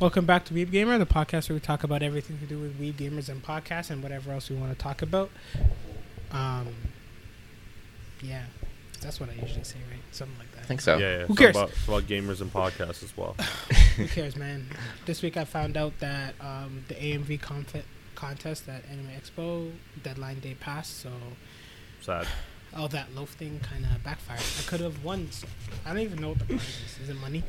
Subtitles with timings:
[0.00, 2.80] Welcome back to Weeb Gamer, the podcast where we talk about everything to do with
[2.80, 5.28] Weeb Gamers and podcasts and whatever else we want to talk about.
[6.32, 6.68] Um,
[8.22, 8.44] yeah,
[9.02, 10.00] that's what I usually say, right?
[10.10, 10.56] Something like that.
[10.56, 10.66] I that.
[10.68, 10.96] think so.
[10.96, 11.26] Yeah, yeah.
[11.26, 11.54] Who cares?
[11.54, 13.34] About, about gamers and podcasts as well.
[13.98, 14.68] Who cares, man?
[15.04, 19.70] This week I found out that um, the AMV conf- contest at Anime Expo
[20.02, 21.10] deadline day passed, so
[22.00, 22.26] Sad.
[22.76, 24.40] All that loaf thing kind of backfired.
[24.40, 25.28] I could have won.
[25.84, 26.98] I don't even know what the prize is.
[27.02, 27.42] Is it money?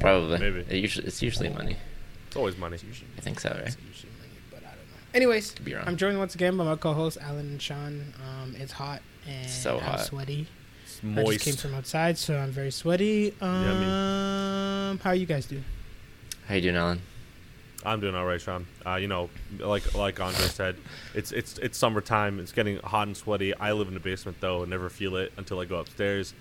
[0.00, 0.38] Probably.
[0.38, 0.60] Maybe.
[0.68, 1.76] It usually, it's usually money.
[2.28, 2.74] It's always money.
[2.74, 3.66] It's usually I think so, right?
[3.66, 4.96] It's usually money, but I don't know.
[5.14, 5.84] Anyways, Could be wrong.
[5.86, 8.12] I'm joined once again by my co-hosts Alan and Sean.
[8.28, 10.00] Um, it's hot and So I'm hot.
[10.00, 10.46] sweaty.
[10.84, 11.60] It's I just came moist.
[11.60, 13.34] from outside, so I'm very sweaty.
[13.40, 15.60] Um, how you guys do?
[16.46, 17.00] How you doing, Alan?
[17.84, 18.66] I'm doing all right, Sean.
[18.86, 20.76] Uh, you know, like like Andre said,
[21.14, 22.40] it's it's it's summertime.
[22.40, 23.54] It's getting hot and sweaty.
[23.54, 26.32] I live in the basement though, and never feel it until I go upstairs,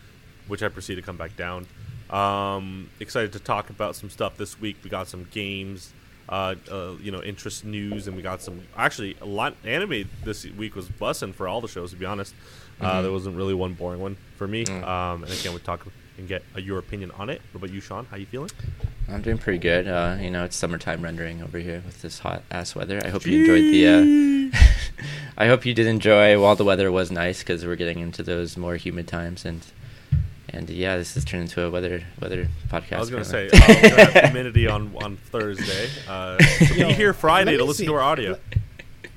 [0.48, 1.68] which I proceed to come back down.
[2.10, 4.78] Um, excited to talk about some stuff this week.
[4.84, 5.92] We got some games,
[6.30, 9.56] uh, uh, you know, interest news, and we got some actually a lot.
[9.66, 11.90] Anime this week was bussing for all the shows.
[11.92, 12.34] To be honest,
[12.80, 13.02] uh, Mhm.
[13.04, 14.64] there wasn't really one boring one for me.
[14.66, 14.84] Mm.
[14.88, 15.86] Um, and I can't wait to talk
[16.18, 17.42] and get uh, your opinion on it.
[17.52, 18.06] What about you, Sean?
[18.06, 18.50] How you feeling?
[19.10, 19.88] I'm doing pretty good.
[19.88, 23.02] Uh, you know, it's summertime rendering over here with this hot ass weather.
[23.04, 24.54] I hope you enjoyed the.
[24.54, 24.60] Uh,
[25.38, 28.58] I hope you did enjoy while the weather was nice because we're getting into those
[28.58, 29.66] more humid times and.
[30.56, 32.98] And yeah, this has turned into a weather weather podcast.
[32.98, 33.90] I was gonna say apparently.
[33.92, 35.90] uh, gonna have humidity on on Thursday.
[36.08, 37.88] Uh, so Yo, be here Friday to listen see.
[37.88, 38.38] to our audio.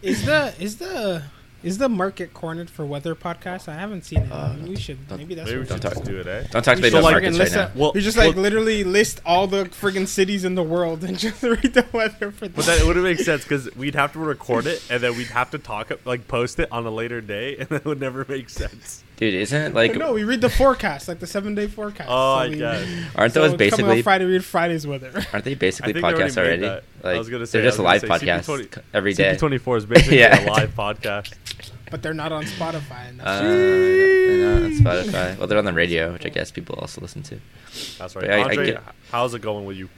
[0.01, 1.23] Is the is the
[1.67, 3.69] is the market cornered for weather podcast?
[3.69, 4.33] I haven't seen it.
[4.33, 6.45] Uh, we should maybe that's Maybe we what Don't should talk- just do it, eh?
[6.51, 7.61] Don't talk We about should those like markets right now.
[7.63, 11.05] out- Well- we just like well- literally list all the friggin' cities in the world
[11.05, 12.57] and just read the weather for this.
[12.57, 12.79] But them.
[12.79, 15.59] that wouldn't make sense because we'd have to record it and then we'd have to
[15.59, 19.03] talk like post it on a later day, and that would never make sense.
[19.17, 22.07] Dude, isn't it like no, we read the forecast, like the seven day forecast.
[22.13, 22.89] Oh, So I guess.
[23.17, 24.25] aren't so those coming basically out Friday?
[24.27, 25.11] Read Friday's weather.
[25.33, 26.63] aren't they I basically think they already podcasts already?
[26.63, 26.85] that.
[27.03, 29.35] I was gonna say- they're just live was gonna say podcasts CP20 every day.
[29.41, 30.45] CP24 is basically Yeah.
[30.47, 31.33] a live podcast.
[31.91, 33.09] But they're not on Spotify.
[33.11, 33.45] And Uh, that's I
[34.37, 35.39] know, on Spotify.
[35.39, 37.39] Well, they're on the radio, which I guess people also listen to.
[37.99, 38.31] That's But right.
[38.31, 39.89] I- I Andre, get- how's it going with you?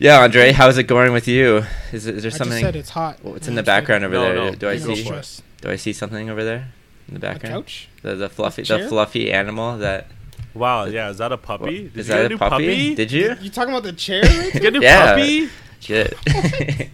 [0.00, 1.64] Yeah, Andre, how's it going with you?
[1.92, 2.50] Is, it, is there I something?
[2.60, 3.18] just said it's hot.
[3.22, 4.34] What's No, in the background over No, there?
[4.36, 4.94] no, do I see?
[4.96, 5.42] stress.
[5.60, 6.68] Do I see something over there
[7.08, 7.64] in the A background?
[7.64, 7.88] couch?
[8.02, 8.88] The the fluffy the chair?
[8.88, 10.06] fluffy animal that
[10.54, 11.84] Wow, yeah, is that a puppy?
[11.84, 12.94] What- Did is you that get a new puppy?
[12.94, 13.36] Did you?
[13.40, 14.22] You talking about the chair?
[14.22, 15.10] right Did you get a new Yeah.
[15.14, 15.48] puppy?
[15.80, 16.14] Shit.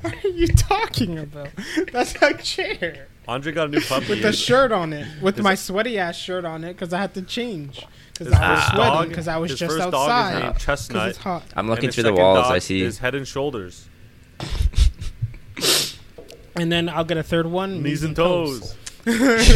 [0.00, 1.48] what are you talking about?
[1.92, 4.08] That's a chair Andre got a new puppy.
[4.10, 6.92] with a shirt on it, with Is my it- sweaty ass shirt on it because
[6.92, 9.92] I had to change because I was sweating because I was his just first dog
[9.94, 11.08] is outside named because Chestnut.
[11.08, 11.42] it's hot.
[11.56, 12.46] I'm looking his through the walls.
[12.46, 12.80] I see.
[12.80, 13.88] his Head and Shoulders.
[16.58, 17.82] And then I'll get a third one.
[17.82, 18.60] Knees and toes.
[18.60, 18.76] toes.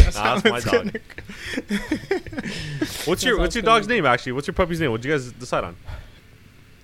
[0.03, 0.91] that's Nah, that's my dog.
[0.91, 0.93] gonna-
[3.05, 4.05] What's your What's your dog's name?
[4.05, 4.91] Actually, what's your puppy's name?
[4.91, 5.75] What'd you guys decide on?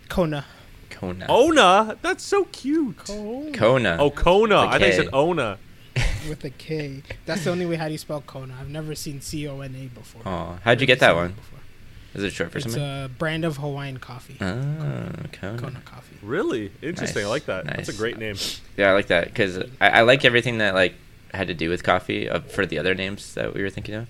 [0.09, 0.43] Kona.
[0.89, 1.27] Kona.
[1.29, 1.97] Ona.
[2.01, 2.97] That's so cute.
[2.97, 3.51] Kona.
[3.51, 3.97] Kona.
[3.99, 4.61] Oh, Kona.
[4.61, 4.95] With a I thought you K.
[4.97, 5.57] said Ona.
[6.29, 7.03] With a K.
[7.25, 8.55] That's the only way how do you spell Kona.
[8.59, 10.21] I've never seen C O N A before.
[10.25, 11.33] Oh, how'd you get that one?
[11.33, 11.59] before.
[12.15, 12.81] Is it short for It's something?
[12.81, 14.37] a brand of Hawaiian coffee.
[14.41, 15.59] Oh, Kona.
[15.59, 16.17] Kona coffee.
[16.23, 17.23] Really interesting.
[17.25, 17.65] I like that.
[17.65, 18.35] That's a great name.
[18.75, 20.95] Yeah, I like that because I, I like everything that like
[21.33, 24.07] had to do with coffee uh, for the other names that we were thinking of.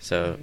[0.00, 0.38] So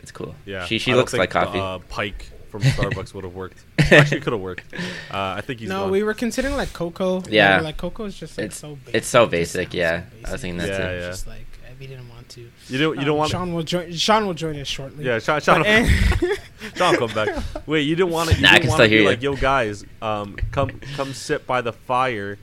[0.00, 0.34] it's cool.
[0.46, 0.64] Yeah.
[0.64, 1.58] she she I looks like coffee.
[1.58, 3.64] The, uh, Pike from Starbucks would have worked.
[3.78, 4.64] Actually, could have worked.
[4.74, 5.90] Uh, I think he's no, gone.
[5.90, 7.22] we were considering like cocoa.
[7.28, 7.58] Yeah.
[7.58, 8.74] We like cocoa is just like It's- so.
[8.76, 8.94] Basic.
[8.94, 10.02] it's so basic, sounds yeah.
[10.24, 10.94] so I was thinking that Yeah, too.
[10.96, 11.00] yeah.
[11.10, 11.44] Just like
[11.80, 12.50] we didn't want to.
[12.68, 12.94] You don't.
[12.96, 13.30] You Um, don't want.
[13.30, 13.92] Sean will join.
[13.94, 15.04] Sean will join us shortly.
[15.04, 15.40] Yeah, Sean.
[15.40, 15.88] Sean, But, eh,
[16.74, 17.44] Sean, come back.
[17.66, 18.36] Wait, you didn't want to.
[18.36, 19.06] You Nah, I didn't can still hear you.
[19.08, 22.36] like, yo, guys, um, come come sit by the fire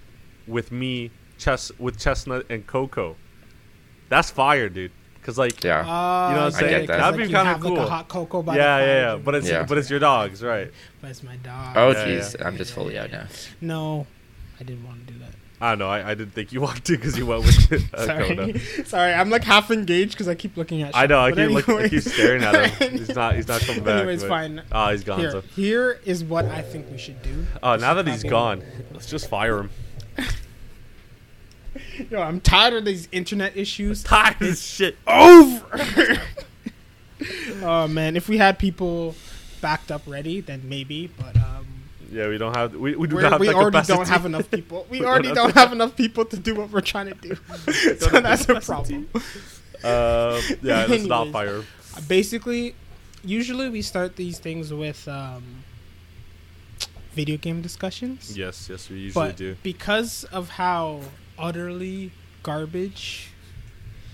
[0.48, 3.18] with me, chess with chestnut and cocoa.
[4.08, 4.92] That's fire, dude.
[5.26, 5.80] Cause like, yeah.
[5.80, 6.88] Uh, You know what I'm yeah, saying?
[6.88, 7.82] 'cause, That'd be you kinda have, Like cool.
[7.84, 9.16] a hot cocoa by yeah, the yeah, yeah.
[9.18, 9.64] But it's Yeah.
[9.68, 10.72] but it's your dogs, right?
[11.02, 11.76] But it's my dog.
[11.76, 12.48] oh jeez, yeah.
[12.48, 13.26] I'm just fully out now.
[13.60, 14.06] No,
[14.60, 15.30] I didn't want to do that.
[15.60, 15.90] I don't know.
[15.90, 18.60] I, I didn't think you wanted to because you went with uh, Sorry, Kona.
[18.86, 19.14] sorry.
[19.14, 20.96] I'm like half engaged because I keep looking at.
[20.96, 21.20] I know.
[21.20, 22.92] I keep But look, I keep staring at him.
[23.00, 23.34] He's not.
[23.36, 23.96] He's not coming back.
[24.02, 24.62] Anyways, but- fine.
[24.72, 25.20] Ah, he's gone.
[25.22, 25.42] Here, So.
[25.42, 27.48] here is what I think we should do.
[27.64, 28.62] Oh, We now that he's gone,
[28.94, 29.70] let's just fire him.
[32.10, 34.04] Yo, I'm tired of these internet issues.
[34.04, 34.98] Tired of this shit.
[35.08, 36.22] Over.
[37.62, 39.16] oh man, if we had people
[39.62, 41.08] backed up ready, then maybe.
[41.08, 41.66] But um,
[42.12, 42.76] Yeah, we don't have.
[42.76, 43.98] We, we do not have we already capacity.
[43.98, 44.86] don't have enough people.
[44.90, 47.16] We We don't already have don't have enough people to do what we're trying to
[47.16, 47.36] do.
[47.98, 49.10] so that's the a problem.
[49.84, 51.64] Um, yeah, let's not fire.
[52.08, 52.76] Basically,
[53.24, 55.64] usually we start these things with um,
[57.14, 58.38] video game discussions.
[58.38, 59.56] Yes, yes, we usually but do.
[59.64, 61.02] because of how
[61.38, 62.12] utterly
[62.44, 63.30] garbage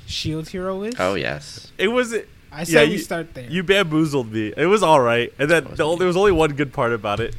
[0.08, 1.72] Shield Hero is, Oh yes.
[1.78, 2.14] It was
[2.52, 3.50] I say we you- start there.
[3.50, 4.54] you bamboozled me.
[4.58, 7.36] It was all right, and then the, there was only one good part about it.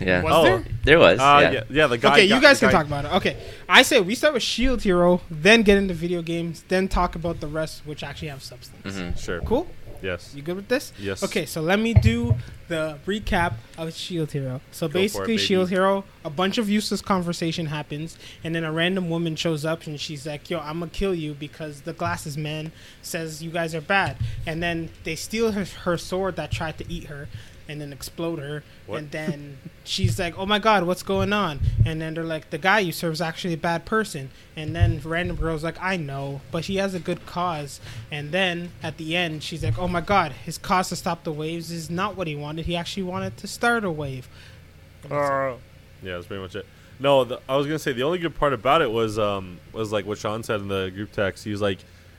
[0.00, 0.22] Yeah.
[0.22, 0.42] Was Oh.
[0.44, 0.64] there?
[0.84, 1.18] There was.
[1.20, 1.50] Uh, yeah.
[1.52, 1.62] yeah.
[1.70, 2.12] yeah, the guy.
[2.12, 3.12] okay, you guys can guy- talk about it.
[3.14, 3.36] Okay,
[3.68, 7.40] I say we start with Shield Hero, then get into video games, then talk about
[7.40, 8.96] the rest, which actually have substance.
[8.96, 9.18] Mhm.
[9.18, 9.40] Sure.
[9.42, 9.68] Cool.
[10.02, 10.32] Yes.
[10.34, 10.92] You good with this?
[10.98, 11.22] Yes.
[11.22, 12.34] Okay, so let me do
[12.68, 14.60] the recap of Shield Hero.
[14.72, 15.38] So Go for it, basically.
[15.38, 19.86] Shield Hero, a bunch of useless conversation happens, and then a random woman shows up
[19.86, 22.72] and she's like, "Yo, I'm gonna kill you because the Glasses Man
[23.02, 24.16] says you guys are bad."
[24.46, 27.28] And then they steal her, her sword that tried to eat her,
[27.68, 28.62] and then explode her.
[28.86, 28.98] What?
[28.98, 32.58] And then she's like, "Oh my God, what's going on?" And then they're like, "The
[32.58, 36.40] guy you serve is actually a bad person." And then random girl's like, "I know,
[36.50, 37.80] but he has a good cause."
[38.10, 41.32] And then at the end, she's like, "Oh my God, his cause to stop the
[41.32, 42.66] waves is not what he wanted.
[42.66, 44.28] He actually wanted to start a wave."
[45.04, 45.12] It.
[46.02, 46.66] Yeah, that's pretty much it.
[46.98, 49.92] No, the, I was gonna say the only good part about it was um was
[49.92, 51.44] like what Sean said in the group text.
[51.44, 51.78] He was like,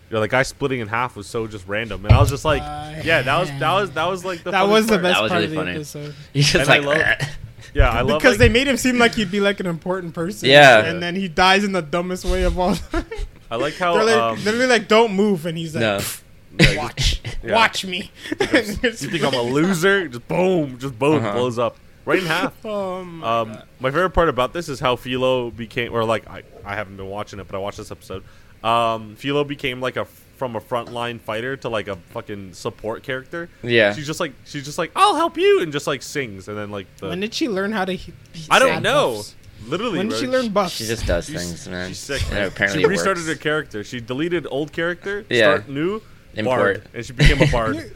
[0.10, 2.46] you know, the guy splitting in half was so just random, and I was just
[2.46, 4.92] like, Uh, yeah, that was that was that was like the that funny was the
[4.94, 5.04] part.
[5.04, 5.72] best That was part really of the funny.
[5.76, 7.30] episode He's just And I love-
[7.74, 10.14] Yeah, I love because like, they made him seem like he'd be like an important
[10.14, 10.50] person.
[10.50, 10.86] Yeah.
[10.86, 12.76] and then he dies in the dumbest way of all.
[12.92, 13.06] time.
[13.52, 15.94] I like how They're like, um, literally like, "Don't move," and he's like, no.
[15.94, 17.54] yeah, just- "Watch, Yeah.
[17.56, 18.10] watch me."
[18.40, 18.46] you
[18.94, 20.08] think I'm a loser?
[20.08, 21.34] Just boom, just boom, Uh-huh.
[21.34, 22.54] blows up right in half.
[22.66, 26.44] Oh my Um, my favorite part about this is how Filo became, or like I,
[26.66, 28.24] I haven't been watching it, but I watched this episode.
[28.64, 33.50] Um, Filo became like a from a frontline fighter to like a fucking support character.
[33.64, 33.94] Yeah.
[33.94, 36.70] She's just like she's just like I'll help you and just like sings and then
[36.70, 37.94] like the When did she learn how to?
[37.94, 38.14] he-
[38.50, 39.16] I don't know.
[39.18, 39.36] buffs?
[39.68, 40.20] Literally, When did bro.
[40.22, 40.76] she learn buffs?
[40.76, 41.90] She just does She's- things, man.
[41.90, 42.22] She's sick.
[42.32, 42.48] Man.
[42.48, 43.38] apparently she restarted works.
[43.38, 43.84] her character.
[43.84, 45.56] She deleted old character, Yeah.
[45.58, 46.02] start new,
[46.36, 46.60] Import.
[46.60, 47.92] bard, and she became a bard.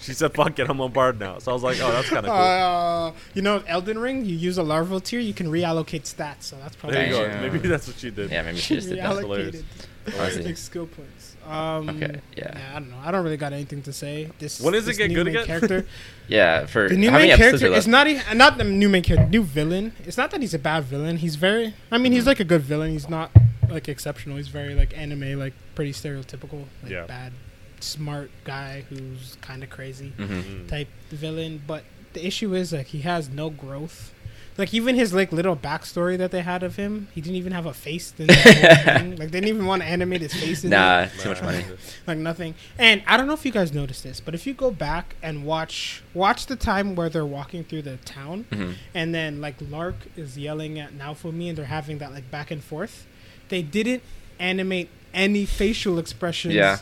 [0.00, 2.26] she said, "Fuck it, I'm a bard now." So I was like, "Oh, that's kind
[2.26, 4.24] of cool." Uh, you know, Elden Ring.
[4.24, 6.42] You use a Larval Tear, you can reallocate stats.
[6.42, 7.22] So that's probably there you go.
[7.22, 7.40] Yeah.
[7.40, 8.32] Maybe that's what she did.
[8.32, 9.16] Yeah, maybe she just did that.
[9.16, 9.62] Hilarious.
[10.06, 11.36] Reallocated I like skill points.
[11.46, 12.58] Um, Okay, yeah.
[12.74, 12.96] I don't know.
[13.04, 14.30] I don't really got anything to say.
[14.38, 15.46] This When does it this get new good main again?
[15.46, 15.86] Character.
[16.28, 18.88] Yeah, for The new how main many character are is not even not the new
[18.88, 19.92] main character, new villain.
[20.04, 21.18] It's not that he's a bad villain.
[21.18, 21.74] He's very.
[21.92, 22.12] I mean, Mm-hmm.
[22.14, 22.92] he's like a good villain.
[22.92, 23.30] He's not
[23.68, 24.38] like exceptional.
[24.38, 27.04] He's very like anime, like pretty stereotypical, like Yeah.
[27.04, 27.32] bad,
[27.80, 30.28] smart guy who's kind of crazy Mhm.
[30.42, 30.68] Mm.
[30.68, 31.60] type villain.
[31.66, 31.84] But
[32.14, 34.13] the issue is like he has no growth.
[34.56, 37.66] Like even his like little backstory that they had of him, he didn't even have
[37.66, 38.10] a face.
[38.16, 39.10] The whole thing.
[39.16, 40.62] Like they didn't even want to animate his face.
[40.62, 41.64] In it Nah, too much money.
[42.06, 42.54] like nothing.
[42.78, 45.44] And I don't know if you guys noticed this, but if you go back and
[45.44, 48.74] watch watch the time where they're walking through the town, Mhm.
[48.94, 52.62] and then like L'Arc is yelling at Naofumi, and they're having that like back and
[52.62, 53.06] forth.
[53.48, 54.02] They didn't
[54.38, 56.54] animate any facial expressions.
[56.54, 56.78] Yeah.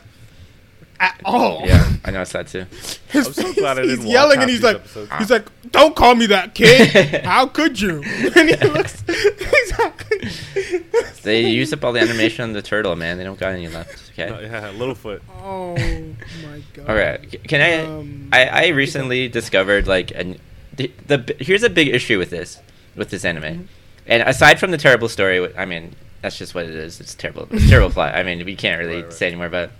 [1.03, 1.63] At all.
[1.67, 2.65] Yeah, I noticed that too.
[3.09, 5.11] His I'm so glad I he's didn't watch yelling half and he's these like, episodes.
[5.19, 7.25] he's like, "Don't call me that, kid.
[7.25, 8.03] How could you?"
[8.37, 9.03] And he looks.
[9.09, 13.19] he's like- They used up all the animation on the turtle, man.
[13.19, 14.13] They don't got any left.
[14.17, 14.45] No, Okay.
[14.47, 15.21] yeah, Littlefoot.
[15.43, 16.89] oh my god.
[16.89, 17.31] All right.
[17.31, 17.85] c- Can I?
[17.85, 20.39] Um, I, I recently discovered like an,
[20.77, 22.59] the, the here's a big issue with this
[22.95, 23.67] with this anime, Mhm.
[24.07, 27.01] and aside from the terrible story, I mean that's just what it is.
[27.01, 27.49] It's terrible.
[27.51, 28.15] It's terrible plot.
[28.15, 29.13] I mean we can't really Right, right.
[29.13, 29.65] say anymore about.
[29.71, 29.73] it.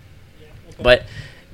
[0.81, 1.05] But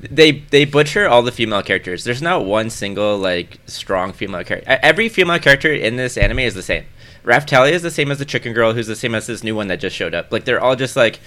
[0.00, 2.04] they they butcher all the female characters.
[2.04, 4.78] There's not one single like strong female character.
[4.82, 6.84] Every female character in this anime is the same.
[7.24, 9.68] Raphtalia is the same as the chicken girl, who's the same as this new one
[9.68, 10.32] that just showed up.
[10.32, 11.20] Like they're all just like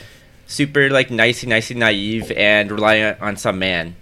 [0.47, 3.95] super like nicey nicey naive and reliant on some man.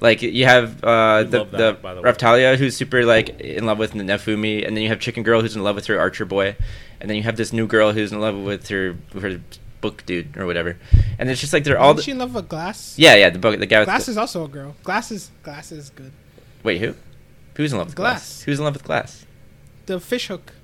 [0.00, 2.02] Like you have uh, the that, the.
[2.02, 5.56] Raphtalia who's super like in love with Naofumi, and then you have Chicken Girl who's
[5.56, 6.56] in love with her Archer boy,
[7.00, 9.40] and then you have this new girl who's in love with her with her
[9.82, 10.78] book dude or whatever.
[11.18, 12.94] And it's just like they're all Isn't the, she in love with Glass?
[12.96, 14.74] yeah yeah the book the guy with Glass is also a girl.
[14.82, 16.12] Glass is Glass is good.
[16.62, 16.94] wait who
[17.56, 18.12] who's in love with glass?
[18.36, 18.42] Glass.
[18.44, 19.26] Who's in love with Glass?
[19.84, 20.54] The fish hook.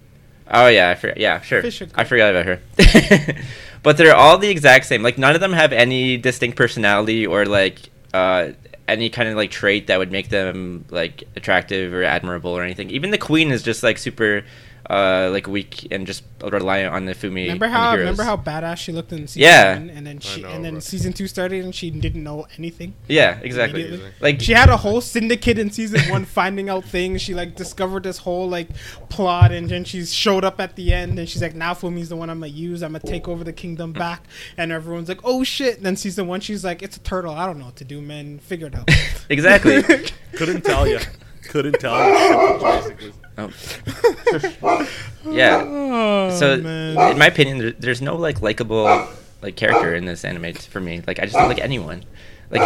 [0.51, 1.19] Oh yeah, I forgot.
[1.19, 1.63] Yeah, sure.
[1.95, 2.61] I forgot about her.
[3.83, 5.03] but they're all the exact same.
[5.03, 8.53] Like none of them have any distinct personality or like uh,
[8.87, 12.89] any kind of like trait that would make them like attractive or admirable or anything.
[12.91, 14.45] Even the queen is just like super
[14.90, 17.42] uh, like weak and just reliant on Naofumi.
[17.42, 19.75] Remember how remember how badass she looked in season Yeah.
[19.78, 20.80] one, and then she know, and then bro.
[20.80, 22.95] season two started and she didn't know anything.
[23.07, 24.00] Yeah, exactly.
[24.21, 27.21] Like She had a whole syndicate in season one, finding out things.
[27.21, 28.68] She like discovered this whole like
[29.11, 32.30] plot, and then she showed up at the end, and she's like, "Naofumi's the one
[32.30, 32.83] I'm gonna use.
[32.83, 34.25] I'm gonna take over the kingdom back."
[34.57, 37.35] And everyone's like, "Oh shit!" And then season one, she's like, "It's a turtle.
[37.35, 38.38] I don't know what to do, man.
[38.38, 38.88] Figure it out."
[39.28, 39.83] exactly.
[40.35, 41.00] Couldn't tell you.
[41.49, 43.12] Couldn't tell you.
[43.47, 44.59] Basically.
[44.62, 44.88] oh.
[45.30, 45.64] yeah.
[45.64, 47.12] oh, so man.
[47.12, 49.09] in my opinion there, there's no like likable
[49.42, 52.04] like character in this anime for me like i just don't like anyone
[52.50, 52.64] like i,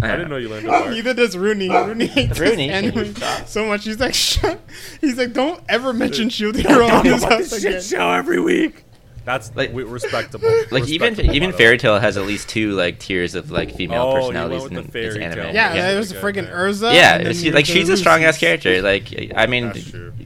[0.00, 0.90] I don't didn't know you learned a bar.
[0.90, 1.68] Neither does Rooney.
[1.68, 3.84] Rooney hates Rooney, this anime so much.
[3.84, 4.60] He's like, shut.
[5.00, 7.72] He's like, don't ever mention Shield Hero on this house again.
[7.74, 8.84] shit show every week.
[9.24, 10.48] That's Like- like respectable.
[10.70, 11.78] Like even Respectable, even by the Fairy way.
[11.78, 14.82] Tale has at least two like tiers of like female Oh, personalities with in the
[14.82, 15.44] its Fairy anime.
[15.44, 15.54] Tale.
[15.54, 16.92] Yeah, Yeah, it was good friggin' Erza.
[16.94, 18.82] Yeah, and she, like she's a strong ass character.
[18.82, 19.72] Like I mean,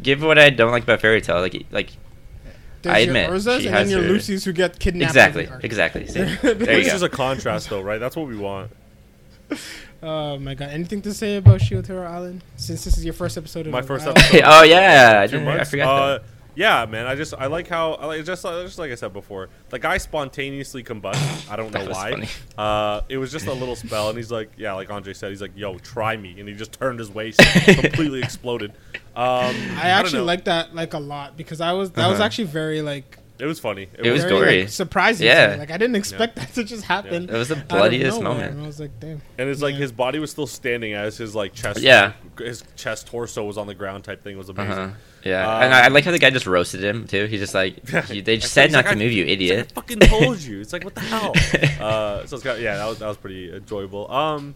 [0.02, 1.40] give what I don't like about Fairy Tail.
[1.40, 1.90] Like like
[2.82, 5.10] There's I your admit, Erzas, she and has then your her- Lucy's who get kidnapped.
[5.10, 6.06] exactly every exactly.
[6.06, 7.98] See, There there It's just a contrast, though, right?
[7.98, 8.70] That's what we want.
[10.02, 10.68] Oh my god!
[10.68, 12.44] Anything to say about Shiotaro Island?
[12.56, 14.42] Since this is your first episode of My first episode.
[14.44, 16.22] oh yeah, I, didn't, I forgot Uh, that.
[16.56, 17.06] Yeah, man.
[17.06, 19.48] I just I like how I like just just like I said before.
[19.68, 21.50] The guy spontaneously combusted.
[21.50, 22.10] I don't know why.
[22.10, 22.28] funny.
[22.58, 25.40] Uh, it was just a little spell, and he's like, yeah, like Andre said, he's
[25.42, 27.38] like, yo, try me, and he just turned his waist,
[27.80, 28.72] completely exploded.
[29.14, 32.25] Um, I don't actually like that like a lot because I was that was Uh-huh.
[32.26, 33.88] actually very like It was funny.
[33.98, 34.60] It was very, gory.
[34.62, 35.26] like, surprising.
[35.26, 35.46] Yeah.
[35.48, 35.58] to me.
[35.60, 37.25] like I didn't expect that to just happen.
[37.28, 38.52] It was the bloodiest nowhere, moment.
[38.54, 39.20] And I was like, damn.
[39.38, 39.80] and it's like Yeah.
[39.80, 41.80] his body was still standing as his like chest.
[41.80, 42.12] Yeah.
[42.38, 44.04] his chest torso was on the ground.
[44.04, 44.72] Type thing It was amazing.
[44.72, 44.94] Uh-huh.
[45.26, 47.26] Yeah, Um, and I, I like how the guy just roasted him too.
[47.26, 49.35] He's just like he, they just said not like, to I- move, you It's like,
[49.40, 49.73] idiot.
[49.73, 50.61] I fucking told you.
[50.61, 51.33] It's like what the hell.
[51.80, 54.11] uh, so it's got yeah, that was that was pretty enjoyable.
[54.11, 54.54] Um,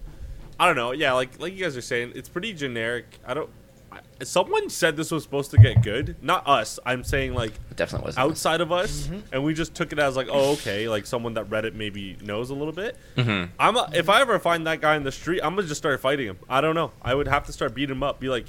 [0.58, 0.92] I don't know.
[0.92, 3.06] Yeah, like like you guys are saying, it's pretty generic.
[3.26, 3.50] I don't.
[3.92, 6.14] I, someone said this was supposed to get good.
[6.22, 6.78] Not us.
[6.86, 8.24] I'm saying like It definitely wasn't.
[8.26, 9.20] outside of us, Mm-hmm.
[9.34, 12.16] and we just took it as like, oh, okay, like someone that read it maybe
[12.22, 12.96] knows a little bit.
[13.16, 15.80] hmm I'm a, if I ever find that guy in the street, I'm gonna just
[15.80, 16.38] start fighting him.
[16.48, 16.92] I don't know.
[17.02, 18.20] I would have to start beating him up.
[18.20, 18.44] Be like,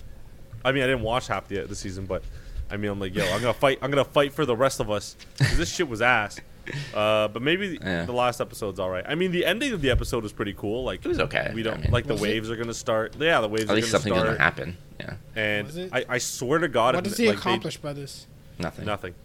[0.63, 2.24] I mean, I didn't watch half the the season, but
[2.70, 3.80] I mean, I'm like, yo, I'm gonna fight.
[3.82, 6.39] I'm gonna fight for the rest of us 'cause this shit was ass.
[6.94, 8.06] Uh, but maybe Yeah.
[8.06, 9.03] the last episode's all right.
[9.08, 10.84] I mean, the ending of the episode was pretty cool.
[10.84, 11.91] Like It was okay, We don't mean.
[11.91, 12.27] like the Was it?
[12.27, 13.15] waves are gonna start.
[13.20, 14.27] Yeah, the waves At are least gonna something start.
[14.27, 14.77] doesn't happen.
[15.00, 18.27] Yeah, And I, I swear to God, What if, does he like, accomplish by this?
[18.60, 18.86] nothing.
[18.86, 19.15] Nothing.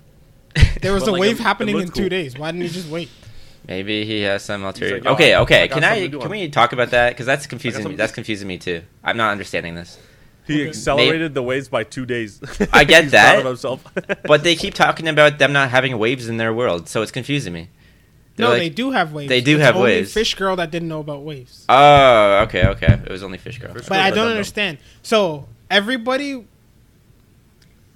[0.81, 2.09] There was But, a like, wave it- it happening in looked two cool.
[2.09, 2.39] days.
[2.39, 3.11] Why didn't he just wait?
[3.69, 5.01] Maybe he has some ulterior.
[5.03, 5.65] like, okay, okay.
[5.65, 7.11] I can I can we talk about that?
[7.11, 7.97] Because that's confusing me.
[7.97, 8.81] That's confusing me too.
[9.05, 9.99] I'm not understanding this.
[10.47, 10.69] He Okay.
[10.69, 12.41] accelerated the waves by two days.
[12.73, 13.33] I get He's that.
[13.35, 13.85] Proud of himself.
[14.25, 17.53] But they keep talking about them not having waves in their world, so it's confusing
[17.53, 17.69] me.
[18.37, 19.29] They're No, like, they do have waves.
[19.29, 20.13] they do It's have only waves.
[20.13, 21.65] Fish girl that didn't know about waves.
[21.69, 23.01] Oh, okay, okay.
[23.05, 23.73] It was only Fish Girl.
[23.73, 24.31] Fish But Girl, I I don't don't know.
[24.33, 24.79] understand.
[25.03, 26.45] So everybody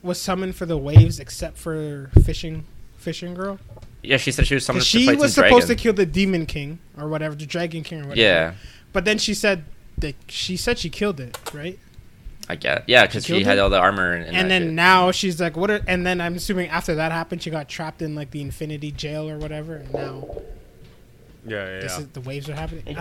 [0.02, 2.64] was summoned for the waves except for fishing,
[2.96, 3.58] fishing girl.
[4.02, 5.76] Yeah, she said she was summoned 'Cause to she fight was some supposed dragon.
[5.76, 8.20] to kill the demon king or whatever, the dragon king or whatever.
[8.20, 8.54] Yeah,
[8.94, 9.64] But then she said
[9.98, 11.78] that she said she killed it, right?
[12.50, 12.84] I get.
[12.86, 13.60] Yeah, because She she had it?
[13.60, 14.72] all the armor and, and, And, then shit.
[14.72, 15.70] now she's like, what?
[15.70, 18.90] Are, and then I'm assuming after that happened, she got trapped in like the infinity
[18.92, 19.76] jail or whatever.
[19.76, 20.28] And now
[21.46, 21.80] yeah, yeah.
[21.80, 22.00] this yeah.
[22.00, 22.96] is, the waves are happening.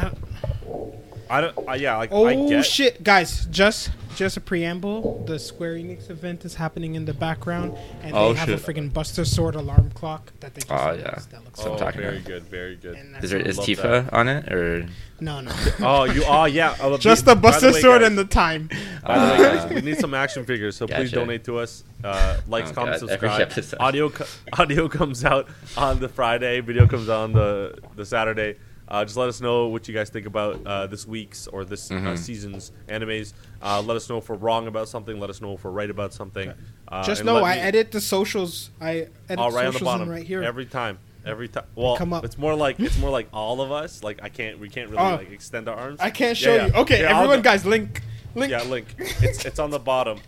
[1.29, 1.73] I don't- I.
[1.73, 2.65] Uh, yeah, like I Oh get.
[2.65, 3.45] shit, guys!
[3.51, 5.23] Just just a preamble.
[5.27, 8.59] The Square Enix event is happening in the background, and Oh, they have shit.
[8.59, 11.29] a freaking Buster Sword alarm clock that they just Oh, announced.
[11.31, 11.37] yeah.
[11.37, 12.25] That looks what I'm Oh, so very about.
[12.27, 12.95] good, very good.
[12.95, 14.87] and Is there all- is love Tifa on it or?
[15.21, 16.23] no no Oh, you.
[16.25, 16.75] Oh, yeah.
[16.81, 18.69] uh, just by the Buster way, Sword guys- and the time.
[19.05, 21.83] By the way, Uh, guys, we need some action figures, so please donate to us.
[22.03, 23.51] Uh, likes, Oh, comments, subscribe.
[23.79, 26.59] Audio, co- audio comes out on the Friday.
[26.61, 28.55] Video comes out on the the Saturday.
[28.89, 31.91] Uh, just let us know what you guys think about uh, this week's or this
[31.91, 32.17] uh, Mhm.
[32.17, 33.33] season's animes.
[33.61, 35.19] Uh, let us know if we're wrong about something.
[35.19, 36.51] Let us know if we're right about something.
[36.87, 38.71] Uh, just know I me- edit the socials.
[38.81, 40.41] I edit all right on the socials bottom right here.
[40.43, 40.97] every time.
[41.25, 41.65] Every time.
[41.75, 42.23] Well, come up.
[42.25, 44.03] it's more like it's more like all of us.
[44.03, 44.57] Like I can't.
[44.57, 45.15] We can't really Oh.
[45.17, 45.99] like extend our arms.
[45.99, 46.67] I can't show yeah.
[46.67, 46.73] you.
[46.73, 48.01] Okay, Yeah, everyone, go- guys, link,
[48.35, 48.49] link.
[48.49, 48.95] Yeah, link.
[48.97, 50.19] It's it's on the bottom.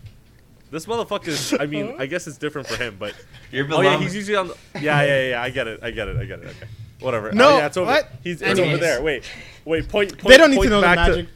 [0.70, 1.52] This motherfucker is.
[1.58, 3.14] I mean, I guess it's different for him, but
[3.50, 4.48] You're oh yeah, he's usually on.
[4.48, 5.42] The, yeah, yeah, yeah.
[5.42, 5.80] I get it.
[5.82, 6.16] I get it.
[6.16, 6.46] I get it.
[6.46, 6.66] Okay,
[7.02, 7.32] whatever.
[7.32, 7.90] No, oh, yeah, it's over.
[7.90, 8.08] what?
[8.22, 9.02] He's it's over there.
[9.02, 9.24] Wait,
[9.64, 9.88] wait.
[9.88, 10.16] Point.
[10.18, 11.28] point they don't need to know the back magic.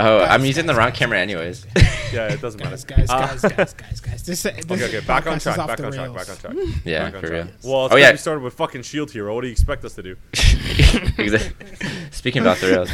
[0.00, 1.66] Oh, Guys, I'm using the wrong guys, camera anyways.
[2.12, 2.70] yeah, it doesn't matter.
[2.70, 4.22] Guys, guys, Uh, guys, guys, guys, guys.
[4.24, 5.00] This, this Okay, okay.
[5.04, 5.56] Back on track.
[5.56, 6.14] Back on track.
[6.14, 6.54] Back on track.
[6.84, 7.44] Yeah, Back on for track.
[7.46, 7.54] real.
[7.64, 8.12] Well, it's Oh, oh, yeah.
[8.12, 9.34] we started with fucking Shield Hero.
[9.34, 10.16] What do you expect us to do?
[12.12, 12.90] Speaking about the rails,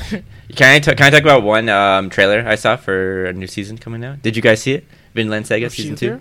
[0.56, 3.46] can I t- can I talk about one um, trailer I saw for a new
[3.46, 4.22] season coming out?
[4.22, 4.84] Did you guys see it?
[5.14, 6.20] Vinland Saga season two.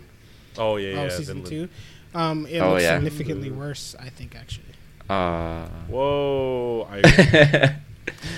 [0.58, 1.02] Oh yeah, yeah.
[1.04, 1.70] oh, season Vinland.
[2.14, 2.18] two.
[2.20, 2.96] Um, it Oh, looks yeah.
[2.96, 4.36] significantly worse, I think.
[4.36, 4.66] Actually,
[5.10, 5.66] Aw.
[5.90, 6.88] Whoa!
[6.90, 7.76] I, I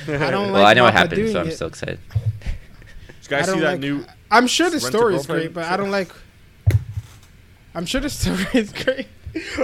[0.27, 1.51] I don't well, I know what happened, so I'm it.
[1.55, 2.00] still excited.
[2.10, 2.19] Did
[3.24, 4.03] you guys see that like, new?
[4.31, 6.12] I'm sure the story is great, but I don't like.
[7.74, 9.07] I'm sure the story is great.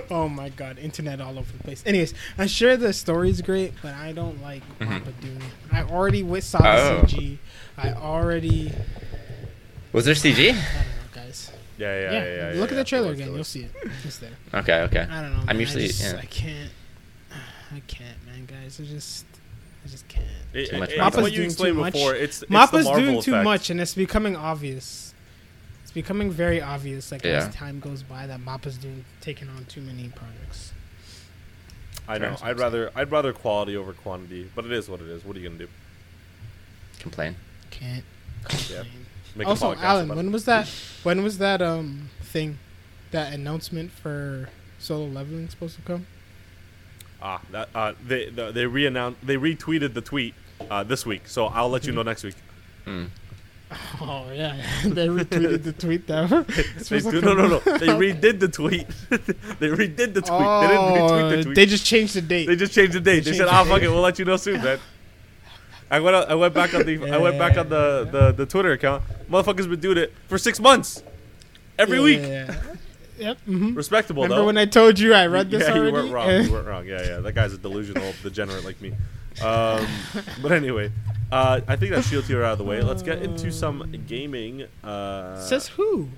[0.10, 1.82] Oh my god, internet all over the place.
[1.86, 5.00] Anyways, I'm sure the story is great, but I don't like Mhm.
[5.00, 5.54] Mappa doing it.
[5.72, 7.02] I already wi- saw Oh.
[7.04, 7.38] the CG.
[7.78, 8.74] I already.
[9.94, 10.50] Was there CG?
[10.50, 10.62] I don't know,
[11.14, 11.52] guys.
[11.78, 12.54] Yeah, yeah, Yeah, yeah.
[12.54, 13.28] yeah, look yeah, at the trailer again.
[13.28, 13.72] there You'll see it.
[14.04, 14.32] It's there.
[14.56, 15.08] Okay, okay.
[15.10, 15.40] I don't know.
[15.40, 15.60] I'm man.
[15.62, 16.20] usually- I, just, yeah.
[16.22, 16.72] I can't.
[17.74, 18.80] I can't, man, guys.
[18.80, 19.26] I just.
[19.84, 20.26] I just can't.
[20.54, 21.94] It, Too much it- Mappa's it's what you doing explained too much.
[21.94, 22.14] before.
[22.16, 23.44] It's, it's Mappa's Marvel doing too effect.
[23.46, 25.14] much, and it's becoming obvious.
[25.82, 27.48] It's becoming very obvious, like Yeah.
[27.48, 30.72] as time goes by, that Mappa's doing taking on too many projects.
[32.08, 32.36] I know.
[32.44, 35.24] I'd rather I'd rather quality over quantity, but it is what it is.
[35.26, 35.68] What are you gonna do?
[37.00, 37.36] Complain.
[37.72, 38.04] Can't.
[38.70, 38.78] Yeah.
[38.82, 38.86] complain.
[39.36, 40.32] Make a also, Alan, when it.
[40.32, 40.68] was that?
[41.04, 42.60] When was that um thing,
[43.12, 46.06] that announcement for solo leveling supposed to come?
[47.22, 50.34] Ah, that uh, they the, they re they retweeted the tweet
[50.70, 52.36] uh, this week, so I'll let you know next week.
[52.86, 53.10] Mm.
[54.02, 56.28] Oh yeah, they retweeted the tweet though.
[56.90, 57.60] They do, no, no, no.
[57.60, 58.86] They redid the tweet.
[59.60, 60.50] they redid the tweet.
[60.62, 61.56] they didn't retweet the Oh, tweet.
[61.56, 62.48] they just changed the date.
[62.48, 63.24] They just changed the date.
[63.24, 64.78] They, They said, changed "Ah, the fuck it, we'll let you know soon, man."
[65.90, 66.16] I went.
[66.18, 67.12] out- I went back on the.
[67.12, 69.04] I went back on the, the the Twitter account.
[69.30, 71.02] Motherfuckers been doing it for six months,
[71.80, 72.58] every Yeah, week.
[73.22, 73.28] Yeah, yeah.
[73.30, 73.40] Yep.
[73.42, 74.46] hmm Respectable Remember though.
[74.48, 75.88] when I told you I read this yeah, already?
[75.88, 76.30] you weren't wrong.
[76.46, 76.86] You weren't wrong.
[76.86, 77.18] Yeah, yeah.
[77.20, 78.94] That guy's a delusional degenerate like me.
[79.42, 79.86] Um,
[80.42, 80.92] but anyway,
[81.32, 82.82] uh, I think that Shield Hero out of the way.
[82.82, 84.66] Let's get into some gaming.
[84.84, 86.10] Uh, Says who?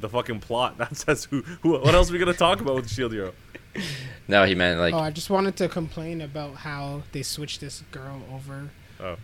[0.00, 0.76] the fucking plot.
[0.78, 1.42] That says who.
[1.62, 3.32] who what else are we gonna talk about with Shield Hero?
[4.28, 7.82] No, he meant like oh, I just wanted to complain about how they switched this
[7.90, 8.70] girl over.
[9.00, 9.16] Oh,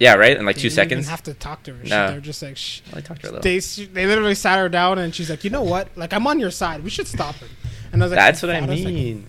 [0.00, 1.00] yeah, right in like They two didn't seconds.
[1.06, 1.84] Even have to talk to her.
[1.84, 2.10] No.
[2.10, 2.80] They're just like, shh.
[2.92, 3.38] I talked to her.
[3.40, 5.88] They they literally sat her down and she's like, you know what?
[5.96, 6.82] Like I'm on your side.
[6.82, 7.48] We should stop him.
[7.92, 9.26] And I was like, That's what I us, like, mean.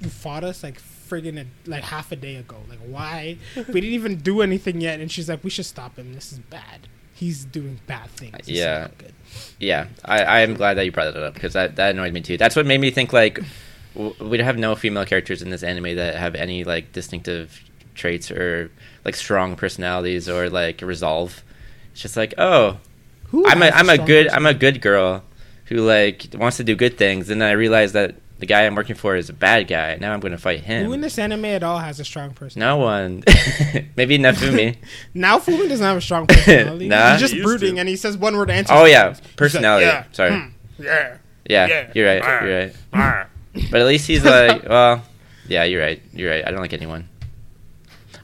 [0.00, 2.56] you fought us like friggin' a, like half a day ago.
[2.68, 3.36] Like why?
[3.56, 4.98] we didn't even do anything yet.
[5.00, 6.14] And she's like, we should stop him.
[6.14, 6.88] This is bad.
[7.12, 8.32] He's doing bad things.
[8.38, 8.88] This Yeah.
[8.98, 9.12] good.
[9.60, 12.20] Yeah, I, I am glad that you brought that up because that, that annoyed me
[12.22, 12.36] too.
[12.36, 13.38] That's what made me think like
[14.20, 17.60] we'd have no female characters in this anime that have any like distinctive
[17.94, 18.70] traits or
[19.04, 21.42] like strong personalities or like resolve.
[21.92, 22.78] It's just like oh,
[23.28, 25.22] Who I'm a has I'm a good I'm a good girl
[25.66, 28.74] who like wants to do good things, and then I realize that the guy I'm
[28.74, 29.96] working for is a bad guy.
[30.00, 30.86] Now I'm going to fight him.
[30.86, 32.60] Who in this anime at all has a strong person?
[32.60, 33.22] no one.
[33.96, 34.76] Maybe Naofumi.
[35.14, 36.88] Naofumi doesn't have a strong personality.
[36.88, 37.12] Nah.
[37.12, 37.80] He's just He brooding to.
[37.80, 38.76] and he says one word answers.
[38.76, 39.18] oh yeah, things.
[39.20, 39.86] He's like, personality.
[39.86, 40.30] yeah, Sorry.
[40.32, 40.48] hmm,
[40.82, 41.16] yeah.
[41.48, 41.92] Yeah, Yeah.
[41.94, 42.22] you're right.
[42.24, 42.44] Ah.
[42.44, 42.76] You're right.
[42.92, 43.26] ah.
[43.70, 45.02] But at least he's like, well,
[45.46, 46.02] yeah, you're right.
[46.12, 46.46] You're right.
[46.46, 47.08] I don't like anyone.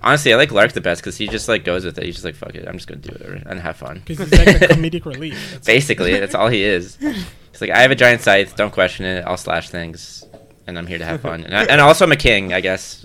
[0.03, 2.05] Honestly, I like L'Arc the best because he just like goes with it.
[2.05, 4.03] He's just like, fuck it, I'm just gonna do it and have fun.
[4.07, 5.35] Because he's like a comedic relief.
[5.53, 6.97] That's Basically, that's all he is.
[6.97, 8.57] He's like, I have a giant scythe.
[8.57, 9.25] Don't question it.
[9.27, 10.25] I'll slash things,
[10.67, 11.45] and I'm here to have fun.
[11.45, 12.53] And, I, and also, I'm a king.
[12.55, 13.05] I guess.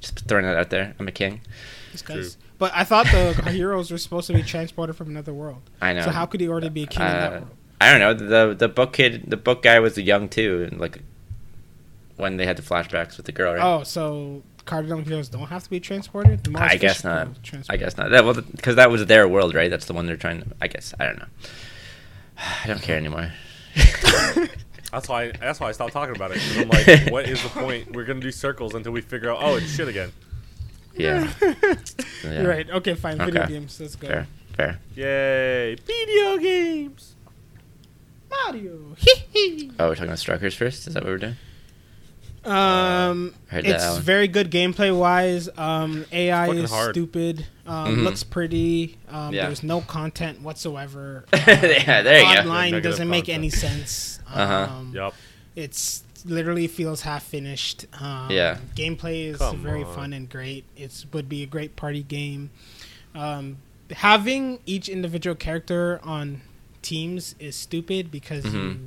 [0.00, 0.94] Just throwing that out there.
[0.98, 1.42] I'm a king.
[2.58, 5.62] But I thought the heroes were supposed to be transported from another world.
[5.80, 6.02] I know.
[6.02, 7.50] So how could he already be a king in that Uh, world?
[7.82, 8.14] I don't know.
[8.48, 11.00] The the book kid, the book guy was young too, and like
[12.16, 13.54] when they had the flashbacks with the girl.
[13.54, 13.62] Right?
[13.62, 16.44] Oh, so cardinal heroes don't have to be transported?
[16.44, 17.26] The Mars I guess not.
[17.50, 18.10] Girl I guess not.
[18.10, 19.68] That well, because that was their world, right?
[19.68, 20.46] That's the one they're trying to.
[20.62, 21.26] I guess I don't know.
[22.64, 23.32] I don't care anymore.
[24.92, 25.32] That's why.
[25.32, 26.40] That's why I stopped talking about it.
[26.56, 27.92] I'm like, what is the point?
[27.92, 29.38] We're gonna do circles until we figure out.
[29.40, 30.12] Oh, it's shit again.
[30.94, 31.32] Yeah.
[31.42, 31.74] yeah.
[32.24, 32.70] You're right.
[32.70, 33.18] Okay, fine.
[33.18, 33.52] Video Okay.
[33.54, 33.80] games.
[33.80, 34.08] Let's go.
[34.08, 34.26] Fair.
[34.56, 34.78] Fair.
[34.94, 35.74] Yay!
[35.76, 37.14] Video games.
[38.30, 38.94] Mario.
[38.98, 39.72] Hee hee.
[39.78, 40.86] Oh, we're talking about Strikers first.
[40.86, 41.36] Is that what we're doing?
[42.44, 45.48] Um, Heard it's very good gameplay wise.
[45.58, 46.94] Um, AI is hard.
[46.94, 47.46] stupid.
[47.66, 48.04] Um, Mhm.
[48.04, 48.96] looks pretty.
[49.08, 49.46] Um, Yeah.
[49.46, 51.24] There's no content whatsoever.
[51.32, 52.40] yeah, there you go.
[52.40, 53.38] Online Negative doesn't make content.
[53.38, 54.16] any sense.
[54.32, 54.68] Uh-huh.
[54.70, 55.14] Um, Yup.
[55.56, 57.86] It's literally feels half finished.
[58.00, 58.58] Um, Yeah.
[58.76, 59.94] Gameplay is Come very on.
[59.94, 60.64] fun and great.
[60.76, 62.50] It would be a great party game.
[63.14, 63.56] Um,
[63.90, 66.42] having each individual character on
[66.80, 68.52] teams is stupid because Mhm.
[68.54, 68.78] you,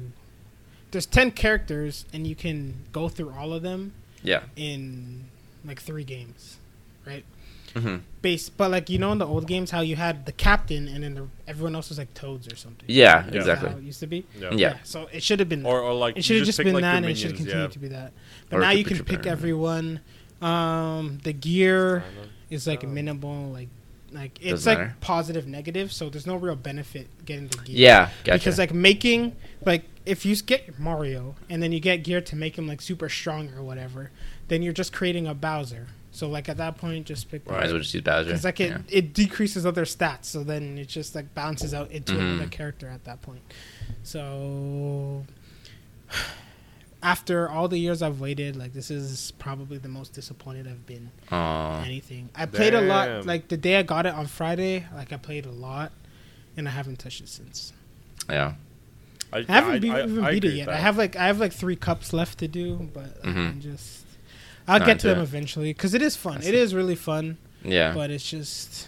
[0.93, 3.91] there's 10 characters and you can go through all of them
[4.23, 4.43] Yeah.
[4.56, 5.25] in
[5.65, 6.58] like three games,
[7.06, 7.25] right?
[7.75, 10.88] hmm Base, but like you know in the old games how you had the captain
[10.88, 12.86] and then the, everyone else was like toads or something.
[12.88, 13.25] Yeah.
[13.29, 13.36] Yeah.
[13.39, 13.69] Exactly.
[13.69, 14.25] how it used to be.
[14.39, 14.51] Yeah.
[14.53, 14.77] Yeah.
[14.84, 15.65] So it should have been.
[15.65, 17.36] Or, or like it should have just pick, been like, that, your and it should
[17.36, 17.67] continue yeah.
[17.67, 18.13] to be that.
[18.49, 19.32] But Or now you can pick banner.
[19.32, 19.99] everyone.
[20.41, 22.03] Um, the gear
[22.49, 22.88] is like Oh.
[22.88, 23.69] minimal, like
[24.12, 24.95] like it's Doesn't like matter.
[25.01, 25.91] positive, negative.
[25.91, 27.75] So there's no real benefit getting the gear.
[27.75, 28.10] Yeah.
[28.23, 28.38] Gotcha.
[28.39, 32.57] Because like making like if you get Mario and then you get gear to make
[32.57, 34.11] him like super strong or whatever,
[34.49, 35.87] then you're just creating a Bowser.
[36.11, 38.25] So like at that point, just pick Might as well just use Bowser.
[38.25, 38.77] because like it, yeah.
[38.89, 42.19] it decreases other stats, so then it just like bounces out into Mhm.
[42.35, 43.41] another character at that point.
[44.03, 45.25] So
[47.01, 51.11] after all the years I've waited, like this is probably the most disappointed I've been
[51.31, 51.83] Aw.
[51.83, 52.29] anything.
[52.35, 55.45] I played a lot like the day I got it on Friday, like I played
[55.45, 55.91] a lot
[56.55, 57.73] and I haven't touched it since.
[58.29, 58.53] Yeah.
[59.34, 60.69] I haven't be- I- even I beat it yet.
[60.69, 63.50] I have like I have like 3 cups left to do, but like, Mhm.
[63.50, 64.02] I'm just
[64.67, 65.24] I'll Not get to them it.
[65.24, 66.36] eventually cuz it is fun.
[66.36, 66.56] I It see.
[66.56, 67.93] is really fun, Yeah.
[67.93, 68.88] but it's just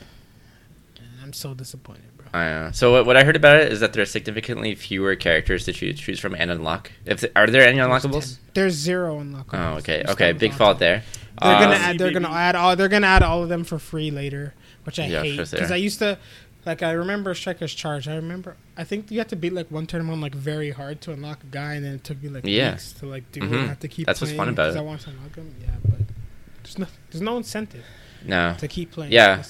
[1.23, 2.27] I'm so disappointed, bro.
[2.39, 2.69] I know.
[2.71, 5.73] So what, what I heard about it is that there are significantly fewer characters to
[5.73, 6.91] choose choose from and unlock.
[7.05, 8.35] If are there any unlockables?
[8.35, 8.39] 10.
[8.53, 9.53] There's zero unlockables.
[9.73, 9.97] Oh, okay.
[10.05, 10.31] There's Okay.
[10.33, 11.03] Big fault there.
[11.41, 11.97] They're gonna Um, add.
[11.97, 12.75] They're gonna add all.
[12.75, 14.53] They're gonna add all of them for free later,
[14.83, 15.57] which I Yeah, hate for sure.
[15.57, 16.17] because I used to.
[16.65, 18.07] Like I remember Striker's Charge.
[18.07, 18.55] I remember.
[18.75, 21.47] I think you have to beat like one tournament like very hard to unlock a
[21.47, 22.71] guy, and then it took me like Yeah.
[22.71, 23.43] weeks to like do.
[23.43, 23.53] It.
[23.53, 24.07] I have to keep.
[24.07, 24.77] That's what's fun about it.
[24.77, 25.53] I want to unlock him.
[25.61, 25.99] Yeah, but
[26.63, 26.87] there's no.
[27.11, 27.83] There's no incentive.
[28.27, 28.55] No.
[28.57, 29.43] to keep playing Yeah.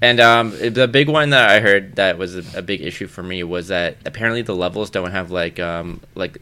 [0.00, 3.24] And um, the big one that I heard that was a, a big issue for
[3.24, 6.40] me was that apparently the levels don't have like um, like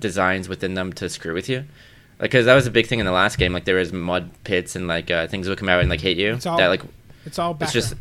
[0.00, 1.64] designs within them to screw with you.
[2.18, 3.52] Because that was a big thing in the last game.
[3.52, 6.16] Like there was mud pits and like uh, things would come out and like hit
[6.16, 6.32] you.
[6.34, 6.82] It's all that like
[7.26, 7.94] It's all it's just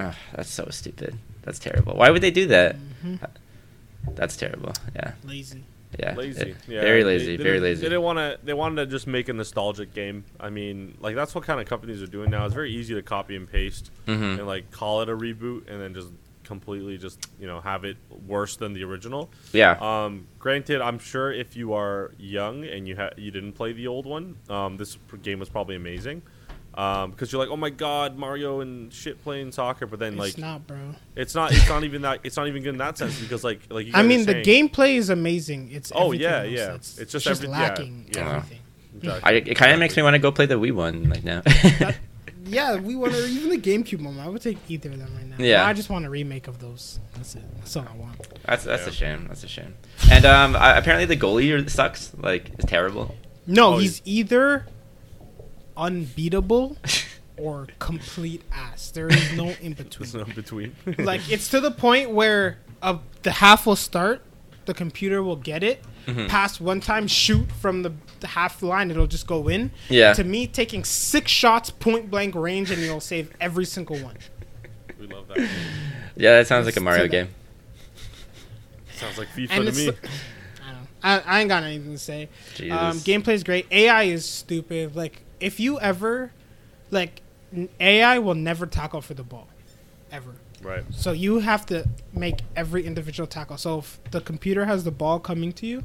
[0.00, 1.16] oh, that's so stupid.
[1.42, 1.94] That's terrible.
[1.94, 2.76] Why would they do that?
[3.04, 3.18] Mhm.
[4.14, 4.72] That's terrible.
[4.94, 5.64] Yeah, lazy.
[5.98, 6.14] yeah.
[6.14, 6.50] lazy.
[6.50, 7.36] It- yeah, very lazy.
[7.36, 7.80] they very didn't- lazy.
[7.82, 8.38] They didn't want to.
[8.42, 10.24] They wanted to just make a nostalgic game.
[10.38, 12.44] I mean, like that's what kind of companies are doing now.
[12.46, 15.80] It's very easy to copy and paste hmm and like call it a reboot and
[15.80, 16.08] then just
[16.44, 19.30] completely just you know have it worse than the original.
[19.52, 19.76] Yeah.
[19.80, 23.86] Um, granted, I'm sure if you are young and you ha- you didn't play the
[23.86, 26.22] old one, um, this game was probably amazing.
[26.80, 30.30] Um, because you're like, oh my god, Mario and shit playing soccer, but then like
[30.30, 30.94] it's not, bro.
[31.14, 33.60] it's not it's not even that it's not even good in that sense because like
[33.70, 35.70] like you I mean, the gameplay is amazing.
[35.72, 36.56] It's Oh, yeah, else yeah.
[36.66, 38.36] that's- It's just just every- lacking yeah.
[38.36, 38.58] everything.
[38.96, 39.22] Exactly.
[39.30, 41.42] I, it kind of makes me want to go play the Wii one like now.
[42.46, 44.18] Yeah, we want to even the GameCube one.
[44.18, 45.36] I would take either of them right now.
[45.38, 45.64] Yeah.
[45.64, 46.98] I just want a remake of those.
[47.14, 47.42] That's it.
[47.58, 48.16] That's all I want.
[48.44, 48.88] that's that's Yeah.
[48.88, 49.26] a shame.
[49.28, 49.74] That's a shame.
[50.10, 52.10] And um, I, apparently the goalie sucks.
[52.18, 53.14] Like, it's terrible.
[53.46, 54.66] No, Oh, he's either
[55.76, 56.76] unbeatable
[57.36, 58.90] or complete ass.
[58.90, 60.10] There is no in There's between.
[60.14, 60.76] no in between.
[60.98, 64.22] like it's to the point where uh, the half will start,
[64.66, 66.28] the computer will get it, Mhm.
[66.28, 69.70] pass one time, shoot from the, the half line, it'll just go in.
[69.90, 70.14] Yeah.
[70.14, 74.16] To me, taking six shots point blank range and you'll save every single one.
[74.98, 75.38] we love that.
[76.16, 77.28] Yeah, that sounds like a Mario to game.
[78.94, 79.88] Sounds like FIFA And to it's me.
[79.88, 80.88] I don't.
[81.26, 82.28] I, I ain't got anything to say.
[82.70, 83.66] Um, gameplay is great.
[83.70, 84.94] AI is stupid.
[84.96, 86.32] Like if you ever,
[86.90, 87.22] like,
[87.80, 89.48] AI will never tackle for the ball,
[90.12, 90.34] ever.
[90.62, 90.84] Right.
[90.90, 93.56] So you have to make every individual tackle.
[93.56, 95.82] So if the computer has the ball coming to you,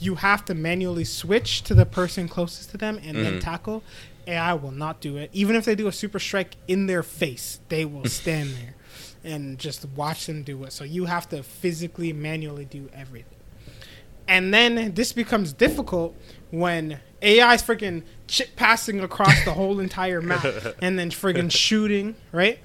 [0.00, 3.40] you have to manually switch to the person closest to them and then Mhm.
[3.40, 3.82] tackle.
[4.26, 5.30] AI will not do it.
[5.32, 8.74] Even if they do a super strike in their face, they will stand there
[9.22, 10.72] and just watch them do it.
[10.72, 13.36] So you have to physically, manually do everything.
[14.26, 16.16] And then this becomes difficult
[16.50, 20.44] when AI's freaking chip passing across the whole entire map
[20.82, 22.58] and then friggin' shooting, right?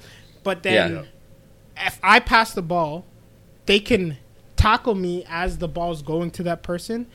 [0.44, 0.94] But then
[1.76, 1.86] Yeah.
[1.88, 3.06] if I pass the ball,
[3.66, 4.18] they can
[4.56, 7.08] tackle me as the ball's going to that person.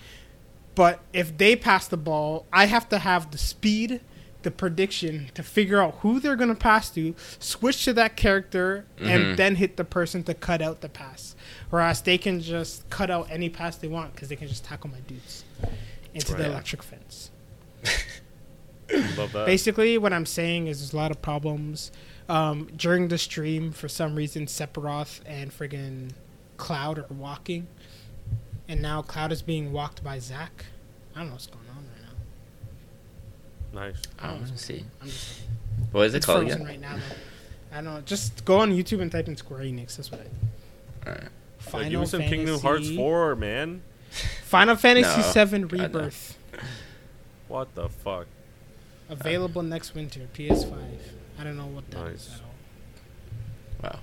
[0.75, 4.01] But if they pass the ball, I have to have the speed,
[4.43, 8.87] the prediction to figure out who they're going to pass to, switch to that character,
[8.99, 9.07] Mhm.
[9.07, 11.35] and then hit the person to cut out the pass.
[11.71, 14.91] Whereas they can just cut out any pass they want because they can just tackle
[14.91, 15.45] my dudes
[16.15, 17.31] into the electric fence.
[19.17, 19.47] Love that.
[19.47, 21.91] Basically, what I'm saying is there's a lot of problems.
[22.29, 26.13] Um, during the stream, for some reason, Sephiroth and friggin'
[26.57, 27.67] Cloud are walking,
[28.69, 30.67] and now Cloud is being walked by Zack.
[31.15, 32.03] I don't know what's going on right
[33.73, 33.81] now.
[33.81, 34.03] Nice.
[34.19, 34.85] I don't want to see.
[35.01, 35.41] I'm just
[35.93, 36.65] What is it it's called again?
[36.65, 36.97] right now.
[36.97, 37.77] Though.
[37.79, 38.01] I don't know.
[38.03, 39.97] Just go on YouTube and type in Square Enix.
[39.97, 41.09] That's what I.
[41.09, 41.23] Alright.
[41.25, 43.83] Yeah, Final give me some Fantasy, Kingdom Hearts 4, man.
[44.45, 45.65] Final Fantasy No, VII.
[45.65, 46.37] Rebirth
[47.49, 48.27] What the fuck?
[49.11, 50.29] Available next winter.
[50.35, 50.79] PS5.
[51.39, 52.37] I don't know what that is Nice.
[52.39, 53.91] at all.
[53.93, 53.99] Wow.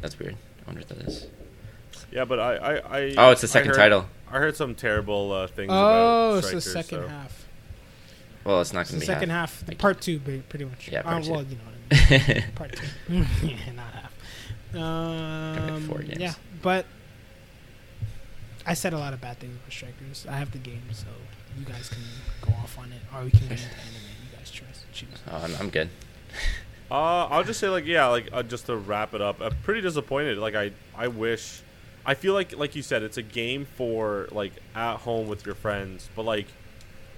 [0.00, 0.34] That's weird.
[0.34, 1.26] I wonder what that is.
[2.12, 4.06] Yeah, but I, I, I Oh, it's the I second heard- title.
[4.30, 7.46] I heard some terrible uh, things Oh, about it's the second so- half.
[8.44, 9.60] Well, it's not going the to be the second half.
[9.60, 10.88] half, Like- part two, pretty much.
[10.92, 11.30] Yeah, part Uh, two.
[11.32, 12.44] well, you know what I mean.
[12.54, 12.86] part two.
[13.46, 14.12] yeah, not half.
[14.74, 16.18] Um, four games.
[16.18, 16.84] Yeah, but
[18.66, 20.26] I said a lot of bad things about Strikers.
[20.28, 21.06] I have the game, so
[21.58, 22.02] you guys can
[22.42, 24.10] go off on it, or we can get into anime.
[24.30, 24.84] You guys choose.
[24.92, 25.08] Choose.
[25.30, 25.88] Oh, I'm, I'm good.
[26.90, 29.80] Uh, I'll just say like yeah, like uh, just to wrap it up, I'm pretty
[29.80, 30.36] disappointed.
[30.36, 31.62] Like I, I wish,
[32.04, 35.54] I feel like like you said, it's a game for like at home with your
[35.54, 36.46] friends, but like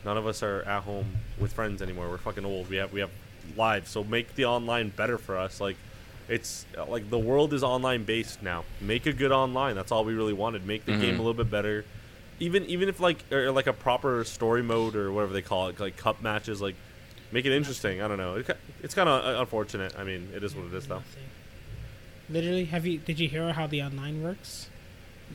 [0.05, 2.09] none of us are at home with friends anymore.
[2.09, 2.71] We're fucking old.
[2.71, 3.11] We have we have
[3.57, 5.61] lives, so make the online better for us.
[5.61, 5.77] Like
[6.29, 8.65] it's uh, like the world is online based now.
[8.81, 9.75] Make a good online.
[9.75, 10.65] That's all we really wanted.
[10.65, 11.19] Make the game Mhm.
[11.19, 11.85] a little bit better.
[12.39, 15.81] Even even if like or like a proper story mode or whatever they call it,
[15.81, 16.75] like cup matches, like
[17.33, 18.03] make it interesting.
[18.03, 18.37] I don't know.
[18.37, 19.95] It, it's kind of unfortunate.
[19.99, 21.03] I mean, it is what it is though.
[22.29, 22.99] Literally, have you?
[22.99, 24.69] Did you hear how the online works?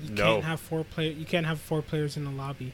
[0.03, 0.33] You No.
[0.35, 1.11] can't have four player.
[1.11, 2.73] You can't have four players in the lobby.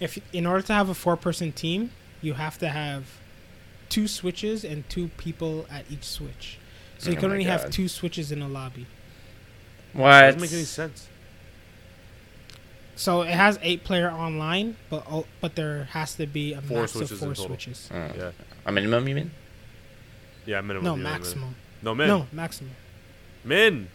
[0.00, 1.90] If in order to have a four-person team,
[2.22, 3.04] you have to have
[3.88, 6.58] two switches and two people at each switch.
[6.98, 7.60] So oh you Oh can only God.
[7.60, 8.86] have two switches in a lobby.
[9.92, 10.20] What?
[10.22, 11.08] doesn't make any sense.
[13.00, 16.92] So it has eight-player online, but oh, but there has to be a Four max
[16.92, 17.88] switches in four switches.
[17.90, 17.96] Oh.
[17.96, 18.30] Yeah,
[18.66, 19.30] A minimum, you mean?
[20.44, 20.84] yeah, minimum.
[20.84, 21.12] No, yeah, minimum.
[21.22, 21.54] maximum.
[21.80, 22.08] No, min.
[22.08, 22.72] No, maximum.
[23.42, 23.88] Min.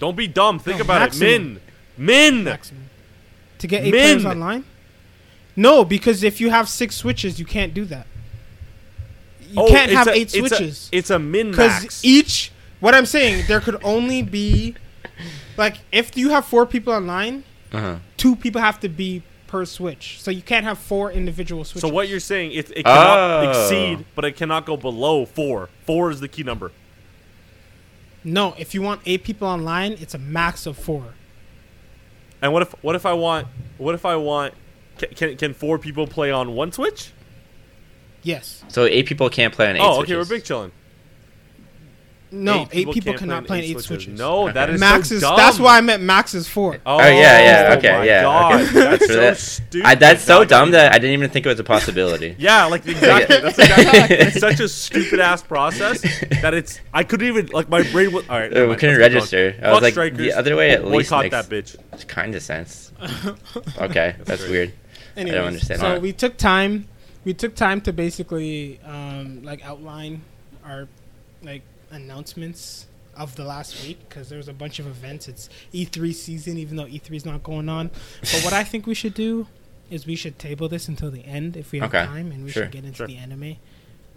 [0.00, 0.58] Don't be dumb.
[0.58, 1.28] Think No, about maximum.
[1.28, 1.38] it.
[1.38, 1.60] Min.
[2.36, 2.44] Min.
[2.44, 2.90] Maximum.
[3.60, 4.18] To get eight Min.
[4.20, 4.64] players online?
[5.54, 8.08] No, because if you have six switches, you can't do that.
[9.48, 12.04] you Oh, can't have a- eight it's a- switches It's a min because max.
[12.04, 12.50] each.
[12.80, 14.74] What I'm saying, there could only be,
[15.56, 17.96] like, if you have four people online, Uh-huh.
[18.18, 20.20] Two people have to be per switch.
[20.20, 21.88] So you can't have four individual switches.
[21.88, 23.50] So what you're saying, it, it cannot Oh.
[23.50, 25.70] exceed, but it cannot go below four.
[25.86, 26.70] Four is the key number.
[28.24, 31.14] No, if you want eight people online, it's a max of four.
[32.42, 34.54] And what if what if I want what if I want
[34.98, 37.12] can can, can four people play on one switch?
[38.22, 38.64] Yes.
[38.68, 39.82] So eight people can't play on eight.
[39.82, 40.72] oh, okay, we're big chilling.
[42.30, 44.18] No, eight people, can't cannot play on eight switches.
[44.18, 45.36] No, that is max so is dumb.
[45.36, 46.78] that's why I meant max is four.
[46.84, 48.72] Oh, yeah, yeah, okay, my yeah, God, okay.
[48.72, 49.86] that's so that- stupid.
[49.86, 50.48] I, that's so dog.
[50.48, 52.36] dumb that I didn't even think it was a possibility.
[52.38, 53.40] Yeah, like exactly.
[53.40, 54.16] That's exactly.
[54.16, 56.02] it's such a stupid ass process
[56.42, 56.80] that it's.
[56.92, 58.12] I couldn't even like my brain.
[58.12, 59.54] Was, all right, never we mind, couldn't let's register.
[59.62, 60.18] I was Fuck like, strikers.
[60.18, 62.06] the other way at least Boycott makes that bitch.
[62.08, 62.92] kind of sense.
[63.78, 64.50] Okay, that's great.
[64.50, 64.72] weird.
[65.16, 66.88] Anyways, I don't understand So we took time.
[67.24, 70.22] We took time to basically um, like outline
[70.64, 70.88] our
[71.42, 75.26] like announcements of the last week because there was a bunch of events.
[75.28, 77.90] It's E3 season, even though E3 is not going on.
[78.20, 79.46] But what I think we should do
[79.90, 82.50] is we should table this until the end if we have Okay, time, and we
[82.50, 82.64] sure.
[82.64, 83.06] should get into Sure.
[83.06, 83.56] the anime.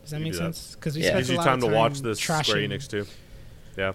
[0.02, 0.76] Does that You make do sense?
[0.76, 1.10] Because we Yeah.
[1.22, 2.46] spent a lot time of to watch this trashing.
[2.46, 3.06] Square Enix too.
[3.78, 3.94] Yeah.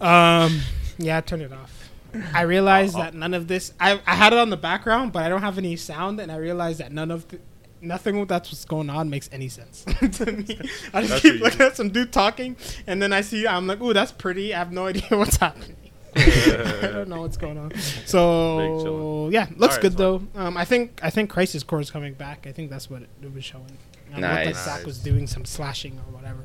[0.00, 0.60] Um,
[0.98, 1.90] yeah, turn it off.
[2.32, 3.02] I realized Oh, oh.
[3.02, 3.72] that none of this.
[3.80, 6.36] I I had it on the background, but I don't have any sound, and I
[6.36, 7.38] realized that none of the,
[7.86, 9.84] nothing that's what's going on makes any sense
[10.18, 10.44] to me.
[10.92, 13.46] I just That's keep what you looking at some dude talking, and then I see
[13.46, 15.76] I'm like, "Ooh, that's pretty." I have no idea what's happening.
[16.16, 17.72] I don't know what's going on.
[18.06, 20.22] So yeah, looks Alright, good it's though.
[20.34, 22.46] Um, I think I think Crisis Core is coming back.
[22.46, 23.76] I think that's what it, it was showing.
[24.14, 24.64] Um, It looked like Nice.
[24.64, 26.44] Zack was doing some slashing or whatever.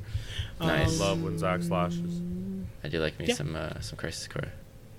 [0.60, 1.00] Nice.
[1.00, 2.20] Love when Zack slashes.
[2.84, 3.36] I do like me Yeah.
[3.36, 4.52] some uh, some Crisis Core.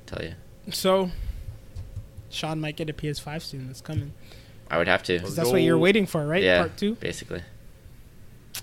[0.06, 0.34] Tell you,
[0.72, 1.10] So,
[2.30, 3.68] Sean might get a PS5 soon.
[3.70, 4.12] It's coming.
[4.72, 5.18] I would have to.
[5.18, 6.42] 'Cause Let's that's what you're waiting for, right?
[6.42, 7.42] yeah, Part two basically.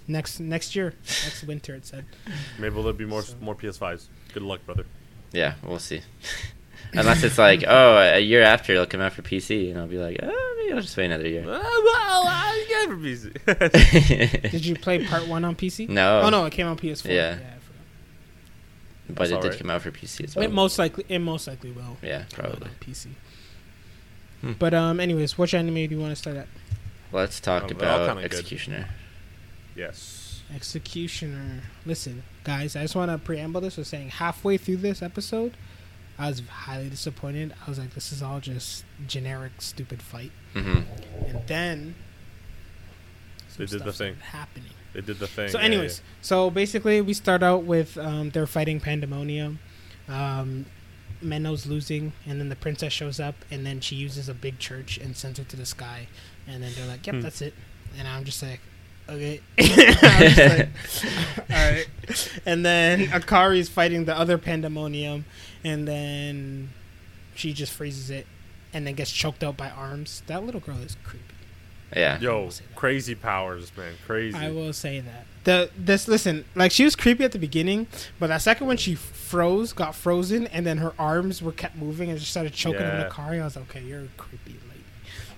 [0.07, 0.93] next next year,
[1.25, 1.75] next winter.
[1.75, 2.05] It said.
[2.59, 4.07] Maybe there'll be more So- more PS5s.
[4.33, 4.85] Good luck, brother.
[5.31, 6.01] Yeah, we'll see.
[6.93, 9.97] Unless it's like, oh, a year after it'll come out for PC, and I'll be
[9.99, 11.43] like, oh, maybe I'll just wait another year.
[11.43, 14.51] Uh, well, I get for PC.
[14.51, 15.87] Did you play part one on PC?
[15.89, 16.21] No.
[16.21, 17.05] Oh no, it came on PS4.
[17.13, 17.31] Yeah.
[17.33, 17.55] I forgot.
[19.09, 19.59] but That's it did right.
[19.59, 20.45] come out for PC as well.
[20.45, 21.97] It most likely it most likely will.
[22.01, 22.69] yeah, probably.
[22.81, 23.07] PC.
[24.41, 24.53] Hmm.
[24.57, 26.47] But um, anyways, which anime do you want to start at?
[27.11, 28.31] Let's talk Um, about kinda good.
[28.39, 28.87] Executioner.
[29.75, 30.41] yes.
[30.55, 31.61] Executioner.
[31.85, 35.55] Listen, guys, I just want to preamble this with saying halfway through this episode,
[36.17, 37.53] I was highly disappointed.
[37.65, 40.31] I was like, this is all just generic, stupid fight.
[40.53, 40.79] hmm
[41.27, 41.95] And then
[43.57, 44.15] They did the thing.
[44.17, 44.71] happening.
[44.93, 45.49] They did the thing.
[45.49, 49.59] So, yeah, anyways, so basically, we start out with um, they're fighting Pandemonium.
[50.07, 50.65] Um,
[51.21, 54.97] Menou's losing, and then the princess shows up, and then she uses a big church
[54.97, 56.07] and sends her to the sky.
[56.47, 57.21] And then they're like, "Yep, Hmm.
[57.21, 57.53] that's it."
[57.97, 58.59] And I'm just like,
[59.07, 60.69] "Okay." I'm just like,
[61.51, 61.87] All right.
[62.45, 65.25] And then Akari's fighting the other Pandemonium,
[65.63, 66.69] and then
[67.35, 68.25] she just freezes it,
[68.73, 70.23] and then gets choked out by arms.
[70.27, 71.25] That little girl is creepy.
[71.95, 72.17] Yeah.
[72.17, 72.19] yeah.
[72.19, 72.75] Yo, will say that.
[72.75, 73.93] crazy powers, man.
[74.05, 74.37] Crazy.
[74.37, 75.25] I will say that.
[75.45, 77.87] The this listen, like she was creepy at the beginning,
[78.19, 82.09] but that second when she froze, got frozen, and then her arms were kept moving
[82.09, 83.03] and just started choking on Yeah.
[83.05, 83.33] the car.
[83.33, 84.83] I was like, okay, you're a creepy lady.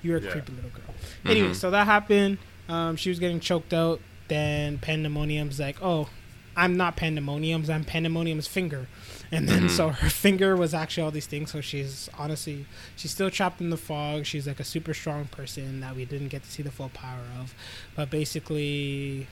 [0.01, 0.31] You're a Yeah.
[0.31, 0.95] creepy little girl.
[1.25, 1.55] Anyway, Mhm.
[1.55, 2.39] so that happened.
[2.67, 3.99] Um, she was getting choked out.
[4.27, 6.09] Then Pandemonium's like, oh,
[6.57, 7.69] I'm not Pandemonium's.
[7.69, 8.87] I'm Pandemonium's finger.
[9.33, 9.69] And then Mhm.
[9.69, 11.51] so her finger was actually all these things.
[11.51, 12.65] So she's honestly,
[12.97, 14.25] she's still trapped in the fog.
[14.25, 17.23] She's like a super strong person that we didn't get to see the full power
[17.39, 17.53] of.
[17.95, 19.27] But basically,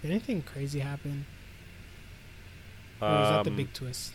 [0.00, 1.26] did anything crazy happen?
[3.00, 4.12] Or was that the Um, big twist?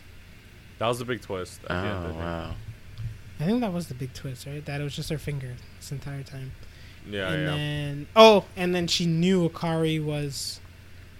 [0.78, 1.60] That was the big twist.
[1.70, 2.18] Oh the end, I think.
[2.18, 2.54] wow.
[3.38, 4.64] I think that was the big twist, right?
[4.64, 6.52] That it was just her finger this entire time.
[7.08, 7.50] Yeah, and yeah.
[7.50, 10.58] then oh, and then she knew Akari was.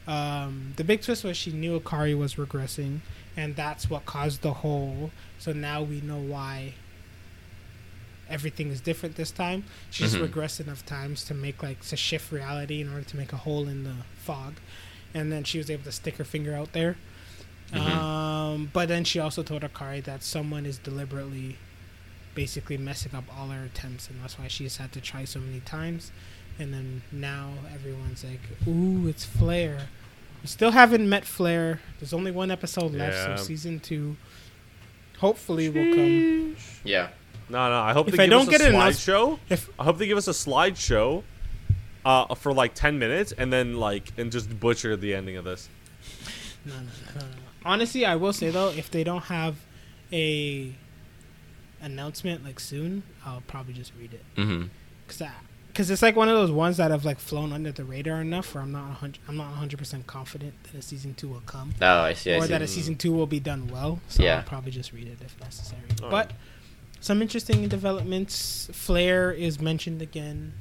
[0.06, 3.00] Um, the big twist was she knew Akari was regressing,
[3.36, 5.10] and that's what caused the hole.
[5.38, 6.74] So now we know why.
[8.28, 9.64] Everything is different this time.
[9.90, 10.26] She's Mhm.
[10.28, 13.68] regressed enough times to make like to shift reality in order to make a hole
[13.68, 14.54] in the fog,
[15.12, 16.96] and then she was able to stick her finger out there.
[17.72, 17.78] Mhm.
[17.80, 21.58] Um, but then she also told Akari that someone is deliberately
[22.34, 25.60] basically messing up all her attempts, and that's why she's had to try so many
[25.60, 26.10] times.
[26.58, 29.88] And then now everyone's like, "Ooh, it's Flare."
[30.42, 31.80] We still haven't met Flare.
[31.98, 33.36] There's only one episode left, Yeah.
[33.36, 34.16] so season two
[35.18, 36.56] hopefully will come.
[36.84, 37.08] Yeah.
[37.48, 37.80] No, no.
[37.80, 39.38] I hope If they I give don't us a get it announced- slideshow.
[39.48, 41.22] If I hope they give us a slideshow
[42.04, 45.68] uh, for like ten minutes, and then like and just butcher the ending of this.
[46.64, 46.80] no, no,
[47.14, 47.26] no, no.
[47.64, 49.56] honestly, I will say though, if they don't have
[50.12, 50.74] a
[51.80, 54.24] announcement like soon, I'll probably just read it.
[54.36, 54.64] hmm
[55.08, 55.30] Cause I,
[55.72, 58.54] because it's like one of those ones that have like flown under the radar enough
[58.54, 61.74] where I'm not 100, I'm not 100 percent confident that a season two will come
[61.80, 62.32] Oh, I see.
[62.35, 62.48] I or see.
[62.48, 64.00] that a season two will be done well.
[64.08, 64.37] So Yeah.
[64.38, 65.80] I'll probably just read it if necessary.
[66.02, 66.28] Alright.
[66.28, 66.32] But
[67.00, 68.68] some interesting developments.
[68.72, 70.52] Flare is mentioned again.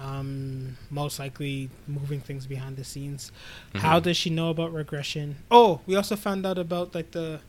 [0.00, 3.32] Um, most likely moving things behind the scenes.
[3.74, 4.04] How Mhm.
[4.04, 5.36] does she know about regression?
[5.50, 7.40] Oh, we also found out about like the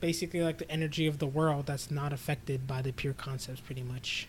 [0.00, 3.82] basically like the energy of the world that's not affected by the pure concepts pretty
[3.82, 4.28] much.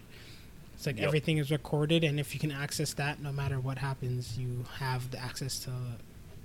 [0.77, 1.07] It's like Yep.
[1.07, 5.09] everything is recorded and if you can access that no matter what happens, you have
[5.11, 5.71] the access to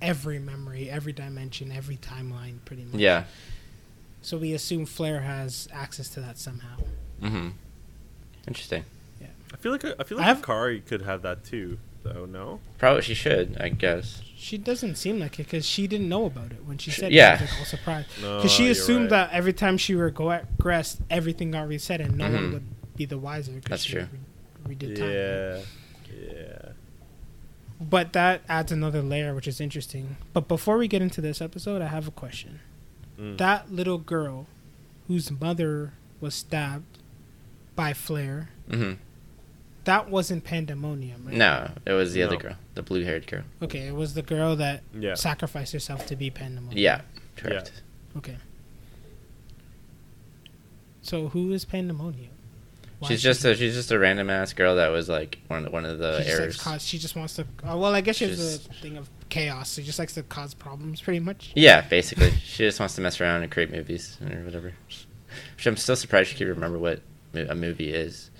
[0.00, 2.98] every memory, every dimension, every timeline pretty much.
[3.00, 3.24] Yeah.
[4.22, 6.76] So we assume Flare has access to that somehow.
[7.22, 7.48] Mm-hmm.
[8.48, 8.84] Interesting.
[9.20, 9.26] Yeah.
[9.52, 12.24] I feel like I feel I like have- Kari could have that too, though.
[12.24, 12.60] No.
[12.78, 14.22] Probably she should, I guess.
[14.36, 17.34] She doesn't seem like it because she didn't know about it when she said yeah.
[17.34, 17.38] it.
[17.38, 18.08] I was like, all surprised.
[18.22, 18.36] No.
[18.38, 19.28] Because she assumed right.
[19.28, 22.34] that every time she regressed, everything got reset and no Mhm.
[22.34, 23.52] one would be the wiser.
[23.52, 24.08] 'cause That's she true.
[24.66, 25.10] Re- redid time.
[25.10, 25.60] Yeah.
[26.32, 26.72] Yeah.
[27.80, 30.16] But that adds another layer, which is interesting.
[30.32, 32.60] But before we get into this episode, I have a question.
[33.18, 33.38] Mm.
[33.38, 34.46] That little girl
[35.08, 36.98] whose mother was stabbed
[37.74, 39.00] by Flare, Mm-hmm.
[39.84, 41.34] that wasn't Pandemonium, right?
[41.36, 43.42] No, it was the other girl, the blue-haired girl.
[43.60, 45.14] Okay, it was the girl that Yeah.
[45.14, 46.78] sacrificed herself to be Pandemonium.
[46.78, 47.00] Yeah,
[47.36, 47.82] correct.
[48.16, 48.36] Okay.
[51.02, 52.30] So who is Pandemonium?
[53.02, 55.66] Why She's just she- a she's just a random ass girl that was like one
[55.66, 57.42] of one of the she just, cause, she just wants to.
[57.68, 59.74] Uh, well, I guess she has Just- a thing of chaos.
[59.74, 61.50] She just likes to cause problems, pretty much.
[61.56, 64.72] Yeah, basically, she just wants to mess around and create movies or whatever.
[65.56, 67.00] Which I'm still surprised she can remember what
[67.34, 68.30] a movie is,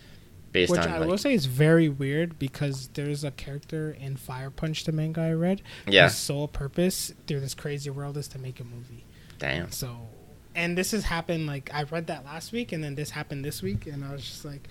[0.53, 4.17] based Which on I like will say is very weird because there's a character in
[4.17, 5.63] Fire Punch, the manga I read.
[5.89, 6.05] yeah.
[6.05, 9.05] Whose sole purpose through this crazy world is to make a movie.
[9.39, 9.73] Damn.
[9.73, 10.09] So,
[10.55, 11.47] and this has happened.
[11.47, 14.23] Like I read that last week, and then this happened this week, and I was
[14.25, 14.69] just like,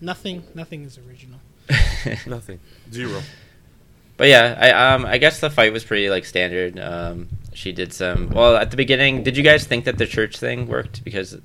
[0.00, 1.40] nothing, nothing is original.
[2.26, 2.58] Nothing.
[2.92, 3.20] Zero.
[4.16, 6.78] But yeah, I um I guess the fight was pretty like standard.
[6.78, 9.22] Um, she did some well at the beginning.
[9.22, 11.02] Did you guys think that the church thing worked?
[11.04, 11.38] Because,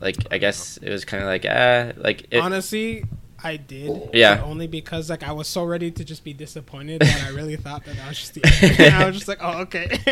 [0.00, 3.04] like, I guess it was kind of like ah like it, Honestly,
[3.44, 4.10] I did.
[4.12, 4.42] Yeah.
[4.44, 7.84] only because like I was so ready to just be disappointed that I really thought
[7.86, 8.42] that I was just the
[8.82, 8.94] end.
[8.94, 9.86] I was just like, oh okay.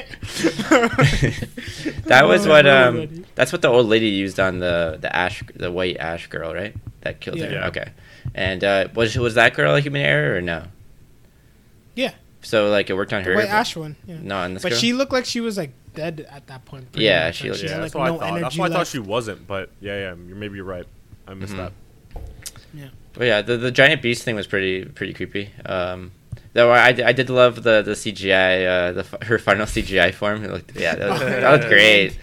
[2.06, 3.24] that was what really um ready.
[3.34, 6.74] that's what the old lady used on the the ash the white ash girl right
[7.02, 7.52] that killed her Yeah.
[7.52, 7.66] Yeah.
[7.68, 7.88] okay
[8.34, 10.64] and uh was was that girl a human error or no
[11.94, 12.12] Yeah.
[12.42, 13.96] so like it worked on her Wait, but Ash one.
[14.06, 14.18] Yeah.
[14.22, 16.86] not on this But girl she looked like she was like dead at that point.
[16.94, 17.36] Yeah, much.
[17.36, 18.40] she Like, looked- she Yeah, had, that's like why no I thought.
[18.40, 19.46] That's why I thought she wasn't.
[19.48, 20.86] But yeah, yeah, you're, maybe you're right.
[21.26, 21.56] I missed Mhm.
[21.58, 21.72] that.
[23.12, 25.50] But yeah, the the giant beast thing was pretty pretty creepy.
[25.66, 26.12] Um,
[26.52, 30.44] though I, I did love the the CGI, uh, the her final CGI form.
[30.44, 32.18] It looked yeah, that, was, that looked great.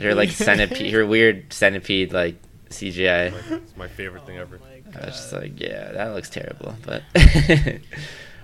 [0.00, 2.36] Her like centipede, her weird centipede like
[2.70, 3.32] CGI.
[3.32, 4.60] Like, it's my favorite thing ever.
[4.62, 6.74] Oh I was just like, yeah, that looks terrible.
[6.84, 7.80] But I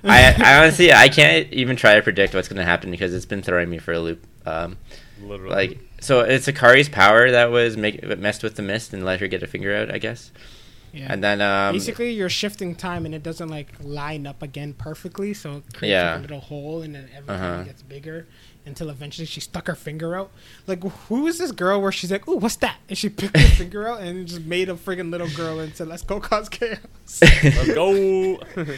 [0.04, 3.70] I honestly I can't even try to predict what's gonna happen because it's been throwing
[3.70, 4.26] me for a loop.
[4.44, 4.76] Um,
[5.20, 5.54] Literally.
[5.54, 9.28] like so it's Akari's power that was make messed with the mist and let her
[9.28, 10.32] get a finger out, I guess.
[10.92, 11.06] Yeah.
[11.10, 15.32] And then um, Basically, you're shifting time, and it doesn't like line up again perfectly,
[15.34, 16.10] so it creates Yeah.
[16.12, 17.62] like, a little hole, and then every time Uh-huh.
[17.64, 18.26] gets bigger
[18.66, 20.30] until eventually she stuck her finger out.
[20.66, 23.48] Like, who is this girl where she's like, "Ooh, what's that?" and she picked her
[23.56, 26.78] finger out and just made a friggin' little girl and said, "Let's go cause chaos."
[27.22, 28.38] Let's go.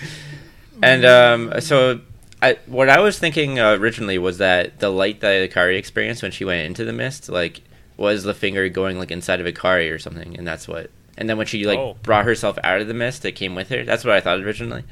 [0.83, 2.01] And um, so,
[2.43, 6.33] I what I was thinking uh, originally was that the light that Akari experienced when
[6.33, 7.61] she went into the mist, like,
[7.97, 10.91] was the finger going like inside of Akari or something, and that's what.
[11.17, 11.97] And then when she like Oh.
[12.03, 13.85] brought herself out of the mist, it came with her.
[13.85, 14.85] That's what I thought originally.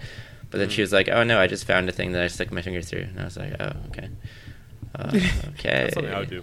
[0.50, 2.52] But then she was like, "Oh no, I just found a thing that I stuck
[2.52, 4.08] my finger through," and I was like, "Oh okay,
[4.94, 5.08] uh,
[5.54, 6.42] okay." That's something I would do.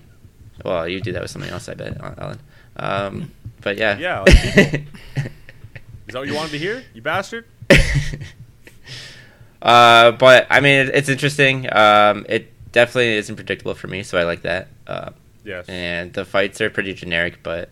[0.66, 2.40] Well, you do that with something else, I bet, Alan.
[2.76, 4.28] Um, but yeah, Yeah, like
[6.08, 6.84] Is that what you wanted to hear?
[6.94, 7.46] You bastard.
[9.62, 11.68] Uh, but I mean, it, it's interesting.
[11.74, 14.68] Um, it definitely isn't predictable for me, so I like that.
[14.88, 15.12] Uh,
[15.46, 15.68] Yes.
[15.70, 17.70] and the fights are pretty generic, but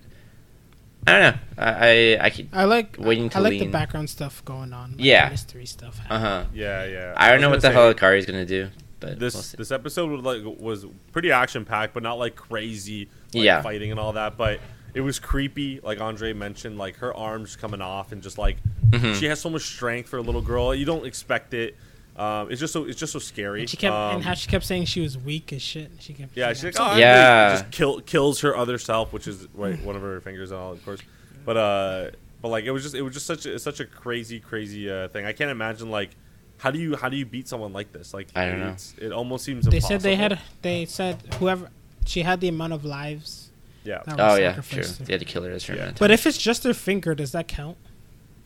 [1.08, 1.40] I don't know.
[1.58, 1.70] I
[2.18, 4.92] I, I could, I like Waiting to I like the background stuff going on.
[4.92, 5.30] like Yeah.
[5.30, 6.00] mystery stuff.
[6.10, 6.46] uh huh.
[6.54, 7.14] Yeah, yeah.
[7.16, 10.10] I don't know what the hell say, Akari's gonna do, but This we'll this episode
[10.12, 13.62] was like was pretty action packed, but not like crazy like, Yeah.
[13.62, 14.38] fighting and all that.
[14.38, 14.60] But
[14.94, 18.58] it was creepy, like Andre mentioned, like her arms coming off and just like
[18.90, 19.16] Mhm.
[19.16, 20.74] she has so much strength for a little girl.
[20.76, 21.76] You don't expect it.
[22.18, 23.62] Um, it's just so it's just so scary.
[23.62, 25.92] And she kept um, and how she kept saying she was weak as shit.
[26.00, 27.16] She kept Yeah, saying, she's "I'm like, so oh, Yeah.
[27.16, 27.52] yeah.
[27.60, 30.72] Just kill, kills her other self, which is right, one of her fingers and all,
[30.72, 31.00] of course.
[31.46, 32.10] But uh,
[32.42, 35.10] but like it was just it was just such a such a crazy crazy uh,
[35.10, 35.26] thing.
[35.26, 36.10] I can't imagine like
[36.58, 38.14] how do you how do you beat someone like this?
[38.16, 38.76] Like I don't know.
[39.00, 39.66] It almost seems.
[39.66, 40.40] They said they had.
[40.64, 41.70] They said whoever
[42.06, 43.52] she had the amount of lives.
[43.84, 44.02] Yeah.
[44.06, 44.64] That Oh yeah, true.
[44.64, 45.92] sacrificed They had to kill her as her Yeah.
[46.00, 47.78] But if it's just her finger, does that count?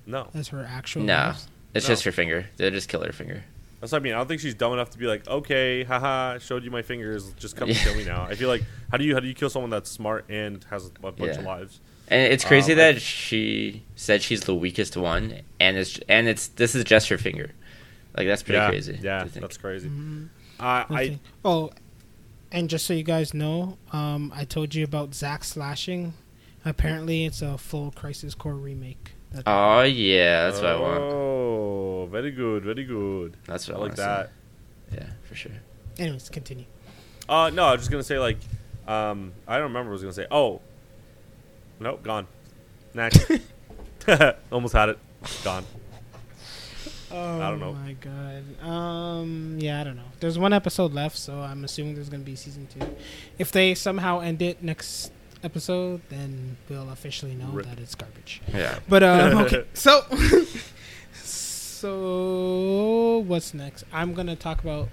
[0.05, 1.03] No, as her actual.
[1.03, 1.47] No, moves?
[1.73, 1.93] it's No.
[1.93, 2.47] just her finger.
[2.57, 3.43] They just kill her finger.
[3.81, 4.13] That's what I mean.
[4.13, 7.33] I don't think she's dumb enough to be like, okay, haha, showed you my fingers,
[7.33, 7.83] just come and Yeah.
[7.83, 8.23] kill me now.
[8.23, 10.85] I feel like how do you how do you kill someone that's smart and has
[11.03, 11.81] a bunch of lives?
[12.07, 16.27] And it's crazy Um, I- that she said she's the weakest one, and it's and
[16.29, 17.51] it's this is just her finger.
[18.17, 18.99] Like that's pretty yeah, crazy.
[19.01, 19.41] yeah, to think.
[19.41, 19.89] that's crazy.
[19.89, 20.27] Mhm.
[20.59, 21.71] Uh, I oh,
[22.51, 26.13] and just so you guys know, um, I told you about Zack slashing.
[26.65, 29.13] Apparently, it's a full Crisis Core remake.
[29.31, 30.99] That- Oh yeah, that's what I want.
[30.99, 33.37] Oh, very good, very good.
[33.45, 34.31] That's I what I, like that.
[34.89, 34.97] see.
[34.97, 35.51] Yeah, for sure.
[35.97, 36.65] Anyways, continue.
[37.29, 38.37] Uh, no, I was just gonna say like,
[38.87, 39.91] um, I don't remember.
[39.91, 40.27] what I was gonna say.
[40.31, 40.59] Oh,
[41.79, 42.27] nope, gone.
[42.93, 43.25] Next.
[44.51, 44.99] Almost had it.
[45.43, 45.63] Gone.
[47.13, 47.73] Oh I don't know.
[47.73, 48.43] my god.
[48.67, 49.57] Um.
[49.59, 50.03] Yeah, I don't know.
[50.19, 52.85] There's one episode left, so I'm assuming there's gonna be season two.
[53.37, 55.11] If they somehow end it next
[55.43, 58.41] episode, then we'll officially know that it's garbage.
[58.53, 58.79] Yeah.
[58.87, 59.65] But um, okay.
[59.73, 60.03] So,
[61.23, 63.83] so what's next?
[63.91, 64.89] I'm gonna talk about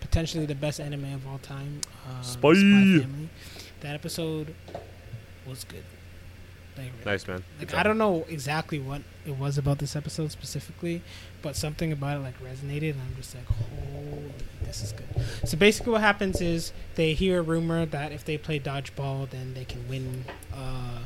[0.00, 1.80] potentially the best anime of all time.
[2.06, 2.54] Uh, Spy.
[2.54, 3.28] Family.
[3.80, 4.54] That episode
[5.46, 5.84] was good.
[6.76, 7.44] Like, really Nice man.
[7.58, 7.84] like Good I job.
[7.84, 11.02] don't know exactly what it was about this episode specifically,
[11.42, 14.32] but something about it like resonated, and I'm just like, holy,
[14.64, 15.06] this is good.
[15.48, 19.54] So basically, what happens is they hear a rumor that if they play dodgeball, then
[19.54, 20.24] they can win.
[20.52, 21.00] Uh,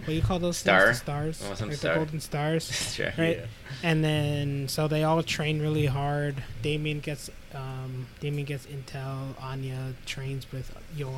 [0.00, 0.86] what do you call those Star?
[0.86, 0.98] things?
[1.00, 1.94] The stars, Oh, like star.
[1.94, 2.70] the golden stars.
[2.94, 3.12] Sure.
[3.18, 3.38] Right.
[3.38, 3.46] Yeah.
[3.82, 6.42] And then so they all train really hard.
[6.62, 9.34] Damian gets um, Damian gets intel.
[9.42, 11.10] Anya trains with Yor.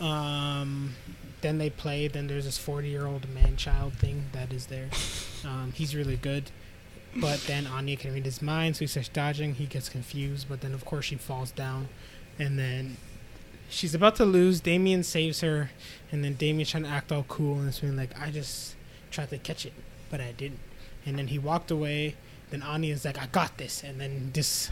[0.00, 0.94] Um,
[1.40, 2.08] then they play.
[2.08, 4.88] Then there's this 40 year old man child thing that is there.
[5.44, 6.50] Um, he's really good.
[7.14, 9.54] But then Anya can read his mind, so he starts dodging.
[9.54, 11.88] He gets confused, but then of course she falls down,
[12.38, 12.98] and then
[13.70, 14.60] she's about to lose.
[14.60, 15.70] Damian saves her,
[16.12, 18.74] and then Damian's trying to act all cool and it's being like, "I just
[19.10, 19.72] tried to catch it,
[20.10, 20.60] but I didn't."
[21.06, 22.16] And then he walked away.
[22.50, 24.70] Then Anya's like, "I got this," and then this.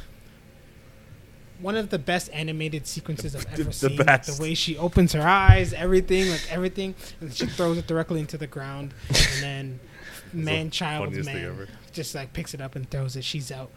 [1.65, 3.97] One of the best animated sequences I've ever the seen.
[3.97, 8.21] like, the way she opens her eyes, everything, like everything, and she throws it directly
[8.21, 9.81] into the ground, and then
[10.35, 13.25] man, child, man, just like picks it up and throws it.
[13.25, 13.71] She's out,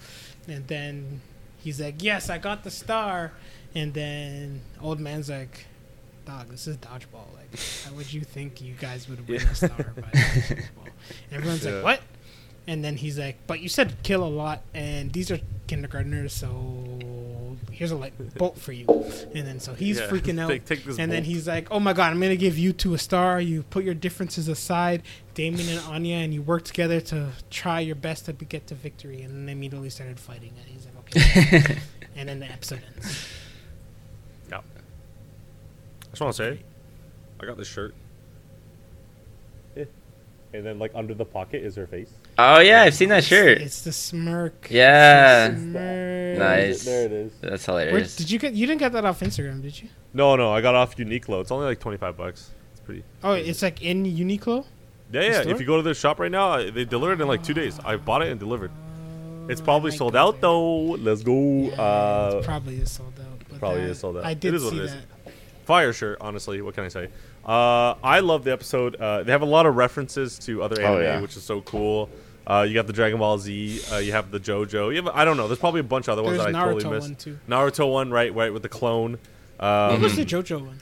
[0.49, 1.21] and then
[1.63, 3.31] he's like, "Yes, I got the star,"
[3.73, 5.65] and then old man's like,
[6.25, 7.33] "Dog, this is dodgeball.
[7.35, 10.91] Like, how would you think you guys would win a star by dodgeball?"
[11.31, 11.71] And everyone's Yeah.
[11.75, 12.01] like, "What?"
[12.67, 17.55] And then he's like, "But you said kill a lot, and these are kindergartners, so
[17.71, 18.85] here's a light bolt for you."
[19.33, 20.07] And then so he's Yeah.
[20.09, 20.49] freaking out.
[20.49, 22.93] Take, take this And then he's like, "Oh my god, I'm gonna give you two
[22.93, 23.39] a star.
[23.39, 25.03] You put your differences aside,
[25.33, 29.21] Damian and Anya, and you work together to try your best to get to victory."
[29.21, 30.97] And then they immediately started fighting, and he's like,
[31.55, 31.77] "Okay."
[32.17, 33.27] and then the episode ends.
[34.49, 34.57] Yeah.
[34.57, 36.59] I just want to say,
[37.39, 37.93] I got this shirt.
[39.75, 39.85] Yeah.
[40.53, 42.11] And then, like under the pocket is her face.
[42.39, 43.59] Oh yeah, I've seen that shirt.
[43.61, 44.67] It's the smirk.
[44.69, 45.49] Yeah.
[45.49, 46.37] The smirk.
[46.37, 46.85] Nice.
[46.85, 47.33] There it is.
[47.41, 48.15] That's Where, hilarious.
[48.15, 48.53] did you get?
[48.53, 49.89] You didn't get that off Instagram, did you?
[50.13, 51.41] No, no, I got off Uniqlo.
[51.41, 52.51] It's only like twenty five bucks.
[52.71, 53.03] It's pretty.
[53.23, 54.65] Oh, it's like in Uniqlo.
[55.11, 55.41] Yeah, yeah.
[55.41, 55.53] store?
[55.53, 57.79] If you go to their shop right now, uh, they delivered in like two days.
[57.83, 58.71] I bought it and delivered.
[59.49, 60.41] It's Oh, probably sold out there.
[60.41, 60.81] though.
[60.91, 61.33] Let's go.
[61.69, 63.39] Yeah, uh, it's probably is sold out.
[63.49, 64.25] But probably that- is sold out.
[64.25, 64.91] I It did is what see it is.
[64.93, 65.33] that.
[65.65, 66.17] fire shirt.
[66.21, 67.07] Honestly, what can I say?
[67.45, 68.95] Uh, I love the episode.
[68.97, 71.21] Uh, they have a lot of references to other Oh, anime, yeah.
[71.21, 72.09] which is so cool.
[72.49, 73.81] Uh, you got the Dragon Ball Z.
[73.91, 74.89] Uh, you have the JoJo.
[74.95, 75.47] You have I don't know.
[75.47, 77.07] There's probably a bunch of other ones There's that I Naruto totally missed.
[77.09, 77.39] one too.
[77.49, 78.33] Naruto one, right?
[78.33, 79.17] Right with the clone.
[79.59, 80.79] Um, What was the JoJo one?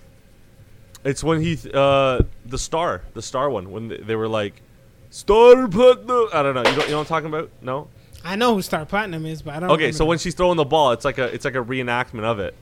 [1.03, 4.61] It's when he, th- uh, the star, the star one, when they, they were like,
[5.09, 6.27] Star Platinum.
[6.33, 6.61] I don't know.
[6.61, 7.49] You, don't, you know what I'm talking about?
[7.61, 7.87] No.
[8.23, 9.69] I know who Star Platinum is, but I don't.
[9.71, 12.23] Okay, remember so when she's throwing the ball, it's like a, it's like a reenactment
[12.23, 12.55] of it.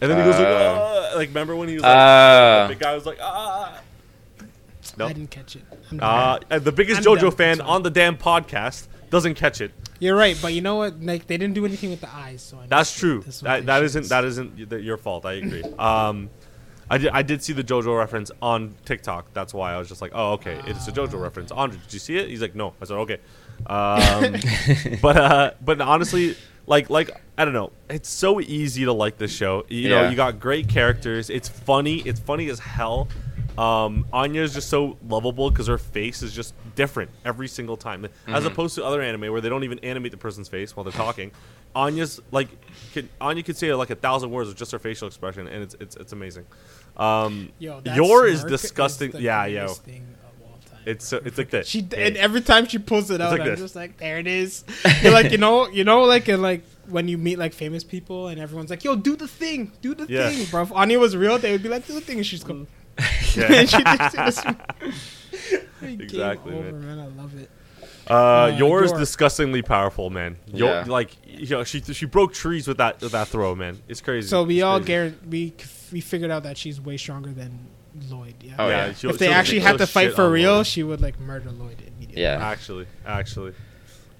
[0.00, 0.78] And then he goes like, Uh.
[0.78, 2.62] ah, like remember when he was like, Uh.
[2.68, 3.80] the big guy was like, ah.
[4.96, 5.06] No.
[5.06, 5.62] I didn't catch it.
[5.90, 7.16] I'm Uh, the biggest I'm.
[7.16, 9.72] JoJo fan on the damn podcast doesn't catch it.
[10.00, 11.00] You're right, but you know what?
[11.02, 13.22] Like they didn't do anything with the eyes, so I That's true.
[13.22, 15.24] That's what That, they that should isn't that isn't your fault.
[15.24, 15.62] I agree.
[15.78, 16.30] um,
[16.90, 19.32] I did I did see the JoJo reference on TikTok.
[19.32, 21.50] That's why I was just like, oh okay, it's a JoJo reference.
[21.52, 22.28] Andre, did you see it?
[22.28, 22.74] He's like, no.
[22.80, 23.18] I said okay.
[23.66, 24.36] Um,
[25.00, 26.36] but uh, but honestly,
[26.66, 27.72] like like I don't know.
[27.88, 29.64] It's so easy to like this show.
[29.68, 31.30] You know, you got great characters.
[31.30, 31.98] It's funny.
[32.00, 33.08] It's funny as hell.
[33.58, 38.08] Um, Anya is just so lovable because her face is just different every single time,
[38.26, 40.92] as opposed to other anime where they don't even animate the person's face while they're
[40.92, 41.30] talking.
[41.76, 42.48] Anya's like,
[42.92, 45.74] can, Anya could say like a thousand words with just her facial expression, and it's
[45.80, 46.46] it's it's amazing.
[46.96, 49.10] Um, Yo, your is smirk disgusting.
[49.12, 49.66] the yeah, yeah.
[49.68, 51.66] thing of all time, It's so, it's like that.
[51.66, 52.08] She Hey.
[52.08, 53.60] and every time she pulls it out, like I'm this.
[53.60, 54.64] just like, there it is.
[55.02, 58.28] You're like, you know, you know, like in like when you meet like famous people
[58.28, 60.28] and everyone's like, yo, do the thing, do the Yeah.
[60.30, 60.62] thing, bro.
[60.62, 62.66] If Anya was real, they would be like, do the thing, and she's going,
[63.36, 63.52] Yeah.
[63.52, 64.40] and she just do this.
[65.80, 66.86] Game Exactly, over, man.
[66.86, 66.98] man.
[67.00, 67.50] I love it.
[68.08, 68.98] Uh, Uh, Yor's Yor.
[68.98, 70.36] disgustingly powerful, man.
[70.52, 70.84] Yor, Yeah.
[70.86, 73.78] like you know, she she broke trees with that with that throw, man.
[73.88, 74.28] It's crazy.
[74.28, 74.92] So we It's all crazy.
[74.92, 75.54] guar- we
[75.92, 77.66] we figured out that she's way stronger than
[78.08, 78.34] Lloyd.
[78.40, 78.54] Yeah.
[78.58, 78.92] Oh, yeah.
[78.92, 80.66] she'll- if they she'll- actually she'll had to fight for real, Lloyd.
[80.66, 82.22] she would like murder Lloyd immediately.
[82.22, 82.38] Yeah.
[82.46, 83.52] Actually, actually.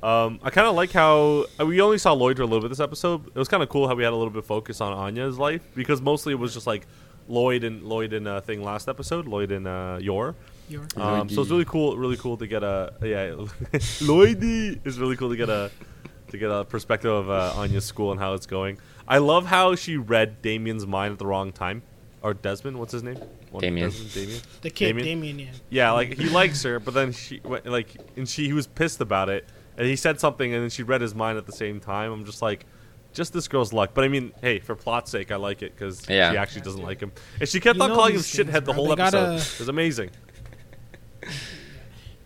[0.03, 2.69] Um, I kind of like how uh, we only saw Lloyd for a little bit
[2.69, 3.27] this episode.
[3.29, 5.39] It was kind of cool how we had a little bit of focus on Anya's
[5.39, 6.87] life because mostly it was just like
[7.29, 10.35] Lloyd and Lloyd and uh, thing last episode, Lloyd and uh, Yor.
[10.69, 10.87] Yor.
[10.97, 13.35] Um, so it's really cool, really cool to get a yeah,
[14.03, 14.81] Lloydie.
[14.87, 15.71] is really cool to get a
[16.29, 18.79] to get a perspective of uh, Anya's school and how it's going.
[19.07, 21.83] I love how she read Damian's mind at the wrong time,
[22.23, 22.79] or Desmond.
[22.79, 23.19] What's his name?
[23.51, 23.91] One- Damian.
[23.91, 24.41] Desmond, Damian.
[24.63, 25.07] The kid, Damian?
[25.07, 25.39] Damian.
[25.39, 25.51] yeah.
[25.71, 29.01] Yeah, like he likes her, but then she went- like and she he was pissed
[29.01, 29.47] about it,
[29.77, 32.11] and he said something, and then she read his mind at the same time.
[32.13, 32.65] I'm just like,
[33.15, 33.91] just this girl's luck.
[33.95, 36.33] But I mean, hey, for plot's sake, I like it because Yeah.
[36.33, 38.65] she actually doesn't like him, and she kept You on calling him these things, shithead
[38.65, 39.13] the whole They episode.
[39.13, 40.11] gotta- It was amazing.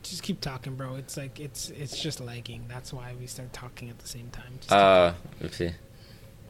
[0.03, 0.95] Just keep talking, bro.
[0.97, 2.65] It's like it's it's just lagging.
[2.67, 4.53] That's why we start talking at the same time.
[4.59, 5.13] Just Uh,
[5.43, 5.75] oopsie.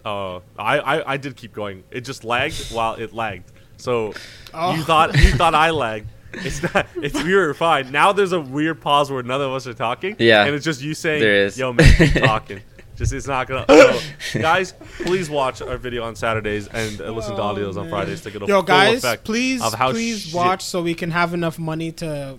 [0.05, 1.83] Oh, I, I I did keep going.
[1.91, 3.51] It just lagged while it lagged.
[3.77, 4.15] So
[4.55, 4.77] Oh.
[4.77, 6.07] you thought you thought I lagged.
[6.35, 6.87] It's not.
[6.97, 7.91] It's we were fine.
[7.91, 10.15] Now there's a weird pause where none of us are talking.
[10.21, 10.45] Yeah.
[10.45, 11.59] and it's just you saying, There is.
[11.59, 12.61] "Yo, man, keep talking."
[12.99, 13.65] Just it's not gonna.
[13.69, 14.01] So,
[14.41, 17.89] guys, please watch our video on Saturdays and uh, listen to Oh, audios on.
[17.89, 20.83] Fridays to get a Yo, full guys, effect please, of how please shit- watch so
[20.83, 22.37] we can have enough money to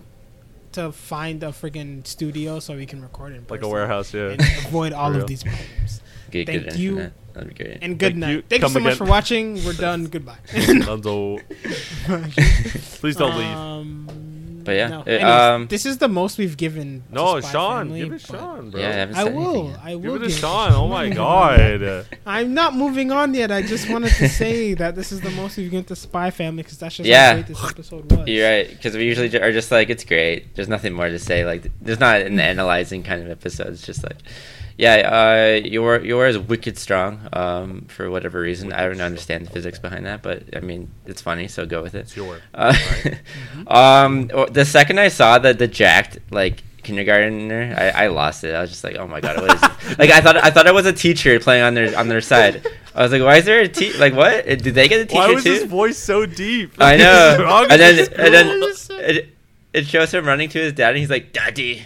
[0.73, 4.13] to find a freaking studio so we can record in like a warehouse.
[4.13, 4.31] Yeah.
[4.31, 5.21] and avoid all real.
[5.21, 6.01] of these problems.
[6.29, 6.89] Get Thank good you.
[6.91, 7.13] internet.
[7.33, 7.77] That'd be great.
[7.81, 8.29] And good Thank night.
[8.31, 8.41] you.
[8.41, 8.97] Thank you Come so much again.
[9.07, 9.65] for watching.
[9.65, 10.05] We're done.
[10.11, 10.37] Goodbye.
[10.47, 11.39] Dunzo.
[12.99, 13.47] Please don't leave.
[13.55, 14.07] Um,
[14.69, 15.01] But yeah, no.
[15.01, 17.03] it- Anyways, um, this is the most we've given.
[17.11, 18.81] No, Spy Sean, Family, give it but Sean, bro.
[18.81, 19.65] Yeah, I haven't I will.
[19.71, 19.79] yet.
[19.83, 20.71] I will Give it to Sean.
[20.73, 21.79] Oh my not moving on.
[21.79, 22.05] god.
[22.25, 23.51] I'm not moving on yet.
[23.51, 26.63] I just wanted to say that this is the most we've given to Spy Family
[26.63, 27.27] because that's just Yeah.
[27.29, 28.27] how great this episode was.
[28.27, 30.55] You're right, because we usually are just like, it's great.
[30.55, 31.45] There's nothing more to say.
[31.45, 33.67] Like, there's not an analyzing kind of episode.
[33.73, 34.17] It's just like,
[34.79, 37.27] yeah, uh, your your is wicked strong.
[37.33, 41.21] Um, for whatever reason, I don't understand the physics behind that, but I mean, it's
[41.21, 41.99] funny, so go with it.
[41.99, 42.39] It's your.
[42.53, 42.73] Uh,
[43.67, 48.55] um, the second I saw the the jacked like kindergartner, I, I lost it.
[48.55, 49.97] I was just like, oh my god, what is this?
[49.99, 52.65] like I thought I thought it was a teacher playing on their on their side.
[52.95, 54.45] I was like, why is there a te- like what?
[54.45, 55.51] Did they get a teacher Why was too?
[55.51, 56.71] his voice so deep?
[56.79, 57.67] I know.
[57.69, 59.29] and then and then it,
[59.73, 61.83] it shows him running to his dad, and he's like, "Daddy."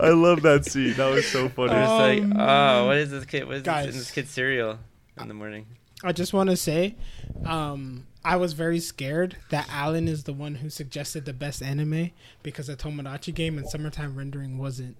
[0.00, 0.94] I love that scene.
[0.94, 1.72] That was so funny.
[1.72, 3.44] It's like, Um, oh, what is this kid?
[3.46, 3.86] What is this guys.
[3.86, 4.78] in this kid's cereal
[5.20, 5.66] in the morning?
[6.04, 6.96] I just want to say,
[7.44, 12.10] um, I was very scared that Alan is the one who suggested the best anime
[12.42, 14.96] because the Tomodachi game and Summertime Rendering wasn't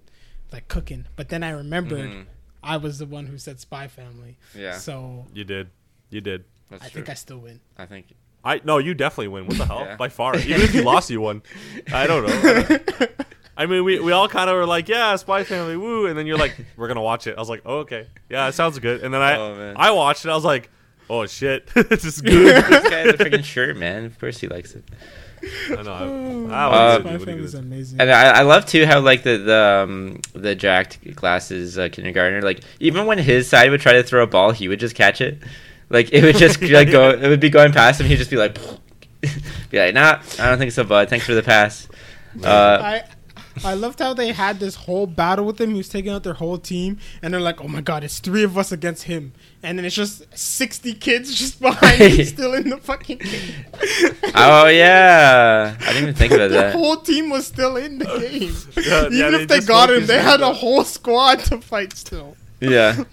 [0.53, 1.07] like cooking.
[1.17, 2.27] But then I remembered Mhm.
[2.63, 4.37] I was the one who said Spy Family.
[4.55, 5.71] Yeah, So you did.
[6.11, 6.45] You did.
[6.71, 6.95] that's I true.
[7.01, 7.61] think I still win.
[7.77, 8.07] I think.
[8.45, 9.47] I no, you definitely win.
[9.47, 9.81] What the hell?
[9.81, 9.97] Yeah.
[9.97, 10.37] By far.
[10.39, 11.43] Even if you lost, you won.
[11.93, 13.07] I don't know.
[13.57, 16.27] I mean, we, we all kind of were like, yeah, Spy Family, woo, and then
[16.27, 17.37] you're like, we're gonna watch it.
[17.37, 19.03] I was like, oh, okay, yeah, it sounds good.
[19.05, 19.75] And then I Oh.
[19.77, 20.31] I watched it.
[20.31, 20.71] I was like,
[21.11, 22.33] oh shit, this is good.
[22.65, 24.05] this guy has a freaking shirt, man.
[24.07, 24.85] Of course he likes it.
[25.71, 26.49] I know.
[26.51, 27.75] I, I Uh, Spy what Family is gonna do?
[27.75, 28.01] amazing.
[28.01, 32.43] And I, I love too how like the the um, the jacked glasses uh, kindergartner
[32.43, 35.21] like even when his side would try to throw a ball, he would just catch
[35.21, 35.39] it.
[35.93, 38.07] Like it would just like go, it would be going past him.
[38.07, 38.55] He'd just be like,
[39.71, 41.11] be like, nah, I don't think so, bud.
[41.11, 41.87] Thanks for the pass.
[42.43, 43.03] Uh, I
[43.63, 45.73] I loved how they had this whole battle with him.
[45.73, 48.43] He was taking out their whole team, and they're like, "Oh my god, it's three
[48.43, 52.71] of us against him," and then it's just sixty kids just behind him, still in
[52.71, 53.67] the fucking game.
[54.35, 56.57] oh yeah, I didn't even think about that.
[56.57, 56.75] the that.
[56.75, 58.55] whole team was still in the game.
[58.83, 61.61] Yeah, yeah, Even they if they just got him, they had a whole squad to
[61.61, 62.37] fight still.
[62.61, 63.05] Yeah,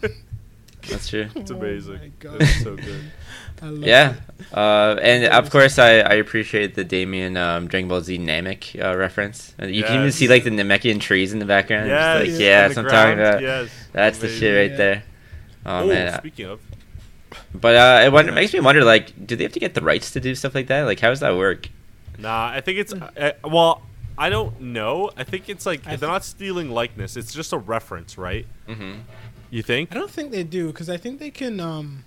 [0.90, 1.28] that's true.
[1.36, 2.00] It's Oh amazing.
[2.00, 2.42] my God.
[2.42, 3.12] It's so good.
[3.62, 4.14] I love Yeah,
[4.54, 8.96] uh, and of course I, I appreciate the Damian um, Dragon Ball Z Namek uh,
[8.98, 9.54] reference.
[9.62, 11.90] Uh, You can even see like the Namekian trees in the background.
[11.90, 13.42] Yes, like, yeah, yeah, on that's the what I'm talking about.
[13.42, 14.78] Yes, That's the shit right Yeah.
[14.78, 15.04] there.
[15.66, 16.62] Oh, Oh, man, speaking of,
[17.54, 19.82] but uh, it, wonder, it makes me wonder like, do they have to get the
[19.82, 20.84] rights to do stuff like that?
[20.84, 21.68] Like, how does that work?
[22.18, 23.82] nah, I think it's uh, well,
[24.18, 25.12] I don't know.
[25.18, 27.18] I think it's like I they're thi- not stealing likeness.
[27.18, 28.46] It's just a reference, right?
[28.70, 28.94] Mm-hmm.
[29.50, 29.91] You think?
[29.91, 31.60] I don't think they do because I think they can.
[31.60, 32.04] um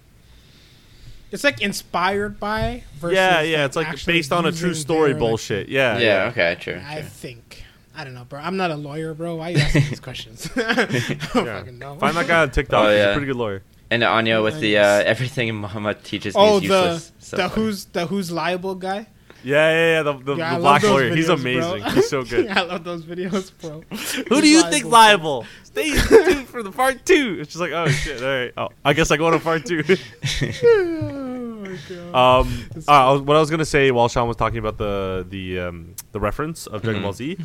[1.31, 2.85] It's like inspired by.
[2.99, 3.65] Versus yeah, yeah.
[3.65, 5.69] It's like based on a true story their, like, bullshit.
[5.69, 6.81] Yeah, Yeah, okay, true.
[6.87, 7.09] I true.
[7.09, 7.65] think.
[7.95, 8.41] I don't know, bro.
[8.41, 9.37] I'm not a lawyer, bro.
[9.37, 10.49] Why are you asking these questions?
[10.57, 10.91] I don't
[11.35, 11.59] Yeah.
[11.59, 11.97] fucking know.
[11.99, 12.85] Find that guy on TikTok.
[12.87, 13.11] Oh, He's yeah.
[13.11, 13.63] a pretty good lawyer.
[13.91, 17.13] And Anya with the uh, everything Muhammad teaches me Oh, is the useless.
[17.19, 19.07] So the who's the who's liable guy.
[19.45, 20.03] Yeah, yeah, yeah.
[20.03, 21.15] The, the, Yeah, the black those lawyer.
[21.15, 21.81] He's amazing.
[21.83, 21.91] bro.
[21.91, 22.49] He's so good.
[22.51, 23.83] I love those videos, bro.
[24.29, 25.45] Who do you think's liable?
[25.65, 27.39] Stay tuned for the part two.
[27.41, 28.23] It's just like, oh shit.
[28.23, 28.53] All right.
[28.57, 29.83] Oh, I guess I go to part two.
[30.65, 31.67] oh
[32.13, 34.79] my Um, uh, I was- what I was gonna say while Sean was talking about
[34.79, 37.05] the the um, the reference of Dragon Mhm.
[37.05, 37.39] Ball Z.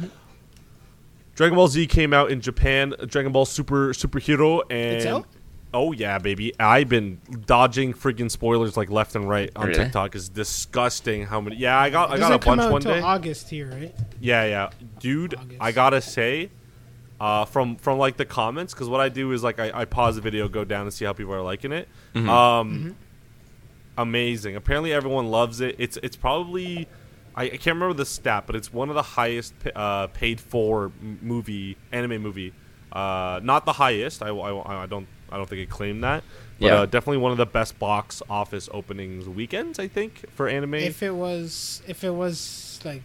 [1.36, 2.94] Dragon Ball Z came out in Japan.
[3.06, 5.26] Dragon Ball Super Superhero and It's out?
[5.78, 6.54] Oh yeah, baby!
[6.60, 9.84] I've been dodging freaking spoilers like left and right on Really?
[9.84, 10.16] TikTok.
[10.16, 11.58] It's disgusting how many.
[11.58, 13.02] Yeah, I got I got a come bunch out one until day.
[13.02, 13.96] August here, right?
[14.20, 14.70] Yeah, yeah,
[15.00, 15.36] dude.
[15.36, 15.58] August.
[15.62, 16.50] I gotta say,
[17.20, 20.16] uh, from from like the comments, because what I do is like I, I pause
[20.16, 21.88] the video, go down and see how people are liking it.
[22.16, 22.28] Mhm.
[22.30, 22.92] Um, Mm-hmm.
[23.98, 24.56] amazing.
[24.56, 25.76] Apparently, everyone loves it.
[25.80, 26.88] It's it's probably
[27.36, 30.92] I, I can't remember the stat, but it's one of the highest uh, paid for
[31.22, 32.54] movie anime movie.
[32.92, 34.24] Uh, not the highest.
[34.24, 36.24] I, I, I don't I don't think it claimed that.
[36.60, 36.74] But Yeah.
[36.82, 39.80] uh, definitely one of the best box office openings weekends.
[39.80, 40.76] I think for anime.
[40.76, 43.04] If it was, if it was like,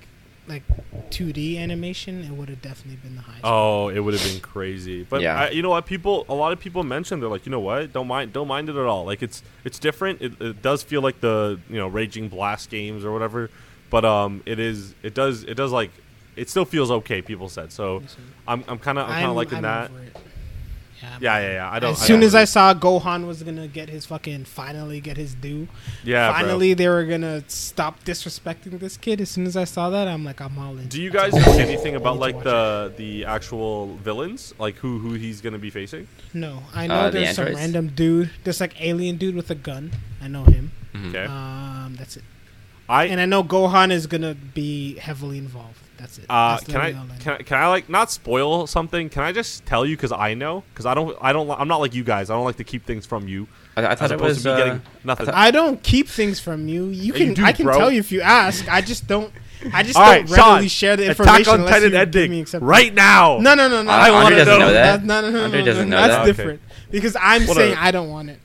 [0.49, 0.63] like
[1.11, 3.43] 2D animation, it would have definitely been the highest.
[3.45, 5.05] Oh, it would have been crazy.
[5.05, 5.37] But Yeah.
[5.43, 5.87] I, you know what?
[5.87, 7.93] People, a lot of people mentioned they're like, you know what?
[7.93, 9.05] Don't mind, don't mind it at all.
[9.05, 10.21] Like it's it's different.
[10.21, 13.51] It, it does feel like the you know Raging Blast games or whatever.
[13.91, 15.91] But um, it is it does it does like
[16.35, 17.21] it still feels okay.
[17.23, 18.03] People said so.
[18.49, 19.91] I'm I'm kind of I'm kind of liking I'm that.
[21.05, 21.23] Over it.
[21.23, 21.71] Yeah, Yeah, yeah, yeah.
[21.73, 21.93] I don't.
[21.93, 25.17] As I soon don't as I saw Gohan was gonna get his fucking finally get
[25.17, 25.69] his due,
[26.05, 26.41] yeah, bro.
[26.41, 29.21] finally they were gonna stop disrespecting this kid.
[29.21, 30.89] As soon as I saw that, I'm like, I'm all in.
[30.89, 35.15] Do you guys know anything about like watch the the actual villains, like who who
[35.15, 36.09] he's gonna be facing?
[36.35, 39.55] No, I know Uh, the there's some random dude, there's like alien dude with a
[39.55, 39.93] gun.
[40.23, 40.71] I know him.
[40.95, 41.09] Mhm.
[41.09, 42.25] Okay, Um, that's it.
[42.89, 45.79] I And I know Gohan is gonna be heavily involved.
[45.99, 46.25] That's it.
[46.29, 47.15] Uh, That's can I, literally all know.
[47.21, 49.09] can I can I like not spoil something?
[49.09, 51.77] Can I just tell you because I know because I don't I don't I'm not
[51.79, 52.29] like you guys.
[52.29, 53.47] I don't like to keep things from you.
[53.77, 54.43] I, I As thought it was.
[54.43, 55.29] to me Uh, getting nothing.
[55.31, 56.87] I don't keep things from you.
[56.89, 57.79] You can you do, I can bro.
[57.79, 58.71] tell you if you ask.
[58.71, 59.33] I just don't.
[59.73, 61.99] I just All don't right, readily Sean, share the Attack information on unless Titan you
[62.07, 62.69] give me ending acceptance.
[62.69, 63.39] right now.
[63.41, 63.91] No, no, no, no.
[63.93, 64.59] Uh, I wanna know.
[64.59, 65.05] know that.
[65.05, 66.23] No, no, no, no, Andre no, doesn't no, know That's that?
[66.23, 66.27] Okay.
[66.33, 66.61] different
[66.91, 68.41] because I'm What saying a- I don't want it.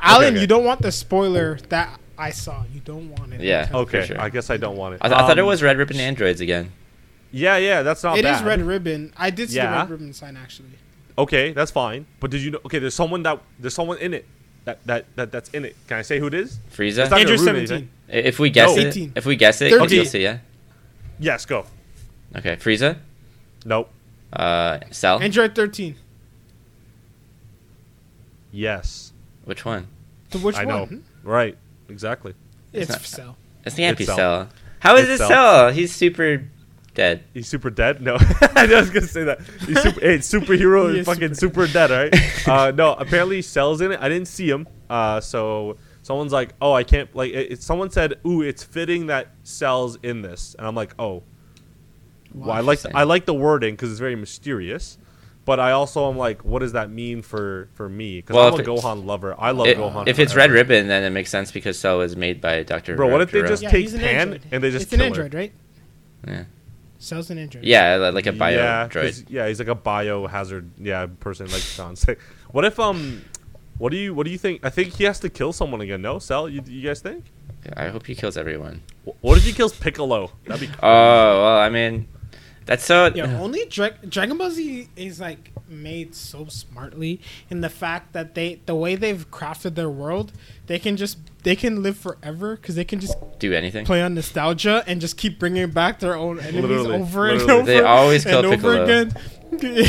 [0.00, 0.40] Alan, okay.
[0.40, 2.64] you don't want the spoiler that I saw.
[2.72, 3.40] You don't want it.
[3.40, 3.68] Yeah.
[3.72, 4.20] Okay, sure.
[4.20, 5.00] I guess I don't want it.
[5.02, 6.72] I, th- I thought it Um, was Red Ribbon Androids again.
[7.30, 8.36] Yeah, yeah, that's not It bad.
[8.40, 9.12] is red ribbon.
[9.16, 10.68] I did see the red ribbon sign actually.
[11.16, 12.04] Okay, that's fine.
[12.20, 12.60] But did you know?
[12.66, 14.26] Okay, there's someone that there's someone in it
[14.66, 15.74] that that, that that's in it.
[15.88, 16.58] Can I say who it is?
[16.70, 16.98] Frieza.
[17.02, 17.88] It's not Andrew gonna ruin 17.
[18.10, 18.26] anything.
[18.28, 18.82] If we guess No.
[18.82, 19.12] it, 18.
[19.16, 19.96] if we guess it, 13.
[19.96, 20.22] you'll see.
[20.22, 20.38] Yeah.
[21.18, 21.64] Yes, go.
[22.36, 22.56] Okay.
[22.56, 22.98] Frieza.
[23.64, 23.90] Nope.
[24.32, 25.18] Uh, Cell.
[25.22, 25.96] Android 13.
[28.50, 29.12] Yes.
[29.44, 29.86] Which one?
[30.30, 30.80] To which I know.
[30.80, 31.04] one?
[31.22, 31.56] Right.
[31.92, 32.34] Exactly.
[32.72, 33.36] It's not- Cell.
[33.64, 34.16] It's the Ampy Cell.
[34.16, 34.48] Cell.
[34.80, 35.28] How is It's it Cell.
[35.28, 35.70] Cell?
[35.72, 36.44] He's super
[36.94, 37.22] dead.
[37.32, 38.02] He's super dead.
[38.02, 38.16] No,
[38.56, 39.40] I was gonna say that.
[39.66, 40.00] He's super.
[40.00, 42.48] hey, superhero He is is fucking super super, dead, right?
[42.48, 44.00] uh, no, apparently Cell's in it.
[44.00, 44.66] I didn't see him.
[44.90, 49.06] Uh, so someone's like, "Oh, I can't." Like, it, it- someone said, "Ooh, it's fitting
[49.06, 51.22] that Cell's in this," and I'm like, "Oh."
[52.34, 52.96] Well, I like Interesting.
[52.96, 54.96] I like the wording because it's very mysterious,
[55.44, 58.20] but I also am like, what does that mean for for me?
[58.20, 59.34] Because Well, I'm a if Gohan lover.
[59.38, 60.06] I love It- Gohan.
[60.08, 60.34] if it's.
[60.34, 62.94] Red Ribbon, then it makes sense because Cell is made by Doctor.
[62.96, 64.42] Bro, what if they just- Yeah, take an Pan android.
[64.52, 65.22] and they just It's an kill her.
[65.22, 65.52] android, right?
[66.26, 66.44] Yeah.
[66.98, 67.64] Cell's an android.
[67.64, 68.92] Yeah, like a bio yeah, droid.
[69.02, 72.16] 'cause- Yeah, he's like a biohazard, yeah, person like Sean said.
[72.52, 73.22] What if um,
[73.78, 74.64] what do you what do you think?
[74.64, 76.02] I think he has to kill someone again.
[76.02, 76.48] No, Cell.
[76.48, 77.24] You, you guys think?
[77.76, 78.82] I hope he kills everyone.
[79.20, 80.30] What if he kills Piccolo?
[80.46, 80.74] That'd be.
[80.82, 82.06] Oh well, I mean,
[82.66, 83.10] that's so.
[83.14, 88.34] Yeah, only Dra- Dragon Ball Z is like made so smartly in the fact that
[88.34, 90.32] they the way they've crafted their world,
[90.66, 93.84] they can just they can live forever because they can just do anything.
[93.84, 97.62] play on nostalgia and just keep bringing back their own enemies Literally, over and over.
[97.64, 98.84] They always kill and over Piccolo.
[98.84, 99.12] again.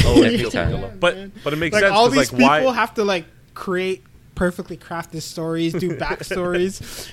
[0.05, 0.71] Oh, Every time.
[0.71, 0.93] Piccolo.
[0.99, 1.93] But but it makes like sense.
[1.93, 2.74] all 'cause, these like, people why?
[2.76, 4.03] have to like create
[4.36, 7.11] perfectly crafted stories, do backstories.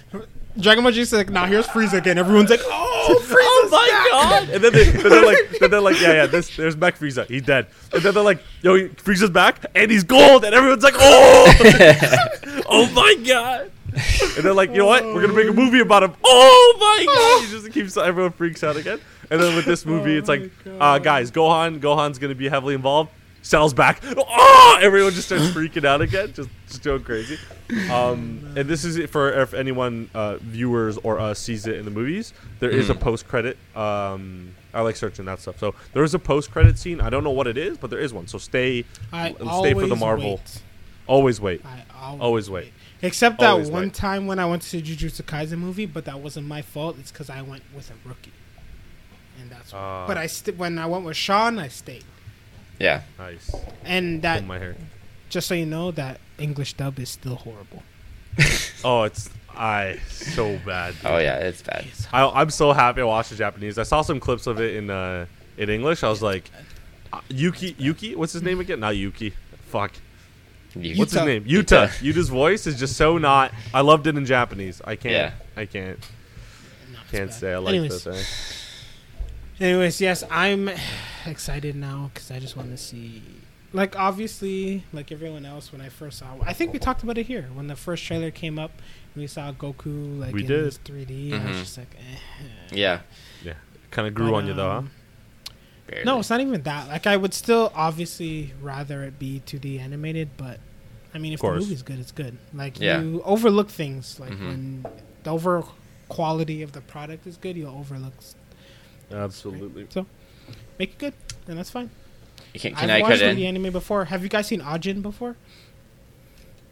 [0.59, 2.19] Dragon Ball Z is like, now here's Frieza again.
[2.19, 4.11] Everyone's like, oh, Frieza's Oh my back!
[4.11, 4.55] god!
[4.55, 7.27] And then, they, then they're like, then they're like, yeah, yeah, this, there's Mech Frieza,
[7.27, 7.69] he's dead.
[7.93, 11.55] And then they're like, yo, he- Frieza's back, and he's gold, and everyone's like, oh,
[12.69, 13.71] oh my god!
[13.93, 15.05] And they're like, you know what?
[15.05, 16.15] We're gonna make a movie about him.
[16.25, 17.45] Oh my god!
[17.47, 19.01] He just keeps everyone freaks out again.
[19.31, 22.75] And then with this movie, it's like, Oh uh, guys, Gohan, Gohan's gonna be heavily
[22.75, 23.11] involved.
[23.43, 24.03] Cell's back.
[24.17, 24.79] Oh!
[24.83, 27.39] Everyone just starts freaking out again, just just going crazy.
[27.91, 31.85] Um, and this is it for if anyone uh, viewers or us, sees it in
[31.85, 32.33] the movies.
[32.61, 33.01] There is a Mhm.
[33.01, 33.57] post credit.
[33.75, 35.59] Um, I like searching that stuff.
[35.59, 37.01] So there is a post credit scene.
[37.01, 38.27] I don't know what it is, but there is one.
[38.29, 40.37] So stay, I stay for the Marvel.
[40.37, 40.63] Wait.
[41.07, 41.65] Always wait.
[41.65, 42.73] I always, Always wait.
[43.03, 43.95] Except that Always one wait.
[43.95, 46.97] time when I went to see Jujutsu Kaisen movie, but that wasn't my fault.
[47.01, 48.33] It's because I went with a rookie,
[49.41, 49.73] and that's.
[49.75, 50.07] Ah.
[50.07, 52.05] but I st- when I went with Sean, I stayed.
[52.81, 53.03] Yeah.
[53.19, 53.55] Nice.
[53.85, 54.75] And that Pull my hair.
[55.29, 57.83] just so you know, that English dub is still horrible.
[58.83, 60.95] Oh, it's I so bad.
[61.05, 61.85] Oh yeah, it's bad.
[62.15, 63.77] I, I'm so happy I watched the Japanese.
[63.79, 65.27] I saw some clips of it in uh,
[65.59, 66.03] in English.
[66.03, 66.51] I was like,
[67.13, 68.81] uh, Yuki, Yuki, what's his name again?
[68.81, 69.35] Not Yuki.
[69.67, 69.93] Fuck.
[70.75, 71.45] You- What's his name?
[71.45, 71.89] Yuta.
[71.89, 72.13] Yuta.
[72.15, 73.53] Yuta's voice is just so not.
[73.75, 74.81] I loved it in Japanese.
[74.85, 75.13] I can't.
[75.13, 75.33] Yeah.
[75.57, 75.99] I can't.
[76.93, 77.35] No, Can't bad.
[77.39, 78.17] say I like Anyways, this.
[79.61, 79.65] Eh?
[79.67, 80.71] Anyways, yes, I'm
[81.27, 83.23] excited now because I just want to see.
[83.73, 87.27] Like obviously, like everyone else, when I first saw, I think we talked about it
[87.27, 88.73] here when the first trailer came up.
[89.15, 90.79] We saw Goku like We in did.
[90.85, 91.33] 3D.
[91.35, 91.61] I was Mhm.
[91.61, 92.19] just like, eh.
[92.73, 93.01] yeah.
[93.91, 94.77] Kind of grew But, on you though, huh?
[94.79, 94.91] um,
[95.89, 96.05] Barely.
[96.05, 96.87] No, it's not even that.
[96.89, 100.61] Like I would still obviously rather it be 2D animated, but
[101.13, 101.63] I mean, if the Course.
[101.65, 102.39] movie's good, it's good.
[102.55, 103.01] Like Yeah.
[103.01, 104.21] you overlook things.
[104.21, 104.47] Like Mhm.
[104.47, 104.85] when
[105.25, 105.65] the over
[106.09, 108.15] quality of the product is good, you'll overlook.
[108.19, 108.37] s-
[109.13, 109.87] Absolutely.
[110.79, 111.15] Make it good,
[111.49, 111.91] and that's fine.
[112.55, 113.37] You can, I've can I watched cut in?
[113.37, 114.07] the anime before.
[114.07, 115.37] Have you guys seen Ajin before?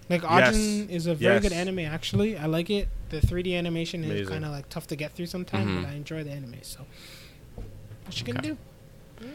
[0.08, 0.56] Like Yes.
[0.56, 1.80] Is a very good anime.
[1.80, 2.88] Actually, I like it.
[3.10, 5.82] The 3D animation is kind of like tough to get through sometimes, Mhm.
[5.82, 6.54] but I enjoy the anime.
[6.62, 6.86] So,
[8.04, 8.48] what you gonna Okay.
[8.50, 8.56] do?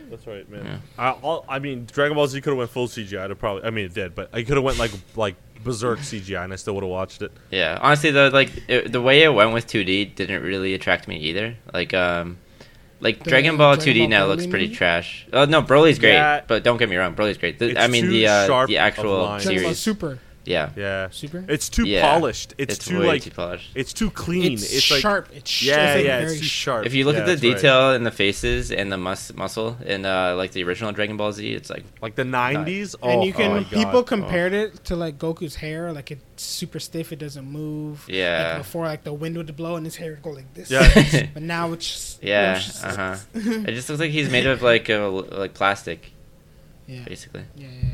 [0.09, 0.65] That's right, man.
[0.65, 0.77] Yeah.
[0.97, 3.27] I, all, I mean, Dragon Ball Z could have went full CGI.
[3.27, 3.63] To probably.
[3.65, 6.55] I mean, it did, but I could have went like like berserk CGI, and I
[6.55, 7.31] still would have watched it.
[7.51, 11.17] Yeah, honestly, the like it, the way it went with 2D didn't really attract me
[11.19, 11.55] either.
[11.73, 12.37] Like, um,
[13.03, 14.75] like The Dragon Ball Dragon 2D Ball now Broly looks pretty movie?
[14.77, 15.27] trash.
[15.31, 16.41] Oh no, Broly's great, Yeah.
[16.47, 17.59] but don't get me wrong, Broly's great.
[17.59, 19.43] The, It's I mean too the uh, sharp the of actual lines.
[19.43, 19.79] Dragon Ball series.
[19.79, 21.45] Super, Yeah, Yeah, Super.
[21.47, 22.01] it's too Yeah.
[22.01, 22.53] polished.
[22.57, 23.71] It's, it's, too way like too polished.
[23.75, 24.53] it's too clean.
[24.53, 25.29] It's, It's, like sharp.
[25.33, 26.85] It's sh- yeah, it's like yeah, very it's too sharp.
[26.85, 27.55] If you look Yeah, at the that's right.
[27.55, 31.31] detail in the faces and the mus- muscle in uh, like the original Dragon Ball
[31.31, 33.71] Z, it's like like the '90s, oh, and you can oh my God.
[33.71, 38.05] people compared it to like Goku's hair, like it's super stiff, it doesn't move.
[38.09, 38.49] Yeah.
[38.49, 40.69] Like before, like the wind would blow and his hair would go like this.
[40.69, 41.27] Yeah.
[41.33, 43.15] but now it's just, yeah, just- uh huh.
[43.33, 46.11] it just looks like he's made of like a, like plastic,
[46.85, 47.03] yeah.
[47.05, 47.43] basically.
[47.55, 47.89] Yeah, yeah,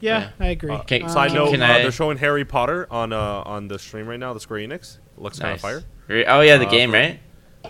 [0.00, 0.18] yeah.
[0.18, 0.46] Yeah, Yeah.
[0.46, 0.70] I agree.
[0.70, 3.42] Uh, Can- Side Um, note: Can uh, I- know they're showing Harry Potter on uh
[3.44, 4.32] on the stream right now.
[4.34, 5.82] The Square Enix looks kind of fire.
[6.10, 7.20] Oh yeah, the Uh, game, right?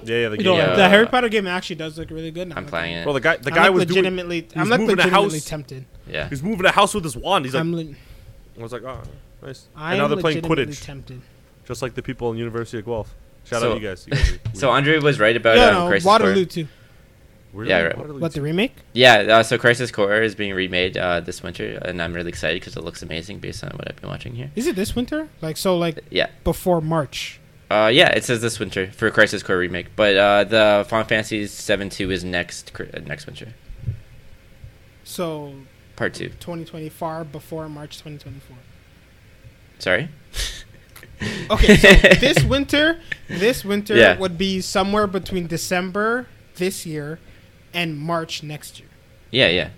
[0.04, 0.28] Yeah, yeah.
[0.28, 0.44] The you game.
[0.44, 0.74] know, Yeah.
[0.76, 2.48] the Harry Potter game actually does look really good.
[2.48, 2.56] Now.
[2.56, 3.04] I'm playing it.
[3.06, 4.42] Well, the guy the I'm guy like was legitimately.
[4.42, 5.44] was I'm like moving a legitimately house.
[5.46, 5.84] tempted.
[6.08, 6.28] yeah.
[6.28, 7.44] He's moving a house with his wand.
[7.46, 7.82] He's like, I'm, le-
[8.58, 9.00] I was like, oh,
[9.42, 9.66] nice.
[9.74, 11.20] I'm and now they're playing legitimately Quidditch, tempted.
[11.66, 13.14] just like the people in University of Guelph.
[13.44, 14.06] Shout So- out you guys.
[14.06, 14.70] You guys So.
[14.70, 16.52] Andre was right about yeah, um, no, Crisis Waterloo Core.
[16.52, 16.68] too.
[17.58, 17.70] Really?
[17.70, 17.96] yeah, right.
[17.98, 18.74] Waterloo What the remake?
[18.92, 22.60] Yeah, uh, so Crisis Core is being remade uh, this winter, and I'm really excited
[22.60, 24.50] because it looks amazing based on what I've been watching here.
[24.56, 25.28] Is it this winter?
[25.42, 27.40] Like so, like Yeah, before March.
[27.70, 31.46] uh, yeah, it says this winter for Crisis Core remake, but uh, the Final Fantasy
[31.46, 33.48] Seven Two is next uh, next winter,
[35.04, 35.54] So
[35.96, 36.28] part two.
[36.28, 38.56] 2020, far before March 2024.
[39.78, 40.08] Sorry.
[41.50, 41.88] Okay, so
[42.20, 44.16] this winter, this winter Yeah.
[44.18, 47.18] would be somewhere between December this year
[47.74, 48.88] and March next year.
[49.30, 49.70] Yeah, yeah.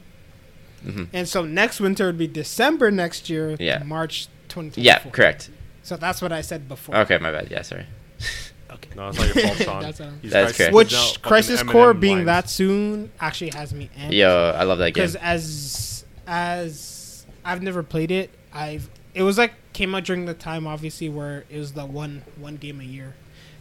[0.82, 3.78] hmm And so next winter would be December next year Yeah.
[3.78, 4.82] to March 2024.
[4.84, 5.50] Yeah, correct.
[5.82, 6.96] So that's what I said before.
[6.98, 7.50] Okay, my bad.
[7.50, 7.86] Yeah, sorry.
[8.72, 8.90] Okay.
[8.94, 9.82] No, it's not your fault, Sean.
[9.82, 10.70] That's, He's That's Crisis- correct.
[10.72, 12.26] now Which fucking Crisis Core being lines.
[12.26, 14.12] that soon actually has me amped.
[14.12, 15.02] Yo, I love that game.
[15.02, 20.34] because as as I've never played it, I've it was like came out during the
[20.34, 23.14] time obviously where it was the one one game a year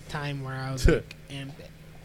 [0.09, 1.51] time where I was like and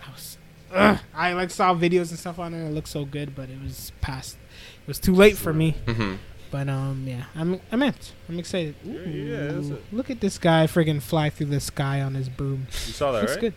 [0.07, 0.39] I was
[0.75, 2.67] ugh, I like saw videos and stuff on it.
[2.67, 4.37] It looked so good, but it was past.
[4.83, 5.73] It was too late for me.
[5.87, 6.15] hmm
[6.51, 8.13] But um, yeah, I'm I'm amped.
[8.29, 8.75] I'm excited.
[8.85, 12.67] Yeah, yeah, that's look at this guy friggin' fly through the sky on his broom.
[12.87, 13.41] You saw that, looks right?
[13.41, 13.55] good.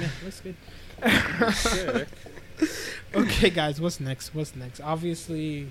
[0.00, 1.54] Yeah, looks good.
[1.54, 2.08] Sick.
[3.14, 4.34] Okay, guys, what's next?
[4.34, 4.80] What's next?
[4.80, 5.68] Obviously,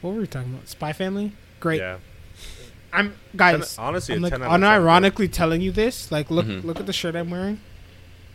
[0.00, 0.68] what were we talking about?
[0.68, 1.32] Spy Family.
[1.60, 1.80] Great.
[1.80, 1.98] Yeah.
[2.92, 3.74] I'm guys.
[3.76, 6.12] Ten- honestly, I'm like 10 out of 10, unironically telling you this.
[6.12, 6.62] Like, look, Mhm.
[6.64, 7.58] look at the shirt I'm wearing.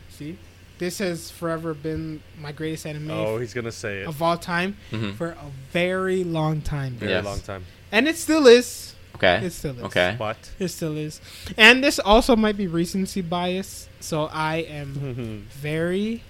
[0.10, 0.38] See,
[0.80, 4.08] this has forever been my greatest anime Oh, he's gonna say it.
[4.08, 7.26] of all time hmm for a very long time, Very Yes.
[7.26, 7.66] long time.
[7.92, 8.94] and it still is.
[9.16, 9.44] Okay.
[9.46, 9.84] It still is.
[9.86, 10.16] Okay.
[10.20, 11.20] But It still is.
[11.58, 13.90] And this also might be recency bias.
[14.00, 16.22] So I am very.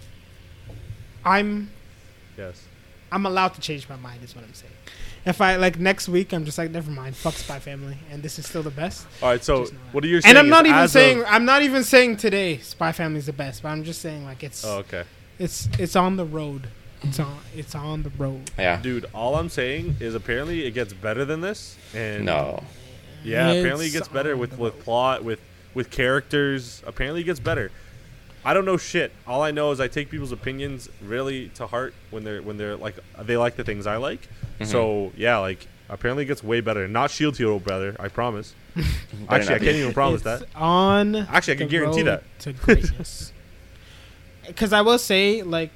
[1.26, 1.70] I'm
[2.38, 2.64] yes.
[3.12, 4.24] I'm allowed to change my mind.
[4.24, 4.74] Is what I'm saying.
[5.28, 7.16] If I like next week, I'm just like, never mind.
[7.16, 9.06] Fuck Spy Family, and this is still the best.
[9.22, 9.44] All right.
[9.44, 10.30] So what are you saying?
[10.30, 13.34] And I'm not even saying Of, I'm not even saying today Spy Family is the
[13.34, 15.04] best, but I'm just saying like it's oh, okay.
[15.38, 16.70] it's it's on the road.
[17.02, 18.50] It's on it's on the road.
[18.58, 18.82] Yeah.
[18.82, 21.76] Dude, all I'm saying is apparently it gets better than this.
[21.94, 22.64] And No.
[23.24, 25.42] Yeah, apparently it gets better with with plot, with
[25.74, 26.82] with characters.
[26.88, 27.72] Apparently it gets better.
[28.48, 29.12] I don't know shit.
[29.28, 32.78] All I know is I take people's opinions really to heart when they're when they're
[32.78, 34.22] like they like the things I like.
[34.60, 34.66] Mhm.
[34.68, 36.88] So yeah, like apparently it gets way better.
[36.88, 37.96] Not Shield Hero brother.
[38.00, 38.56] I promise.
[39.30, 40.48] Actually, I can't even promise It's that.
[40.56, 41.16] on.
[41.16, 42.24] Actually, I can guarantee that.
[42.40, 43.34] to greatness.
[44.48, 45.72] Because I will say, like,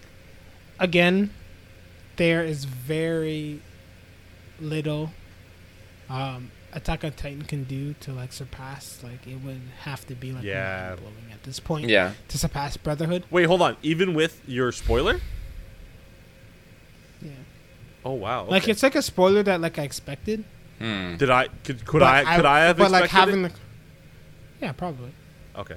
[0.79, 1.31] again,
[2.15, 3.61] there is very
[4.61, 5.11] little
[6.09, 9.01] um, Attack on Titan can do to like surpass.
[9.03, 10.89] Like, it would have to be like Yeah.
[10.89, 12.13] mind-blowing at this point Yeah.
[12.29, 13.25] to surpass Brotherhood.
[13.29, 13.75] Wait, hold on.
[13.83, 15.19] Even with your spoiler?
[17.21, 17.31] Yeah,
[18.03, 18.45] Oh wow.
[18.45, 20.43] like it's like a spoiler that like I expected.
[20.79, 21.17] Hmm.
[21.17, 23.53] Did I could could But I could I have But like having it?
[23.53, 24.65] the.
[24.65, 25.11] Yeah, probably.
[25.55, 25.75] Okay.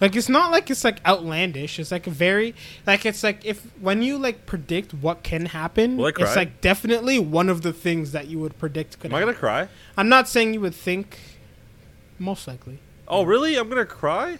[0.00, 1.78] Like it's not like it's like outlandish.
[1.78, 2.54] It's like a very
[2.86, 6.60] like it's like if when you like predict what can happen, Will I it's like
[6.60, 9.68] definitely one of the things that you would predict could Am I gonna cry?
[9.96, 11.18] I'm not saying you would think
[12.18, 12.80] most likely.
[13.06, 13.56] Oh really?
[13.56, 14.38] I'm gonna cry?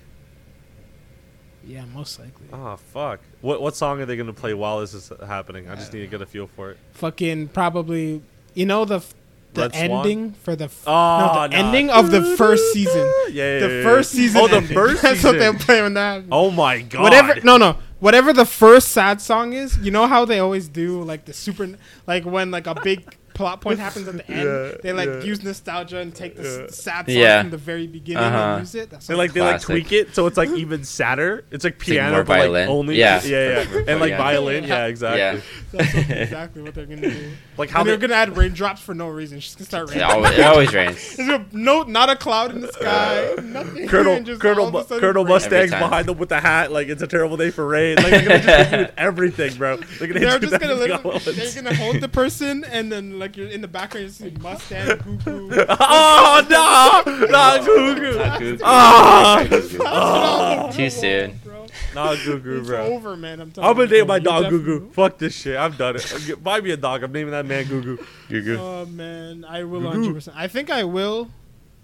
[1.66, 2.46] Yeah, most likely.
[2.52, 3.20] Oh fuck.
[3.40, 5.68] What what song are they gonna play while this is happening?
[5.70, 6.78] I just need to get a feel for it.
[6.92, 8.22] Fucking probably
[8.54, 9.14] you know the f-
[9.54, 9.90] the Red Swan?
[10.06, 11.56] ending for the f- Oh, no, the nah.
[11.68, 13.10] ending of the first season.
[13.30, 14.40] Yeah, yeah, The first season.
[14.40, 14.74] Oh, the ending.
[14.74, 15.64] first That's what they're season.
[15.66, 16.24] playing when that.
[16.30, 17.02] Oh my god.
[17.02, 17.40] Whatever.
[17.42, 17.76] No, no.
[18.00, 21.68] Whatever the first sad song is, you know how they always do like the super,
[22.06, 25.20] like when like a big plot point happens at the end, Yeah, they like yeah.
[25.22, 26.66] use nostalgia and take the Yeah.
[26.70, 27.42] sad song Yeah.
[27.42, 28.36] from the very beginning Uh-huh.
[28.38, 28.90] and use it.
[28.90, 31.44] That's They like they like tweak it so it's like even sadder.
[31.50, 33.20] It's like like piano, more but like only Yeah.
[33.24, 34.64] yeah, yeah, and like violin.
[34.64, 35.18] Yeah, exactly.
[35.20, 35.40] Yeah.
[35.72, 37.30] that's what- exactly what they're gonna do.
[37.58, 39.40] Like how and they're they, gonna add raindrops for no reason.
[39.40, 40.04] She's gonna start It raining.
[40.10, 41.16] always, it always rains.
[41.16, 43.34] There's a- no, not a cloud in the sky.
[43.42, 43.88] Nothing.
[43.88, 45.24] Colonel Colonel all Mu- Colonel.
[45.24, 46.70] Mustang's behind them with the hat.
[46.70, 47.96] Like it's a terrible day for rain.
[47.96, 49.76] Like they're gonna just hit you with everything, bro.
[49.76, 52.64] They're gonna hit They're you just with gonna everything literally, they're gonna hold the person
[52.64, 55.50] and then like you're in the background you see Mustang, Goo Goo.
[55.68, 58.18] Oh no, not Gugu.
[58.18, 59.78] Not Goo Goo.
[59.84, 61.40] Oh, Too soon.
[61.42, 61.66] Bro.
[61.94, 62.84] not Gugu, It's bro.
[62.86, 63.40] over, man.
[63.40, 64.42] I'm telling I'm gonna you, name my bro.
[64.42, 64.92] dog You Gugu.
[64.92, 65.56] Fuck this shit.
[65.56, 66.14] I've done it.
[66.26, 67.02] Get- Buy me a dog.
[67.02, 68.04] I'm naming that man Gugu.
[68.28, 68.58] Gugu.
[68.58, 70.14] Oh man, I will 100.
[70.14, 71.30] percent I think I will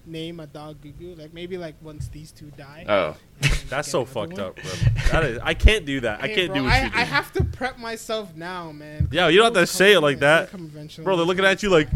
[0.06, 2.84] name a dog Goo Like maybe like once these two die.
[2.88, 3.16] Oh,
[3.68, 4.40] That's so fucked one.
[4.40, 4.70] up, bro.
[5.12, 5.38] That is.
[5.42, 6.22] I can't do that.
[6.22, 6.98] I can't bro, do what I, you do.
[6.98, 9.08] I have to prep myself now, man.
[9.12, 10.50] Yeah, you don't have to say it like that.
[10.52, 11.02] they.
[11.02, 11.88] Bro, they're looking at you like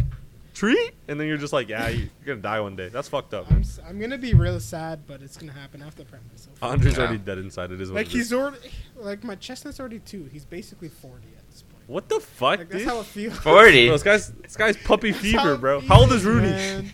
[0.53, 2.89] tree, and then you're just like, yeah, you- you're gonna die one day.
[2.89, 3.51] That's fucked up.
[3.51, 5.83] I'm, s- I'm gonna be real sad, but it's gonna happen.
[5.83, 6.63] I have to prep myself.
[6.63, 7.01] Andre's Yeah.
[7.05, 7.73] already dead inside.
[7.73, 8.33] It is what like it he's is.
[8.35, 10.29] already like my chestnut's already two.
[10.33, 11.83] He's basically 40 at this point.
[11.89, 12.89] What the fuck, Like that's dude?
[12.89, 13.37] how it feels.
[13.39, 13.87] 40.
[13.89, 15.81] Bro, this guy's this guy's puppy That's how fever, it bro.
[15.81, 16.51] How old is Rooney?
[16.51, 16.93] man.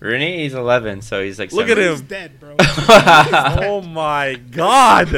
[0.00, 1.52] Rooney, he's 11, so he's like.
[1.52, 1.84] Look at seven.
[1.84, 1.90] him.
[1.92, 2.54] He's dead, bro.
[2.60, 5.08] oh my god!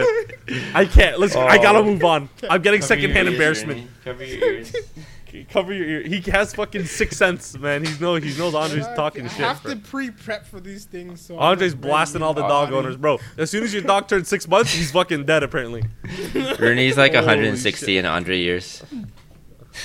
[0.75, 1.19] I can't.
[1.21, 1.37] Let's.
[1.37, 1.63] I Oh.
[1.63, 2.29] gotta move on.
[2.49, 3.79] I'm getting Cover your secondhand ears, embarrassment.
[3.79, 3.91] Rooney.
[4.05, 4.73] Cover your ears.
[5.51, 6.03] Cover your ear.
[6.03, 7.85] He has fucking sixth sense, man.
[7.85, 8.17] He's no.
[8.17, 9.39] He knows Andre's I- talking I shit.
[9.39, 9.75] have bro.
[9.75, 11.21] to pre-prep for these things.
[11.21, 12.77] So Andre's blasting all the Oh, dog Body.
[12.79, 13.19] owners, bro.
[13.37, 15.43] As soon as your dog turns six months, he's fucking dead.
[15.45, 15.83] Apparently.
[16.59, 17.97] Rooney's like Holy 160 shit.
[17.99, 18.83] in Andre years.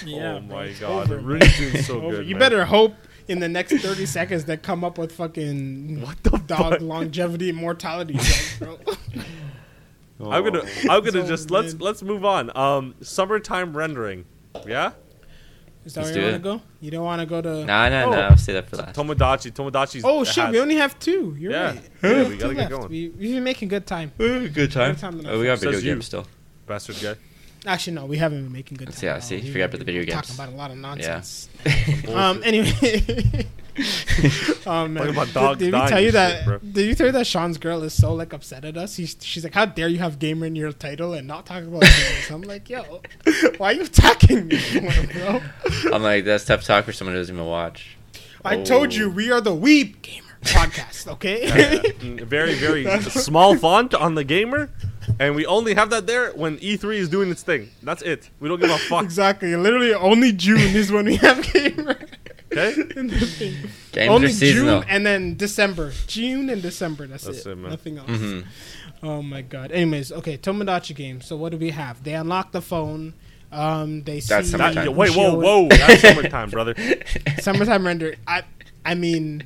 [0.04, 2.26] Yeah, oh my it's god, over, Rooney's doing so good.
[2.26, 2.40] You man.
[2.40, 2.96] better hope
[3.28, 6.82] in the next 30 seconds that come up with fucking What the dog fuck?
[6.82, 8.14] longevity and mortality
[8.60, 8.80] drugs, bro.
[10.32, 10.62] I'm gonna.
[10.90, 11.82] I'm gonna So just let's mid.
[11.82, 12.56] let's move on.
[12.56, 14.26] Um, summertime rendering.
[14.66, 14.94] Yeah.
[15.84, 16.62] Is that Let's where you do want to go?
[16.82, 17.66] You don't want to go to?
[17.66, 18.18] No, no, no.
[18.18, 18.22] Oh.
[18.22, 18.96] I'll say that for last.
[18.96, 19.52] Tomodachi.
[19.52, 20.04] Tomodachi's.
[20.06, 21.36] Oh shit, has- we only have two.
[21.38, 21.66] You're Yeah.
[21.68, 21.82] right.
[22.02, 22.70] Yeah, we Two gotta get left.
[22.72, 22.90] going.
[22.90, 24.12] We, we've been making good time.
[24.18, 24.96] Good time.
[24.96, 25.92] time than Oh, we got Says video you.
[25.96, 26.26] games still.
[26.66, 27.16] Bastard guy.
[27.66, 29.00] Actually, no, we haven't been making good time.
[29.02, 30.28] Yeah, see, you forgot about the video we're games.
[30.28, 31.50] Talking about a lot of nonsense.
[31.64, 32.10] Bullshit.
[32.10, 32.42] Um.
[32.44, 33.48] Anyway.
[34.68, 34.96] um, man.
[34.96, 36.46] Talking about Did- dogs did, we tell you that?
[36.46, 38.96] shit, did you tell you that Sean's girl is so like upset at us?
[38.96, 41.82] He's, she's like, "How dare you have gamer in your title and not talk about
[41.82, 43.02] games?" I'm like, "Yo,
[43.58, 44.60] why are you attacking me,
[45.14, 45.42] bro?"
[45.92, 47.98] I'm like, that's tough talk for someone who doesn't even watch.
[48.44, 51.08] I told you we are the Weeb Gamer podcast.
[51.14, 51.48] Okay.
[51.48, 54.70] Mm, very very small font on the gamer,
[55.20, 57.70] and we only have that there when E3 is doing its thing.
[57.84, 58.30] That's it.
[58.40, 59.04] We don't give a fuck.
[59.04, 59.56] exactly.
[59.56, 61.90] Literally, only June is when we have game.
[62.52, 62.74] Okay.
[62.96, 63.54] in the thing.
[63.92, 64.80] Games Only are seasonal.
[64.82, 65.92] June and then December.
[66.08, 67.08] June and December.
[67.08, 67.52] That's, That's it.
[67.52, 67.72] it, man.
[67.72, 68.10] Nothing else.
[68.10, 68.40] hmm
[69.04, 69.72] Oh my god.
[69.72, 71.22] Anyways, okay, Tomodachi game.
[71.22, 72.04] So what do we have?
[72.04, 73.14] They unlock the phone.
[73.52, 74.96] Um, they That's see That- summertime.
[74.96, 75.68] wait, whoa, whoa.
[75.70, 76.76] That's summertime, brother.
[77.40, 78.16] Summertime render.
[78.28, 78.44] I,
[78.86, 79.46] I mean,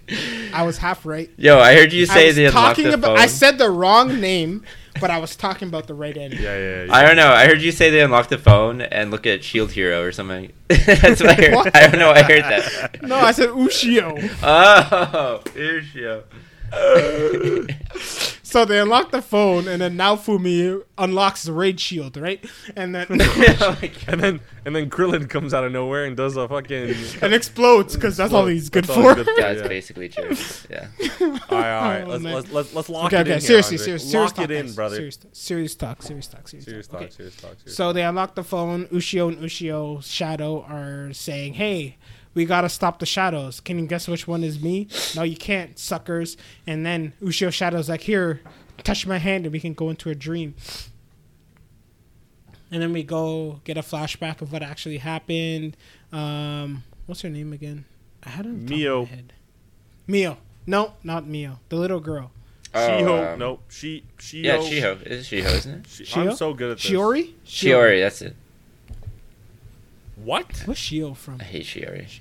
[0.53, 1.30] I was half right.
[1.38, 3.07] Yo, I heard you I say was they unlocked talking the about.
[3.17, 3.20] phone.
[3.20, 4.63] I said the wrong name,
[5.00, 6.34] but I was talking about the right end.
[6.34, 6.93] Yeah, yeah, yeah.
[6.93, 7.30] I don't know.
[7.30, 10.52] I heard you say they unlocked the phone and look at Shield Hero or something.
[10.68, 11.54] That's what I heard.
[11.56, 11.76] What?
[11.76, 12.12] I don't know.
[12.12, 13.02] I heard that.
[13.02, 14.18] No, I said Ushio.
[14.43, 16.24] Oh, here's Shio.
[18.50, 22.43] So they unlock the phone, and then Naofumi unlocks the rage shield, right?
[22.76, 23.06] And then.
[24.08, 26.95] And then and then Krillin comes out of nowhere and does a fucking.
[27.22, 29.16] and explodes because that's all he's good That's for.
[29.16, 29.68] he's good That's Yeah.
[29.68, 30.36] basically true.
[30.70, 30.88] Yeah.
[31.22, 32.02] All right, all right.
[32.04, 33.34] Oh, Let's, let's let's let's lock okay, it okay.
[33.36, 33.41] in.
[33.41, 34.76] seriously, here, serious, serious Lock talk, it in, guys.
[34.76, 34.95] brother.
[34.95, 37.00] Serious, serious talk, serious talk, serious, Serious talk.
[37.02, 37.08] talk.
[37.08, 37.16] Okay.
[37.16, 37.52] Serious talk.
[37.60, 38.88] Serious So they unlock the phone.
[38.88, 41.97] Ushio and Ushio Shadow are saying, "Hey,
[42.34, 43.59] we gotta stop the shadows.
[43.59, 44.88] Can you guess which one is me?
[45.15, 48.41] No, you can't, suckers." And then Ushio Shadow's like, "Here,
[48.84, 50.55] touch my hand, and we can go into a dream."
[52.71, 55.75] And then we go get a flashback of what actually happened.
[56.11, 57.86] Um, what's her name again?
[58.23, 59.05] I had a on the Mio.
[59.05, 59.34] head.
[60.05, 60.38] Mio.
[60.67, 61.59] No, not Mio.
[61.69, 62.32] The little girl.
[62.73, 63.07] Shiho.
[63.07, 63.63] Oh, um, nope.
[63.69, 64.03] She.
[64.19, 64.43] Shiho.
[64.43, 65.01] Yeah, Shiho.
[65.01, 65.88] It is Shiho, isn't it?
[65.88, 66.30] Shi- Shio?
[66.30, 66.91] I'm so good at this.
[66.91, 67.34] Shiori.
[67.45, 68.01] Shiori.
[68.01, 68.36] That's it.
[70.24, 70.63] What?
[70.65, 71.38] What's Shio from?
[71.39, 72.20] I hate Shiori.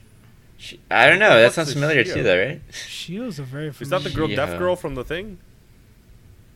[0.56, 1.28] She, I don't know.
[1.30, 2.14] What That fuck's sounds a familiar Shio?
[2.14, 2.60] too, though, right?
[2.70, 5.38] Shio's a very Is that the girl, deaf girl from the thing?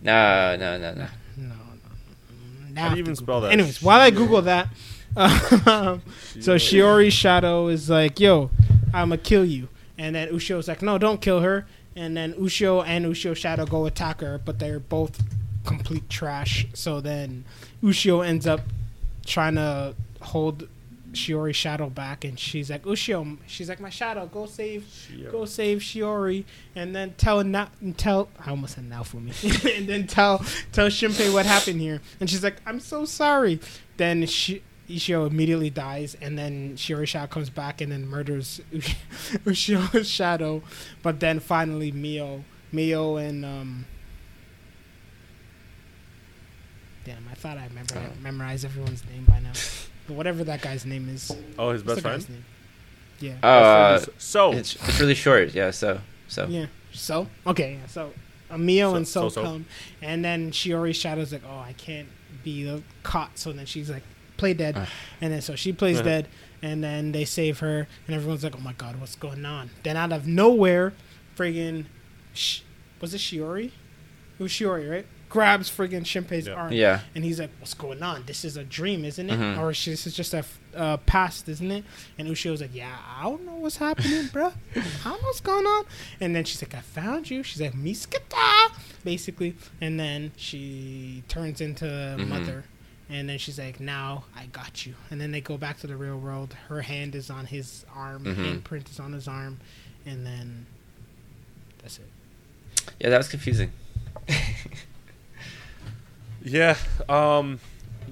[0.02, 1.06] No, no, no, no.
[1.36, 1.54] No, no.
[2.72, 3.52] Now How do you even spell that?
[3.52, 4.68] Anyways, while I Google that,
[5.16, 6.02] um,
[6.40, 8.50] so Shiori's shadow is like, "Yo,
[8.94, 9.68] I'ma kill you,"
[9.98, 13.84] and then Ushio's like, "No, don't kill her." And then Ushio and Ushio Shadow go
[13.84, 15.20] attack her, but they're both
[15.66, 16.66] complete trash.
[16.72, 17.44] So then
[17.82, 18.62] Ushio ends up
[19.26, 20.68] trying to hold
[21.12, 24.84] Shiori's shadow back, and she's like, "Ushio," she's like, "My shadow, go save
[25.30, 26.44] go save Shiori.
[26.74, 30.38] And then tell Na- tell I almost said Naofumi, and then tell
[30.72, 32.00] tell Shinpei what happened here.
[32.20, 33.60] And she's like I'm so sorry.
[33.96, 38.96] Then she Ishio immediately dies and then Shiori Shadow comes back and then murders Ush-
[39.46, 40.62] Ushio's shadow.
[41.02, 43.86] But then finally Mio Mio and um
[47.04, 49.52] damn I thought I remember I memorized everyone's name by now
[50.08, 52.28] whatever that guy's name is Oh, his what's best the friend.
[52.30, 52.44] name?
[53.20, 55.54] yeah Oh, uh, friend so it's it's really short.
[55.54, 55.70] Yeah.
[55.70, 56.46] So so.
[56.46, 56.66] Yeah.
[56.92, 57.74] So okay.
[57.80, 57.86] Yeah.
[57.86, 58.12] So
[58.50, 59.42] uh, Mio So- and So, so-so.
[59.42, 59.66] come,
[60.02, 62.08] and then Shiori Shadow's like, "Oh, I can't
[62.44, 64.02] be uh, caught." So then she's like,
[64.36, 64.88] "Play dead," Ugh.
[65.20, 66.04] and then so she plays Uh-huh.
[66.08, 66.28] dead,
[66.62, 69.96] and then they save her, and everyone's like, "Oh my god, what's going on?" Then
[69.96, 70.92] out of nowhere,
[71.36, 71.86] friggin',
[72.34, 72.60] sh-
[73.00, 73.70] was it Shiori?
[74.38, 75.06] It was Shiori, right?
[75.32, 76.52] Grabs friggin' Shinpei's Yeah.
[76.52, 77.00] arm, Yeah.
[77.14, 78.24] and he's like, "What's going on?
[78.26, 79.40] This is a dream, isn't it?
[79.40, 79.58] Mhm.
[79.58, 81.84] Or sh- this is just a f- uh, past, isn't it?"
[82.18, 84.48] And Ushio's like, "Yeah, I don't know what's happening, bro.
[84.48, 85.86] I don't know what's going on."
[86.20, 88.72] And then she's like, "I found you." She's like, "Miskata,"
[89.04, 92.28] basically, and then she turns into Mhm.
[92.28, 92.64] mother.
[93.08, 95.96] And then she's like, "Now I got you." And then they go back to the
[95.96, 96.54] real world.
[96.68, 98.24] Her hand is on his arm.
[98.24, 98.36] Mhm.
[98.62, 99.60] Handprint is on his arm,
[100.04, 100.66] and then
[101.82, 102.08] that's it.
[103.00, 103.72] Yeah, that was confusing.
[106.44, 106.76] Yeah.
[107.08, 107.60] Um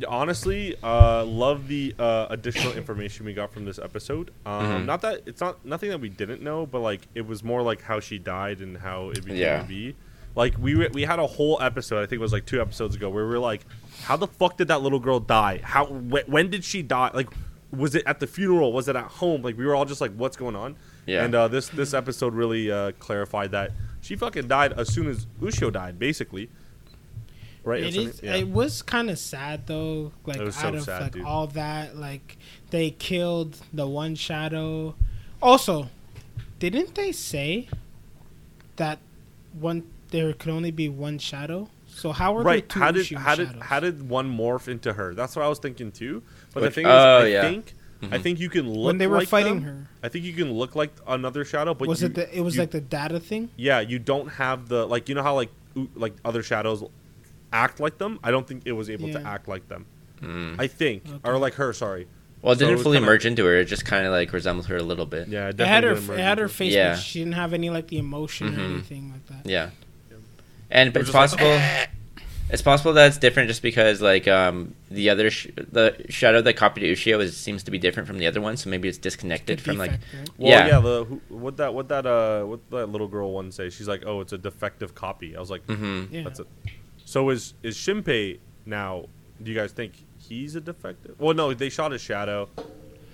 [0.08, 4.30] honestly, uh love the uh additional information we got from this episode.
[4.46, 4.84] Um Mhm.
[4.86, 7.82] not that it's not nothing that we didn't know, but like it was more like
[7.82, 9.62] how she died and how it became Yeah.
[9.62, 9.94] to be.
[10.36, 13.10] Like we we had a whole episode, I think it was like 2 episodes ago
[13.10, 13.66] where we were like
[14.04, 15.60] how the fuck did that little girl die?
[15.62, 17.10] How wh- when did she die?
[17.12, 17.28] Like
[17.72, 18.72] was it at the funeral?
[18.72, 19.42] Was it at home?
[19.42, 20.76] Like we were all just like what's going on?
[21.06, 21.24] Yeah.
[21.24, 25.26] And uh this this episode really uh clarified that she fucking died as soon as
[25.42, 26.48] Ushio died basically.
[27.64, 27.80] Right?
[27.80, 28.04] It That's is.
[28.06, 28.34] what I mean?
[28.34, 28.40] Yeah.
[28.40, 30.12] It was kind of sad though.
[30.26, 31.24] Like It was so out of sad, like dude.
[31.24, 32.38] all that, like
[32.70, 34.94] they killed the one shadow.
[35.42, 35.88] Also,
[36.58, 37.68] didn't they say
[38.76, 38.98] that
[39.58, 41.68] one there could only be one shadow?
[41.88, 43.62] So how were right there two how did Ushio how did shadows?
[43.64, 46.22] how did one morph into her that's what i was thinking too
[46.54, 47.42] but Which- the thing is oh, i yeah.
[47.42, 48.22] think i Mhm.
[48.22, 49.64] think you can look when they were like fighting them.
[49.64, 49.88] her?
[50.02, 52.34] i think you can look like another shadow but Was you, it the?
[52.38, 53.50] It was you- like the data thing.
[53.56, 55.50] yeah you don't have the like you know how like
[55.96, 56.82] like other shadows
[57.52, 59.86] act like them i don't think it was able to act like them
[60.22, 60.56] Mm.
[60.60, 61.18] i think Okay.
[61.24, 62.06] or like her sorry
[62.42, 63.56] Well, it So didn't was fully kinda- merge into her.
[63.58, 65.28] It just kind of like resembled her a little bit.
[65.28, 65.94] yeah It had her.
[65.94, 66.90] definitely It had her face, Yeah.
[66.94, 68.72] but she didn't have any like the emotion or Mhm.
[68.74, 69.50] anything like that.
[69.50, 69.70] Yeah.
[70.70, 71.88] And We're it's just like, possible.
[72.50, 76.54] it's possible that it's different just because like um the other sh- the shadow that
[76.54, 79.58] copied Ushio is seems to be different from the other one, so maybe it's disconnected
[79.58, 80.30] Good from like defect, right?
[80.38, 80.66] well, Yeah.
[80.68, 83.68] yeah, the who, what that what that uh what that little girl one say?
[83.70, 86.22] She's like, "Oh, it's a defective copy." I was like, hmm Yeah.
[86.24, 86.46] That's it.
[87.10, 89.06] So is is Shinpei now?
[89.42, 91.16] Do you guys think he's a defective?
[91.18, 92.48] Well, no, they shot his shadow.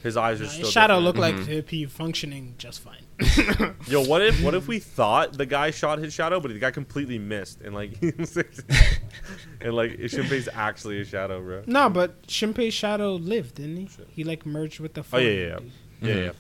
[0.03, 0.64] His eyes are Uh, still.
[0.66, 1.05] his shadow different.
[1.07, 1.47] looked like Mhm.
[1.49, 3.05] he'd be functioning just fine.
[3.88, 6.70] Yo, what if what if we thought the guy shot his shadow, but the guy
[6.70, 11.62] completely missed, and like, and like Shinpei's actually a shadow, bro.
[11.66, 13.86] No, but Shinpei's shadow lived, didn't he?
[13.86, 14.09] Shit.
[14.11, 15.01] He like merged with the.
[15.11, 15.59] Oh, yeah, foreign yeah, yeah.
[15.59, 15.72] dude.
[16.03, 16.32] Yeah, yeah.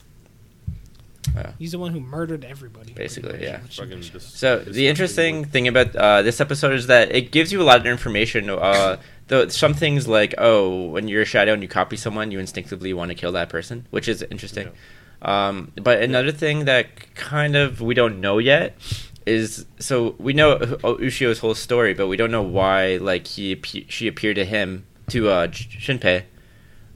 [1.34, 1.52] Yeah.
[1.58, 2.92] He's the one who murdered everybody.
[2.92, 3.60] Basically, yeah.
[3.62, 5.50] with dis- So disgusting the interesting look.
[5.50, 8.50] thing about uh, this episode is that it gives you a lot of information.
[8.50, 8.98] Uh,
[9.28, 12.92] though some things like oh, when you're a shadow and you copy someone, you instinctively
[12.92, 14.70] want to kill that person, which is interesting.
[15.22, 18.76] Um, but another thing that kind of we don't know yet
[19.24, 24.06] is so we know Ushio's whole story, but we don't know why like he she
[24.06, 26.24] appeared to him to uh, Shinpei.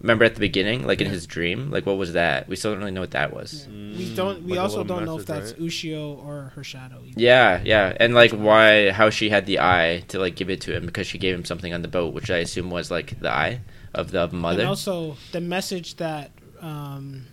[0.01, 2.49] Remember at the beginning, like in his dream, like what was that?
[2.49, 3.67] We still don't really know what that was.
[3.71, 3.99] Yeah.
[3.99, 4.43] We don't.
[4.45, 7.03] We Like also don't know if message, that's Ushio or her shadow.
[7.05, 7.21] either.
[7.21, 10.75] Yeah, yeah, and like why how she had the eye to like give it to
[10.75, 13.31] him because she gave him something on the boat, which I assume was like the
[13.31, 13.61] eye
[13.93, 14.61] of the mother.
[14.61, 16.31] And also the message that
[16.63, 17.27] um,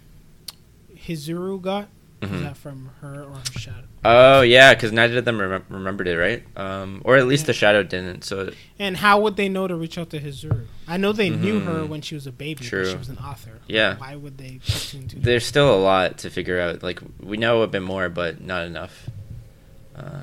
[0.95, 1.87] Hizuru got
[2.21, 2.41] is Mhm.
[2.43, 3.86] that from her or her shadow.
[4.05, 6.43] Oh yeah, because neither of them remem- remembered it, right?
[6.55, 7.47] Um, or at least Yeah.
[7.47, 8.23] the shadow didn't.
[8.23, 10.65] So And how would they know to reach out to Hizuru?
[10.87, 11.87] I know they knew her Mhm.
[11.89, 12.63] when she was a baby.
[12.63, 12.89] True.
[12.89, 13.59] She was an author.
[13.67, 13.95] Yeah.
[13.97, 16.83] Why would they put two and two there's still a lot to figure out.
[16.83, 19.09] Like we know a bit more, but not enough.
[19.95, 20.15] Uh, what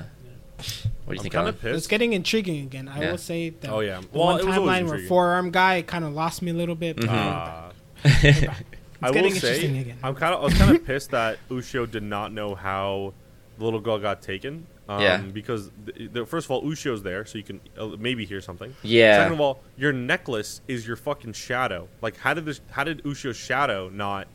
[0.57, 1.33] do you I'm think?
[1.33, 1.77] kind of pissed.
[1.77, 2.87] It's getting intriguing again.
[2.87, 3.11] I Yeah.
[3.11, 3.69] will say that.
[3.69, 3.99] Oh, yeah.
[3.99, 6.55] The Well, one it was always timeline where forearm guy kind of lost me a
[6.55, 6.95] little bit.
[6.97, 7.07] Mhm.
[7.09, 7.71] Ah.
[8.05, 8.55] I
[9.01, 9.97] I will getting say, again.
[10.01, 13.13] I'm kind of, I was kind of pissed that Ushio did not know how
[13.57, 14.67] the little girl got taken.
[14.87, 15.17] Um, Yeah.
[15.17, 18.75] Because the, the, first of all, Ushio's there, so you can uh, maybe hear something.
[18.83, 19.17] Yeah.
[19.17, 21.87] Second of all, your necklace is your fucking shadow.
[22.01, 22.61] Like, how did this?
[22.71, 24.27] How did Ushio's shadow not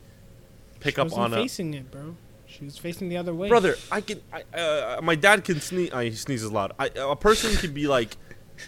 [0.79, 2.15] pick She up wasn't on a facing it, bro.
[2.47, 3.47] She was facing the other way.
[3.47, 3.75] brother?
[3.91, 4.21] I can.
[4.33, 5.91] I, uh, my dad can sneeze.
[5.93, 6.73] Uh, he sneezes loud.
[6.77, 8.17] I, a person can be like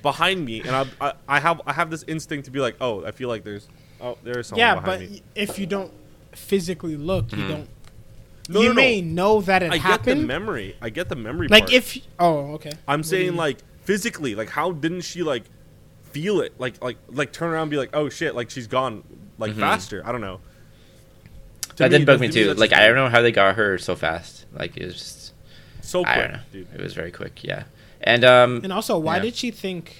[0.01, 3.03] behind me, and I, I, I have, I have this instinct to be like, oh,
[3.05, 3.67] I feel like there's,
[3.99, 5.21] oh, there is someone Yeah, behind but me.
[5.35, 5.91] if you don't
[6.31, 7.67] physically look, you don't.
[8.49, 8.75] No, you no, no.
[8.75, 9.83] may know that it happened.
[9.83, 10.75] I get the memory.
[10.81, 11.47] I get the memory.
[11.47, 11.73] like part.
[11.73, 12.71] if oh okay.
[12.87, 15.43] I'm What saying like physically, like how didn't she like
[16.11, 16.53] feel it?
[16.59, 19.03] Like like like turn around and be like, oh shit, like she's gone
[19.37, 19.59] like Mhm.
[19.59, 20.01] faster.
[20.05, 20.41] I don't know.
[21.69, 22.53] To that did bug me too.
[22.53, 24.45] Like I don't know how they got her so fast.
[24.53, 25.33] Like it was just
[25.81, 26.39] So I don't know.
[26.51, 26.67] dude.
[26.73, 27.43] It was very quick.
[27.43, 27.63] Yeah.
[28.01, 29.23] And um And also, why Yeah.
[29.23, 29.95] did she think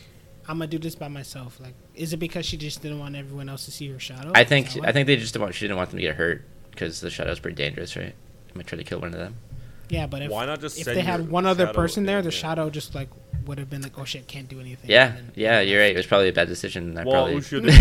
[0.48, 1.60] I'm gonna do this by myself?
[1.62, 4.34] Like, is it because she just didn't want everyone else to see her shadow?
[4.36, 4.78] I think?
[4.84, 7.10] I think they just didn't want she didn't want them to get hurt because the
[7.10, 8.14] shadow's pretty dangerous, right?
[8.54, 9.36] I might try to kill one of them.
[9.89, 12.30] yeah, but if Why not just if send they had one other person there, the
[12.30, 12.39] yeah.
[12.39, 13.10] shadow just like
[13.45, 14.89] would have been like, oh shit, can't do anything.
[14.89, 15.91] Yeah, then- yeah, you're right.
[15.93, 16.97] It was probably a bad decision.
[16.97, 17.72] I Well, probably Ushio didn't, know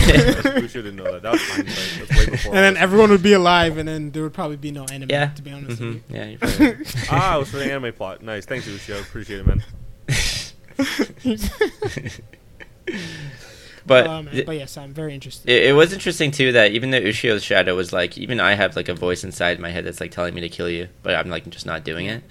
[0.60, 0.72] that.
[0.72, 1.22] Didn't know that.
[1.22, 2.08] That was hindsight.
[2.08, 2.54] That's way before.
[2.56, 5.12] And then all everyone would be alive, and then there would probably be no enemy.
[5.12, 5.26] yeah.
[5.28, 5.94] To be honest Mhm.
[5.94, 6.16] with you.
[6.16, 7.12] Yeah, you're probably right.
[7.12, 8.22] ah, it was for the anime plot.
[8.22, 9.00] Nice, thanks Ushio.
[9.00, 9.62] Appreciate it, man.
[13.84, 13.88] you.
[13.88, 14.26] but man.
[14.26, 15.48] th- but yes, I'm very interested.
[15.50, 18.76] it, it was interesting too that even though Ushio's shadow was like, even I have
[18.76, 21.28] like a voice inside my head that's like telling me to kill you, but I'm
[21.28, 22.22] like just not doing it.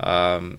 [0.00, 0.58] Um,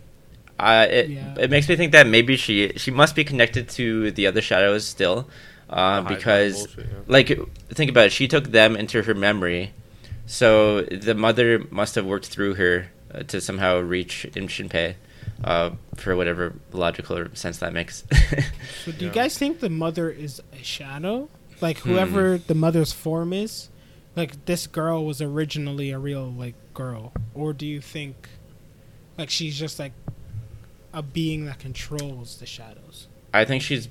[0.59, 1.35] I it, Yeah.
[1.37, 4.85] it makes me think that maybe she she must be connected to the other shadows
[4.87, 5.27] still,
[5.69, 6.99] uh, because bullshit, yeah.
[7.07, 7.27] like
[7.69, 9.73] think about it, she took them into her memory,
[10.25, 14.95] so the mother must have worked through her uh, to somehow reach Im Shinpei,
[15.43, 18.03] uh, for whatever logical sense that makes.
[18.85, 21.27] So, do you guys think the mother is a shadow?
[21.61, 21.89] Like Hmm.
[21.91, 23.69] whoever the mother's form is,
[24.15, 28.29] like this girl was originally a real like girl, or do you think,
[29.17, 29.93] like she's just like
[30.93, 33.07] a being that controls the shadows?
[33.33, 33.89] I think she's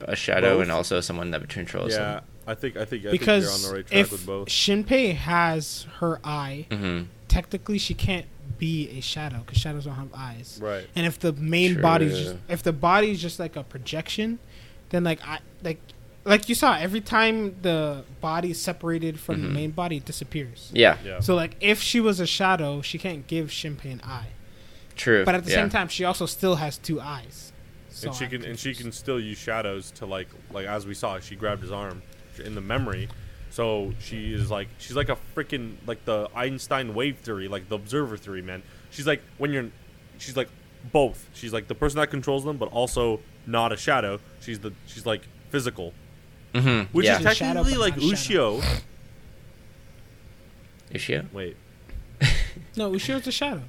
[0.00, 0.62] a shadow Both?
[0.62, 3.72] and also someone that controls Yeah, I think I think I because think you're on
[3.72, 4.48] the right track if with both.
[4.48, 6.78] Shinpei has her eye, them.
[7.00, 8.24] hmm technically she can't
[8.58, 10.58] be a shadow because shadows don't have eyes.
[10.62, 10.86] Right.
[10.96, 14.38] And if the main body's just if the body's just like a projection,
[14.90, 15.80] then like I like
[16.24, 19.52] like you saw every time the body is separated from the Mhm.
[19.54, 20.70] main body, it disappears.
[20.74, 21.20] Yeah, Yeah.
[21.20, 24.28] So like if she was a shadow, she can't give Shinpei an eye.
[24.96, 25.24] true.
[25.24, 25.58] But at the yeah.
[25.58, 27.52] same time, she also still has two eyes.
[27.90, 30.86] So and she I'm can and she can still use shadows to like like as
[30.86, 32.02] we saw she grabbed his arm
[32.44, 33.08] in the memory
[33.58, 37.74] so she is like she's like a freaking like the einstein wave theory like the
[37.74, 38.62] observer theory man.
[38.90, 39.68] She's like when you're
[40.18, 40.48] she's like
[40.92, 41.26] both.
[41.34, 44.20] She's like the person that controls them but also not a shadow.
[44.38, 45.92] She's the she's like physical.
[46.54, 47.14] Mhm, which yeah.
[47.14, 48.60] is She's a shadow, technically like not a shadow.
[48.60, 48.82] ushio.
[50.94, 51.32] Ushio?
[51.32, 51.56] wait.
[52.76, 53.62] No, Ushio's a shadow.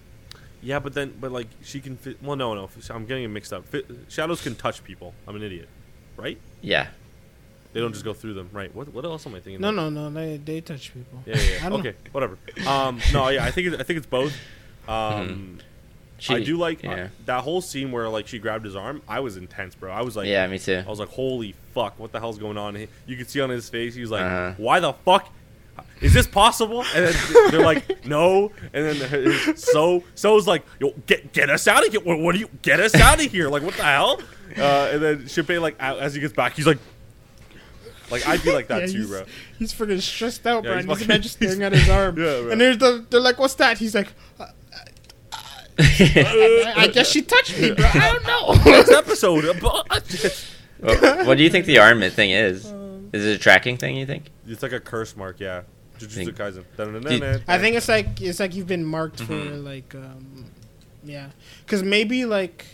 [0.62, 3.52] yeah but then but like she can fit well no no i'm getting it mixed
[3.54, 3.66] up.
[3.66, 5.16] Fi shadows can touch people.
[5.28, 5.68] I'm an idiot.
[6.16, 6.38] Right?
[6.62, 6.90] Yeah.
[7.74, 9.76] They don't just go through them right what, what else am i thinking No, of?
[9.76, 10.10] no, no.
[10.10, 11.22] They they touch people.
[11.26, 11.60] Yeah, yeah, yeah.
[11.66, 12.38] I don't okay, whatever.
[12.68, 14.34] Um, no, yeah, I think it, I think it's both.
[14.88, 15.60] Um,
[16.18, 19.02] She, I do like uh, that whole scene where like she grabbed his arm.
[19.08, 19.90] I was intense, bro.
[19.92, 20.84] I was like, yeah, me too.
[20.86, 22.76] I was like, holy fuck, what the hell's going on?
[22.76, 24.54] He- You could see on his face, he was like, Uh-huh.
[24.58, 25.30] why the fuck?
[26.02, 26.84] Is this possible?
[26.94, 27.16] And then
[27.52, 28.52] they're like, no.
[28.74, 32.02] And then her- so so's like, yo, get get us out of here.
[32.02, 33.48] What, what do you get us out of here?
[33.48, 34.20] Like, what the hell?
[34.58, 36.80] Uh, and then Shinpei, like, as he gets back, he's like,
[38.12, 39.24] like I'd be like that Yeah, too, he's, bro.
[39.58, 40.78] He's freaking stressed out, Yeah, bro.
[40.78, 42.18] he's and he's fucking- imagine staring at his arm.
[42.18, 42.50] Yeah, bro.
[42.52, 44.46] and there's the, they're like, "What's that?" He's like, uh,
[45.82, 47.86] I, I guess she touched me, bro.
[47.86, 48.72] I don't know.
[48.72, 49.62] Next episode.
[49.62, 49.86] Well,
[51.26, 52.66] what do you think the arm thing is?
[52.72, 53.96] Um, Is it a tracking thing?
[53.96, 54.30] You think?
[54.48, 55.62] It's like a curse mark, yeah.
[56.00, 56.64] Jujutsu Kaisen.
[56.78, 57.44] Dun-dun-dun-dun.
[57.48, 59.64] I think it's like it's like you've been marked for Mhm.
[59.66, 60.46] like, um,
[61.04, 61.28] yeah,
[61.66, 62.66] because maybe like,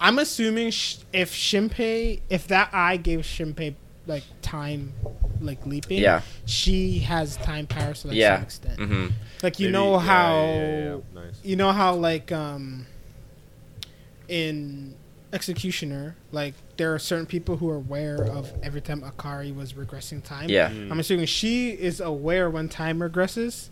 [0.00, 3.74] I'm assuming sh- if Shinpei, if that eye gave Shinpei
[4.06, 4.92] like time,
[5.40, 6.22] like leaping, Yeah.
[6.44, 8.36] she has time powers to like Yeah.
[8.36, 8.78] some extent.
[8.80, 9.06] Mm-hmm.
[9.42, 11.34] Like you Maybe- know how yeah, yeah, yeah, Nice.
[11.44, 12.86] you know how like um
[14.28, 14.94] in
[15.32, 20.22] executioner like there are certain people who are aware of every time akari was regressing
[20.22, 20.68] time Yeah.
[20.70, 20.90] Mm.
[20.90, 23.70] i'm assuming she is aware when time regresses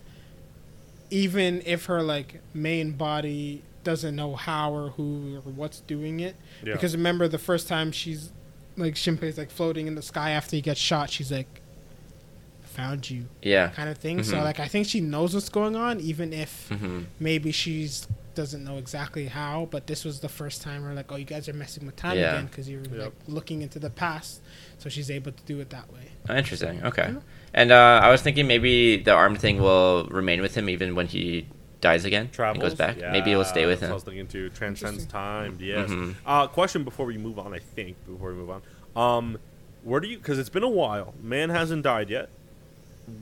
[1.10, 6.34] even if her like main body doesn't know how or who or what's doing it
[6.64, 6.72] Yeah.
[6.72, 8.32] because remember the first time she's
[8.80, 11.60] like Shinpei's like floating in the sky after he gets shot she's like
[12.62, 13.68] found you Yeah.
[13.68, 14.44] kind of thing so Mhm.
[14.44, 17.00] like i think she knows what's going on even if Mm-hmm.
[17.18, 21.16] maybe she's doesn't know exactly how, but this was the first time we're like, oh,
[21.16, 22.30] you guys are messing with time Yeah.
[22.34, 22.92] again because you're Yep.
[22.98, 24.40] like looking into the past.
[24.78, 26.12] So she's able to do it that way.
[26.28, 26.80] Oh, interesting.
[26.84, 27.08] Okay.
[27.12, 27.20] Yeah.
[27.52, 31.08] And uh, I was thinking maybe the arm thing will remain with him even when
[31.08, 31.48] he
[31.80, 32.62] dies again Travels.
[32.62, 32.98] and goes back.
[32.98, 33.94] Yeah, maybe it will stay with that's what I him.
[33.94, 34.50] was thinking too.
[34.50, 35.58] Transcends time.
[35.60, 35.88] Yes.
[35.90, 36.14] Mhm.
[36.26, 37.52] Uh, question before we move on.
[37.54, 38.62] I think before we move on.
[38.96, 39.38] Um,
[39.82, 40.18] where do you?
[40.18, 41.14] Because it's been a while.
[41.22, 42.28] Man hasn't died yet.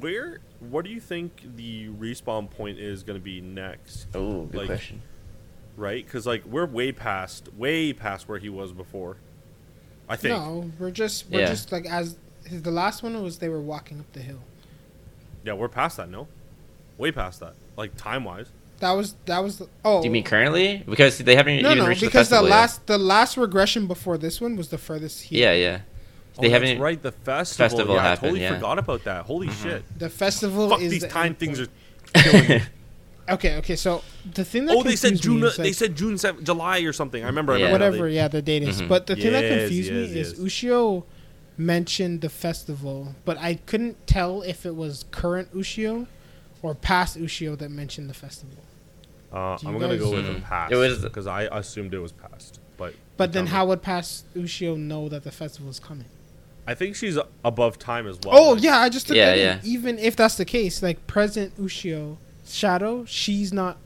[0.00, 0.40] Where?
[0.60, 4.08] What do you think the respawn point is going to be next?
[4.14, 5.02] Oh, good Like, question.
[5.76, 6.04] Right?
[6.04, 9.18] Because like we're way past, way past where he was before.
[10.08, 10.34] I think.
[10.34, 11.46] No, we're just we're Yeah.
[11.48, 12.16] just like as
[12.50, 14.40] the last one was they were walking up the hill.
[15.44, 16.10] Yeah, we're past that.
[16.10, 16.26] No,
[16.98, 17.54] way past that.
[17.76, 18.50] Like time wise.
[18.80, 20.84] That was that was the, oh Do you mean currently?
[20.88, 23.86] Because they haven't no even no reached because the the, festival last the last regression
[23.86, 25.52] before this one was the furthest here.
[25.52, 25.80] Yeah, yeah.
[26.40, 26.68] They oh, haven't.
[26.68, 27.02] That's right.
[27.02, 27.68] The festival.
[27.68, 28.54] Festival yeah, I happened, totally yeah.
[28.54, 29.24] forgot about that.
[29.24, 29.82] Holy shit.
[29.98, 31.38] The festival Fuck is these the time endpoint.
[31.38, 31.68] things are
[32.14, 32.62] killing me.
[33.28, 33.76] Okay, okay.
[33.76, 34.02] So
[34.34, 35.40] the thing that Oh, they said June.
[35.40, 37.22] me is, they said June 7th, July or something.
[37.22, 37.52] I remember.
[37.52, 38.08] I remember whatever.
[38.08, 38.80] they- Yeah, the date is.
[38.80, 38.88] Mhm.
[38.88, 40.40] But the thing that confused yes, me is yes.
[40.40, 41.04] Ushio
[41.58, 46.06] mentioned the festival, but I couldn't tell if it was current Ushio
[46.62, 48.56] or past Ushio that mentioned the festival.
[49.32, 50.72] Uh, I'm gonna go guys- with the past.
[50.72, 52.60] It was- because I assumed it was past.
[52.76, 53.56] But But then, tell me.
[53.56, 56.06] how would past Ushio know that the festival is coming?
[56.66, 58.36] I think she's above time as well.
[58.36, 59.44] Oh Like, yeah, I just took Yeah, that in.
[59.44, 59.60] yeah.
[59.64, 62.16] Even if that's the case, like present Ushio
[62.46, 63.78] Shadow, she's not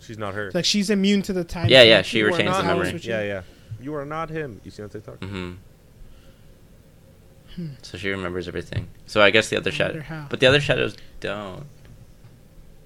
[0.00, 0.50] she's not her.
[0.54, 1.68] like she's immune to the time.
[1.68, 2.98] Yeah, yeah, she You retains not the memory.
[3.02, 3.42] Yeah, yeah.
[3.80, 4.60] You are not him.
[4.64, 5.22] You see on TikTok?
[5.22, 5.52] hmm
[7.54, 7.66] Hmm.
[7.82, 8.88] So she remembers everything.
[9.06, 11.66] So I guess the other shadow, but the other shadows don't.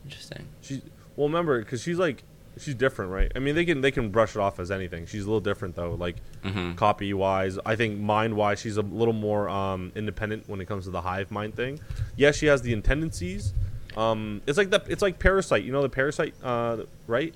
[0.06, 0.46] Interesting.
[0.60, 0.82] She
[1.16, 2.22] well, remember because she's like
[2.58, 3.30] she's different, right?
[3.36, 5.06] I mean, they can they can brush it off as anything.
[5.06, 7.58] She's a little different though, like hmm copy wise.
[7.66, 11.00] I think mind wise, she's a little more um, independent when it comes to the
[11.02, 11.80] hive mind thing.
[12.16, 13.52] Yes, she has the tendencies.
[13.96, 15.64] Um, it's like the it's like parasite.
[15.64, 17.34] You know the parasite, uh, right?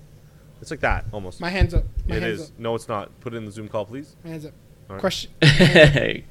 [0.61, 1.41] It's like that almost.
[1.41, 1.85] My hands up.
[2.07, 2.51] My It hands is.
[2.51, 2.59] up.
[2.59, 3.19] No, it's not.
[3.21, 4.15] Put it in the Zoom call, please.
[4.23, 4.53] My hands up.
[4.91, 5.01] All right.
[5.01, 5.31] Question.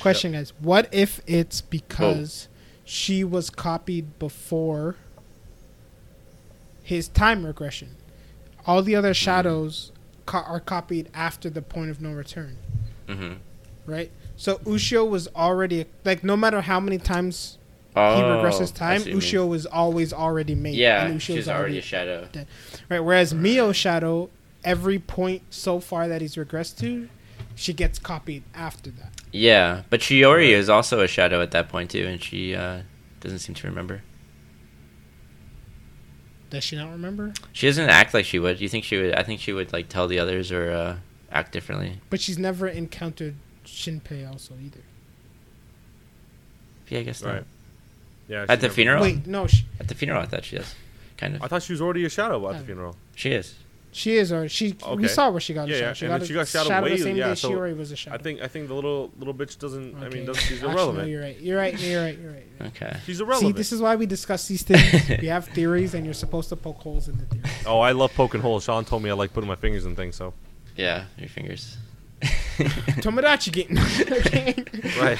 [0.00, 0.52] Question, guys.
[0.60, 2.48] What if it's because
[2.84, 4.96] she was copied before
[6.86, 7.96] his time regression?
[8.66, 9.92] All the other shadows
[10.24, 12.56] co- are copied after the point of no return,
[13.08, 13.32] hmm
[13.86, 14.10] right?
[14.36, 17.58] So Ushio was already like no matter how many times
[17.98, 19.46] Oh, he regresses time, see what you mean.
[19.46, 20.74] Ushio was always already made.
[20.74, 22.28] Yeah, and she's already a shadow.
[22.90, 23.00] right.
[23.00, 24.28] Whereas Mio Shadow,
[24.62, 27.08] every point so far that he's regressed to,
[27.54, 29.12] she gets copied after that.
[29.32, 32.82] Yeah, but Shiori is also a shadow at that point too, and she uh,
[33.20, 34.02] doesn't seem to remember.
[36.50, 37.32] Does she not remember?
[37.52, 38.58] She doesn't act like she would.
[38.58, 39.14] Do you think she would?
[39.14, 40.96] I think she would like tell the others or uh,
[41.30, 42.00] act differently.
[42.10, 44.80] But she's never encountered Shinpei also either.
[46.88, 47.32] Yeah, I guess not.
[47.34, 47.44] Right.
[48.28, 48.42] Yeah.
[48.48, 49.02] At the never- funeral?
[49.02, 50.74] Wait, no, she, At the funeral, I thought she is.
[51.16, 51.42] Kind of.
[51.42, 52.58] I thought she was already a shadow at Oh.
[52.58, 52.96] the funeral.
[53.14, 53.54] She is.
[53.96, 54.76] She is, or she.
[54.82, 54.94] Okay.
[54.94, 55.92] We saw where she got Yeah, a yeah.
[55.94, 57.76] She and got, then a she got shadow shadow the same yeah, day so Shiori
[57.76, 58.14] was a shadow.
[58.16, 59.96] I think I think the little little bitch doesn't.
[59.96, 61.04] I mean, doesn't, she's Actually, irrelevant.
[61.06, 61.40] No, you're right.
[61.40, 61.80] You're right.
[61.80, 62.18] You're right.
[62.18, 62.46] You're right.
[62.60, 62.76] You're right.
[62.82, 62.96] Okay.
[63.06, 63.54] she's irrelevant.
[63.54, 65.08] See, this is why we discuss these things.
[65.22, 67.50] we have theories, and you're supposed to poke holes in the theories.
[67.66, 68.64] oh, I love poking holes.
[68.64, 70.16] Sean told me I like putting my fingers in things.
[70.16, 70.34] So
[70.76, 71.78] Yeah, your fingers.
[73.02, 73.76] Tomodachi getting.
[75.00, 75.18] right.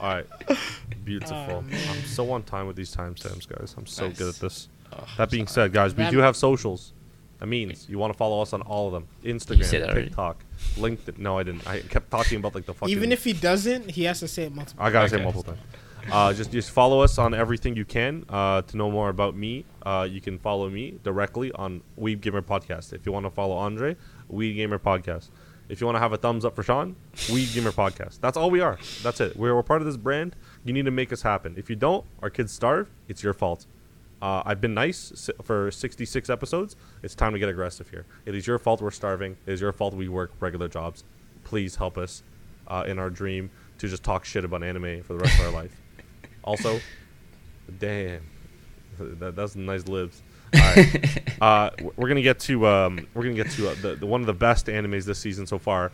[0.00, 0.26] All right.
[1.04, 1.36] Beautiful.
[1.36, 1.58] Oh.
[1.90, 3.74] I'm so on time with these timestamps, guys.
[3.76, 4.68] I'm so good at this.
[4.92, 5.66] Oh, That being sorry.
[5.66, 6.92] said, guys, we Ram- do have socials.
[7.40, 10.06] That means you want to follow us on all of them: Instagram, that already.
[10.08, 10.44] TikTok,
[10.76, 11.18] LinkedIn.
[11.18, 11.66] No, I didn't.
[11.66, 12.94] I kept talking about like the fucking.
[12.94, 14.82] Even if he doesn't, he has to say it multiple.
[14.84, 15.24] I gotta say Okay.
[15.24, 15.64] multiple times.
[16.12, 18.24] Uh, just just follow us on everything you can.
[18.28, 22.42] Uh, to know more about me, uh, you can follow me directly on Weeb Gamer
[22.42, 22.92] Podcast.
[22.92, 23.96] If you want to follow Andre,
[24.32, 25.30] Weeb Gamer Podcast.
[25.68, 28.18] If you want to have a thumbs up for Sean, Weeb Gamer Podcast.
[28.20, 28.76] That's all we are.
[29.02, 29.36] That's it.
[29.36, 30.34] We're, we're part of this brand.
[30.64, 31.54] You need to make us happen.
[31.56, 32.90] If you don't, our kids starve.
[33.08, 33.66] It's your fault.
[34.22, 36.76] Uh, I've been nice for 66 episodes.
[37.02, 38.04] It's time to get aggressive here.
[38.26, 39.36] It is your fault we're starving.
[39.46, 41.04] It is your fault we work regular jobs.
[41.44, 42.22] Please help us
[42.68, 45.52] uh, in our dream to just talk shit about anime for the rest of our
[45.52, 45.74] life.
[46.42, 46.80] Also,
[47.78, 48.22] damn,
[48.98, 50.22] that, that's nice libs.
[50.54, 51.22] All right.
[51.42, 54.26] uh, we're gonna get to um, we're gonna get to uh, the, the one of
[54.26, 55.92] the best animes this season so far.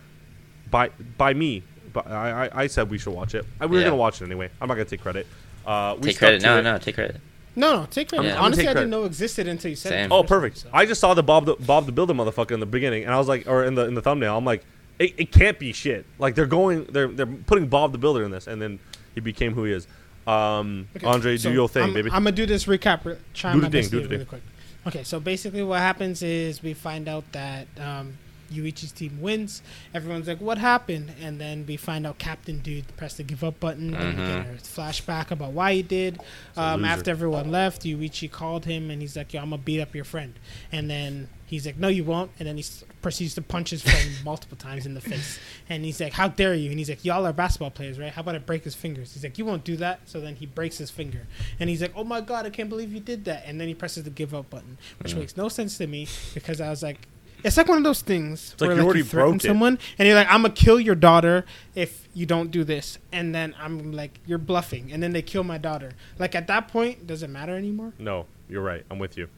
[0.71, 3.45] By by me, but I, I, I said we should watch it.
[3.61, 3.85] We were Yeah.
[3.87, 4.49] gonna watch it anyway.
[4.61, 5.27] I'm not gonna take credit.
[5.67, 6.43] Uh, we Take credit.
[6.43, 6.63] No, it.
[6.63, 7.21] no, take credit.
[7.57, 8.29] No, no, take credit.
[8.29, 10.13] I'm- I'm Honestly, gonna I didn't know existed until you said Same.
[10.13, 10.15] it.
[10.15, 10.63] Oh, perfect.
[10.65, 13.13] time, I just saw the Bob the Bob the Builder motherfucker in the beginning, and
[13.15, 14.63] I was like, or in the in the thumbnail, I'm like,
[14.99, 16.05] it, it can't be shit.
[16.19, 18.79] Like they're going, they're they're putting Bob the Builder in this, and then
[19.15, 19.87] he became who he is.
[20.27, 22.11] Um, Okay, Andre, so do your thing, I'm, baby.
[22.11, 23.05] I'm gonna do this recap.
[23.05, 24.27] re- Try Do my the thing, do to the really thing.
[24.27, 24.43] quick.
[24.89, 28.19] Okay, so basically, what happens is we find out that um,
[28.51, 29.63] Yuichi's team wins.
[29.95, 33.61] Everyone's like, "What happened?" And then we find out Captain Dude pressed the give up
[33.61, 33.95] button.
[33.95, 36.19] And we get a flashback about why he did.
[36.57, 39.95] Um, after everyone left, Yuichi called him and he's like, "Yo, I'm gonna beat up
[39.95, 40.35] your friend."
[40.73, 42.65] And then he's like, "No, you won't." And then he
[43.03, 45.39] proceeds to punch his friend multiple times in the face.
[45.69, 48.13] And he's like, "How dare you?" And he's like, "Y'all are basketball players, right?
[48.13, 50.47] How about I break his fingers?" He's like, "You won't do that." So then he
[50.47, 51.27] breaks his finger.
[51.61, 53.75] And he's like, "Oh my god, I can't believe you did that." And then he
[53.75, 55.19] presses the give up button, which Mhm.
[55.19, 57.07] makes no sense to me because I was like.
[57.45, 59.47] It's like one of those things like where you like, already you threaten broke it.
[59.47, 61.45] someone and you're like, "I'm gonna kill your daughter
[61.75, 65.45] if you don't do this," and then I'm like, "You're bluffing," and then they kill
[65.45, 65.93] my daughter.
[66.19, 67.93] Like at that point, does it matter anymore?
[67.99, 68.85] No, you're right.
[68.91, 69.29] I'm with you.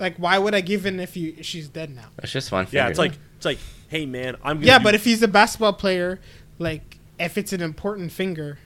[0.00, 2.06] Like, why would I give in if you if she's dead now?
[2.22, 2.66] It's just one.
[2.70, 5.28] Yeah, it's like it's like, hey man, I'm gonna Yeah, do- but if he's a
[5.28, 6.20] basketball player,
[6.58, 8.58] like if it's an important finger,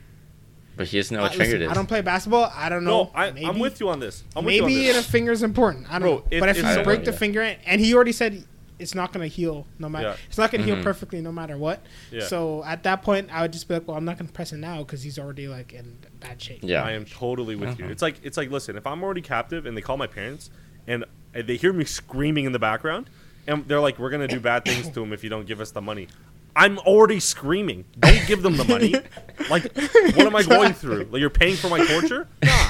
[0.79, 1.71] but he doesn't know I, what finger listen, it is.
[1.71, 2.49] I don't play basketball.
[2.55, 3.03] I don't know.
[3.03, 4.23] no, I, maybe, I'm with you on this.
[4.33, 5.05] I'm with you on Maybe this.
[5.05, 5.87] a finger's important.
[5.89, 6.23] I don't Bro, know.
[6.31, 7.17] if- but if, if you someone- break the Yeah.
[7.17, 8.45] finger, and he already said
[8.79, 10.07] it's not going to heal no matter.
[10.07, 10.15] Yeah.
[10.29, 10.75] It's not going to Mhm.
[10.75, 11.83] heal perfectly no matter what.
[12.13, 12.23] Yeah.
[12.27, 14.53] So at that point, I would just be like, well, I'm not going to press
[14.53, 16.59] it now because he's already like in bad shape.
[16.63, 16.81] yeah.
[16.83, 17.83] I am totally with you.
[17.85, 17.91] Mhm.
[17.91, 20.49] It's like it's like listen, if I'm already captive and they call my parents
[20.87, 21.03] and
[21.35, 23.09] uh, they hear me screaming in the background
[23.47, 25.71] and they're like, "We're gonna do bad things to him if you don't give us
[25.71, 26.07] the money."
[26.55, 27.85] I'm already screaming.
[27.99, 28.95] Don't give them the money.
[29.49, 31.05] Like, what am I going through?
[31.05, 32.27] Like, you're paying for my torture?
[32.43, 32.69] Nah.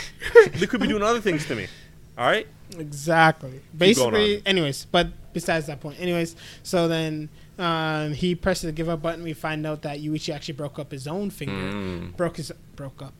[0.53, 1.65] They could be doing other things to me.
[2.15, 2.47] All right.
[2.77, 3.49] Exactly.
[3.49, 7.27] going Basically, anyways, but besides that point, anyways, so then
[7.57, 9.23] um, he presses the give up button.
[9.23, 11.53] We find out that Yuichi actually broke up his own finger.
[11.53, 12.15] Mm.
[12.15, 13.13] Broke his broke up.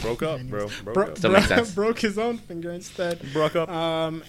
[0.00, 0.68] Broke up, bro.
[0.84, 1.18] Broke Bro- up.
[1.18, 3.20] Still makes broke his own finger instead.
[3.32, 3.68] Broke up.
[3.68, 4.22] Um,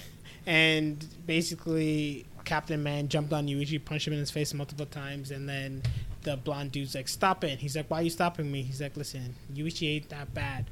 [0.46, 5.50] and basically, Captain Man jumped on Yuichi, punched him in his face multiple times, and
[5.50, 5.84] then
[6.24, 8.96] the blonde dude's like, "Stop it!" He's like, "Why are you stopping me?" He's like,
[8.96, 10.70] "Listen, Yuichi ain't that bad.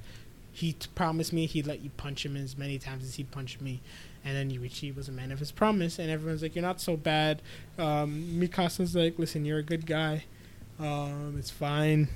[0.54, 3.60] He t- promised me he'd let you punch him as many times as he punched
[3.60, 3.82] me."
[4.24, 6.96] And then Yuichi was a man of his promise, and everyone's like, "You're not so
[6.96, 7.42] bad."
[7.78, 10.24] Um, Mikasa's like, "Listen, you're a good guy.
[10.80, 12.08] Um, it's fine."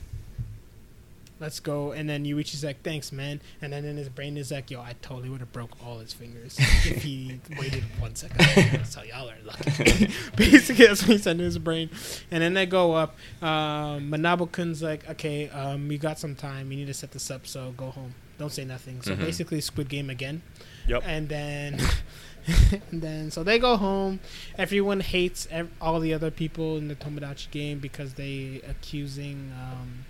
[1.40, 1.94] Let's go.
[1.94, 3.41] And then Yuichi's like, thanks, man.
[3.61, 6.11] And then in his brain is like, yo, I totally would have broke all his
[6.11, 8.86] fingers if he waited one second.
[8.86, 10.10] so y'all are lucky.
[10.36, 11.90] Basically, that's what he said in his brain.
[12.30, 13.16] And then they go up.
[13.41, 16.68] Um, Manabu-kun's like, okay, um, we got some time.
[16.70, 18.16] We need to set this up, so go home.
[18.38, 19.02] Don't say nothing.
[19.02, 19.20] So Mhm.
[19.20, 20.41] basically, Squid Game again.
[20.88, 21.03] Yep.
[21.06, 21.80] And then,
[22.91, 24.20] and then, so they go home.
[24.57, 30.06] Everyone hates ev- all the other people in the Tomodachi game because they accusing, um,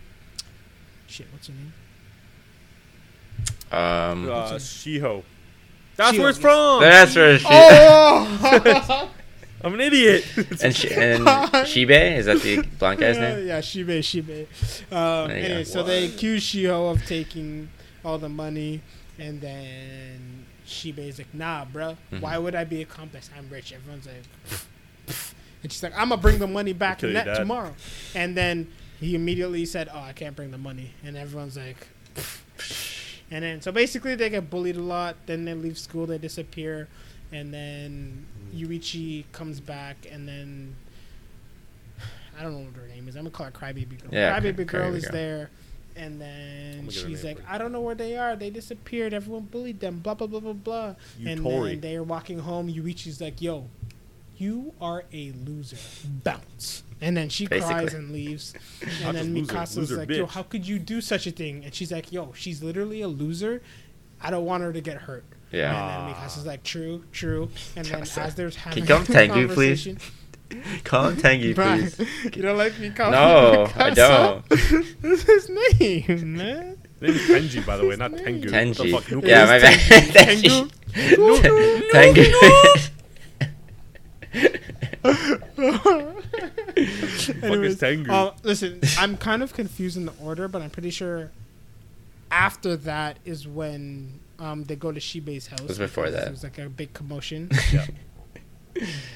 [1.09, 1.73] shit, what's her name?
[3.71, 5.23] Um, Uh, Shiho.
[5.95, 6.41] That's Shiho, where it's yes.
[6.41, 6.81] from.
[6.81, 7.45] that's where she.
[7.49, 9.09] Oh!
[9.61, 10.23] I'm an idiot.
[10.63, 13.47] and she, and Shibe is that the blonde guy's yeah, name?
[13.47, 14.47] yeah, Shibe, Shibe.
[14.91, 15.69] Um, There you anyway, go.
[15.69, 17.67] so they accuse Shiho of taking
[18.05, 18.81] all the money,
[19.17, 22.21] and then Shibe's like, "Nah, bruh, Mhm.
[22.21, 23.29] why would I be a accomplice?
[23.37, 24.23] I'm rich." Everyone's like,
[25.61, 27.35] and she's like, "I'm gonna bring the money back Kill your net dad.
[27.39, 27.75] tomorrow,"
[28.15, 28.67] and then
[28.99, 31.87] he immediately said, "Oh, I can't bring the money," and everyone's like.
[33.31, 35.15] And then, so basically, they get bullied a lot.
[35.27, 36.87] Then they leave school, they disappear,
[37.31, 40.75] and then Yuichi comes back, and then
[42.37, 43.15] I don't know what her name is.
[43.15, 44.09] I'm gonna call her Crybaby Girl.
[44.11, 45.11] Yeah, Crybaby Cry- Girl Crybaby is Girl.
[45.13, 45.49] there,
[45.95, 48.35] and then gonna get her she's name like, "I don't know where they are.
[48.35, 49.13] They disappeared.
[49.13, 49.99] Everyone bullied them.
[49.99, 51.69] Blah blah blah blah blah." and Yutori.
[51.73, 52.67] then they're walking home.
[52.73, 53.67] Yuichi's like, "Yo,
[54.39, 55.77] you are a loser.
[56.23, 58.53] Bounce." And then she cries and leaves.
[59.03, 61.63] And then just loser, Mikasa's loser like, "Yo, how could you do such a thing?"
[61.63, 63.61] And she's like, "Yo, she's literally a loser.
[64.21, 65.69] I don't want her to get hurt." Yeah.
[65.71, 68.27] And then Mikasa's like, "True, true." And then Sorry.
[68.27, 69.85] as there's having you call him a Tengu, please?
[69.85, 69.97] conversation-
[70.83, 72.09] Call him Tengi, Brian, please.
[72.35, 73.11] you don't like Mikasa?
[73.11, 74.49] No, I don't.
[74.49, 76.75] That's his name, man.
[76.99, 78.51] His name is Tenji, by the way, not Tengu.
[78.51, 79.03] What the fuck?
[79.03, 79.09] Tenji.
[79.09, 79.49] Who Yeah, cares?
[79.49, 80.13] my bad.
[80.15, 80.69] Tengu.
[81.91, 82.23] Tengu.
[87.43, 88.11] Anyways, Tengu?
[88.11, 91.31] uh, listen, I'm kind of confused in the order, but I'm pretty sure
[92.31, 95.61] after that is when um, they go to Shibe's house.
[95.61, 96.21] It was before that.
[96.23, 97.49] There was like a big commotion.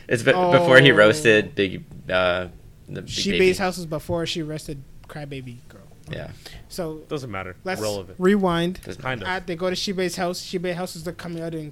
[0.09, 0.95] It's be- before he Oh.
[0.95, 1.85] roasted Big.
[2.09, 2.47] Uh,
[2.89, 3.53] the big Shibe's baby.
[3.53, 5.79] house was before she arrested Crybaby Girl.
[6.11, 6.31] Yeah.
[6.67, 7.55] So Doesn't matter.
[7.63, 8.17] let's Relevant.
[8.19, 8.81] rewind.
[8.83, 9.27] Doesn't Kind of.
[9.27, 10.41] At, they go to Shibe's house.
[10.41, 11.71] Shibe's house is like coming out in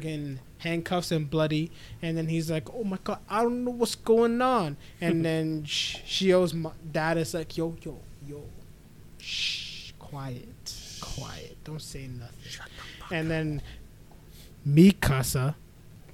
[0.00, 1.70] freaking handcuffs and bloody.
[2.02, 5.64] And then he's like, "Oh my god, I don't know what's going on." And then
[5.64, 8.42] Sh- Shio's mo- dad is like, "Yo, yo, yo,
[9.18, 12.66] shh, quiet, quiet, don't say nothing."
[13.10, 13.62] And then
[14.66, 15.54] Mikasa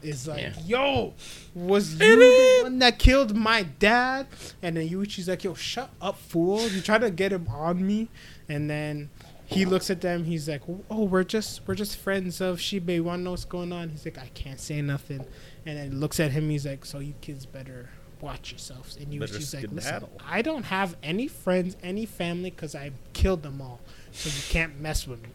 [0.03, 0.53] is like, Yeah.
[0.67, 1.15] "Yo,
[1.55, 4.27] was you the one that killed my dad?"
[4.63, 6.69] And then Yuichi's like, "Yo, shut up, fool!
[6.69, 8.09] You try to get him on me."
[8.49, 9.11] And then
[9.51, 10.25] he looks at them.
[10.25, 13.01] He's like, "Oh, we're just we're just friends of Shibe.
[13.01, 15.25] Wanna know what's going on?" He's like, "I can't say nothing."
[15.67, 16.49] And then looks at him.
[16.49, 17.91] He's like, "So you kids better
[18.21, 18.97] watch yourselves.
[18.97, 20.05] And you she's like, listen.
[20.27, 23.81] I don't have any friends, any family, because I killed them all.
[24.13, 25.31] So you can't mess with me.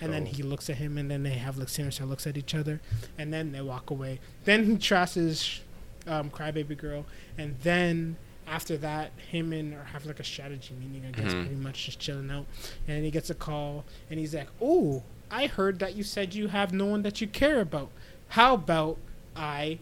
[0.00, 0.26] And then Oh.
[0.34, 2.80] he looks at him, and then they have like sinister looks at each other,
[3.18, 4.20] and then they walk away.
[4.44, 5.60] Then he trashes
[6.06, 7.04] um, Crybaby Girl,
[7.36, 8.16] and then
[8.50, 11.04] after that, him and her have like a strategy meeting.
[11.06, 11.40] I guess Mhm.
[11.46, 12.46] pretty much just chilling out.
[12.88, 16.48] And he gets a call, and he's like, "Oh, I heard that you said you
[16.48, 17.90] have no one that you care about.
[18.30, 18.98] How about
[19.36, 19.78] I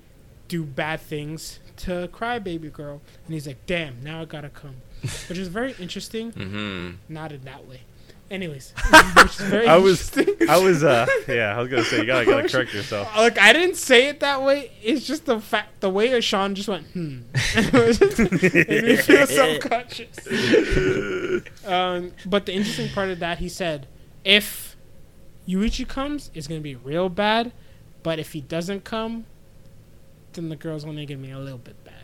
[0.49, 4.77] do bad things to Crybaby Girl?" And he's like, "Damn, now I gotta come,"
[5.29, 6.33] which is very interesting.
[6.33, 6.91] Mm-hmm.
[7.13, 7.81] Not in that way.
[8.31, 8.75] Anyways,
[9.17, 10.13] which is very I was.
[10.49, 13.09] I was, uh, yeah, I was gonna say you gotta, gotta correct yourself.
[13.17, 14.71] Look, I didn't say it that way.
[14.83, 17.21] It's just the fact, the way Sean just went, hmm.
[17.35, 20.19] it was just- made me feel subconscious.
[21.67, 23.87] um, but the interesting part of that, he said,
[24.25, 24.77] if
[25.49, 27.53] Yuichi comes, it's gonna be real bad.
[28.03, 29.25] But if he doesn't come,
[30.35, 31.95] then the girl's only gonna be a little bit bad.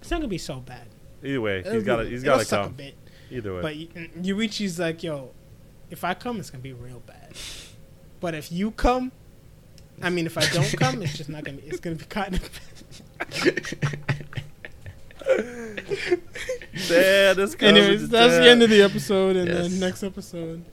[0.00, 0.88] It's not gonna be so bad.
[1.24, 2.76] Either way, It'll he's got to, be- he's it'll got to suck come.
[3.30, 3.74] Either way, But
[4.22, 5.30] Yuichi's like, yo,
[5.90, 7.32] if I come, it's gonna be real bad.
[8.20, 9.12] But if you come,
[10.02, 11.58] I mean, if I don't come, it's just not gonna.
[11.58, 12.50] be It's gonna be kind of.
[16.88, 19.68] yeah, this Anyways, that's the end of the episode, and Yes.
[19.70, 20.64] then next episode.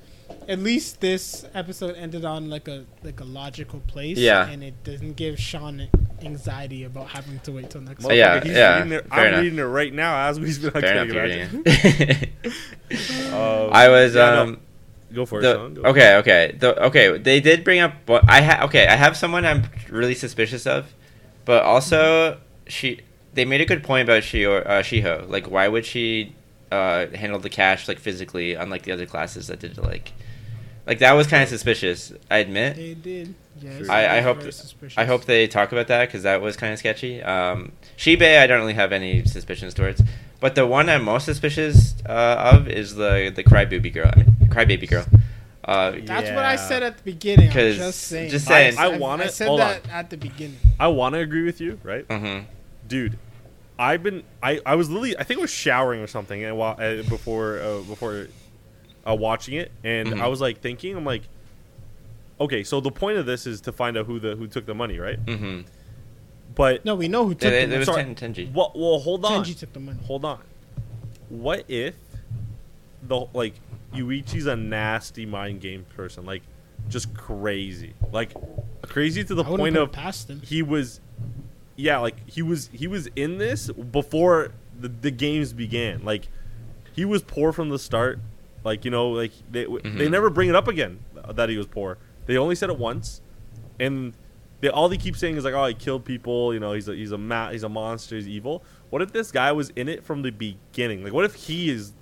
[0.47, 4.17] At least this episode ended on like a like a logical place.
[4.17, 4.47] Yeah.
[4.49, 5.87] And it doesn't give Sean
[6.23, 8.03] anxiety about having to wait till next.
[8.03, 9.41] Motherfucker, Yeah, he's yeah, reading it- I'm enough.
[9.41, 10.73] reading it right now as we speak.
[10.73, 12.29] Fair enough, you're reading it.
[13.33, 14.59] Um, I was yeah, no, um.
[15.13, 15.73] go for it, The, Sean.
[15.73, 15.81] Go.
[15.83, 17.17] okay, okay, the, okay.
[17.17, 17.93] They did bring up.
[18.05, 18.85] what- I ha- okay.
[18.87, 20.93] I have someone I'm really suspicious of,
[21.45, 22.99] but also she.
[23.33, 25.27] They made a good point about she or uh, Shiho.
[25.27, 26.35] Like, why would she
[26.71, 30.13] uh, handle the cash like physically, unlike the other classes that did like,
[30.85, 32.13] like that was kind of suspicious.
[32.29, 32.75] I admit.
[32.75, 33.33] They did.
[33.63, 33.89] Yes.
[33.89, 34.53] I- I hope th-
[34.97, 37.21] I hope they talk about that because that was kind of sketchy.
[37.23, 40.01] Um, Shibe, I don't really have any suspicions towards,
[40.39, 44.11] but the one I'm most suspicious uh, of is the the crybaby girl.
[44.13, 45.05] I mean, crybaby girl.
[45.65, 47.47] Uh, That's what I said at the beginning.
[47.47, 48.29] I'm 'Cause- just saying.
[48.31, 48.77] just saying.
[48.77, 50.57] I want I it- said hold that at the beginning.
[50.79, 52.45] I want to agree with you, right, mhm.
[52.87, 53.17] dude?
[53.79, 56.75] I've been, I, I was literally, I think I was showering or something, and while
[56.77, 58.27] uh, before, uh, before,
[59.07, 60.21] uh, watching it, and Mhm.
[60.21, 61.23] I was like thinking, I'm like,
[62.43, 64.73] okay, so the point of this is to find out who the who took the
[64.75, 65.23] money, right?
[65.25, 65.65] Mhm.
[66.55, 68.03] But No, we know who took There, the there was Sorry.
[68.03, 68.53] ten Tenji.
[68.53, 69.99] well, well, hold on, Tenji took the money.
[70.05, 70.39] hold on.
[71.29, 71.95] What if
[73.07, 73.55] the like
[73.93, 76.43] Yuichi's a nasty mind game person, like
[76.89, 78.33] just crazy, like
[78.83, 80.41] crazy to the I point of past him.
[80.43, 80.99] he was
[81.75, 86.27] yeah like he was he was in this before the, the games began like
[86.95, 88.19] he was poor from the start
[88.63, 90.11] like you know like they they Mhm.
[90.11, 93.21] never bring it up again uh, that he was poor they only said it once
[93.79, 94.13] and
[94.61, 96.95] they all they keep saying is like oh he killed people you know he's a
[96.95, 100.03] he's a ma- he's a monster he's evil what if this guy was in it
[100.03, 101.93] from the beginning like what if he is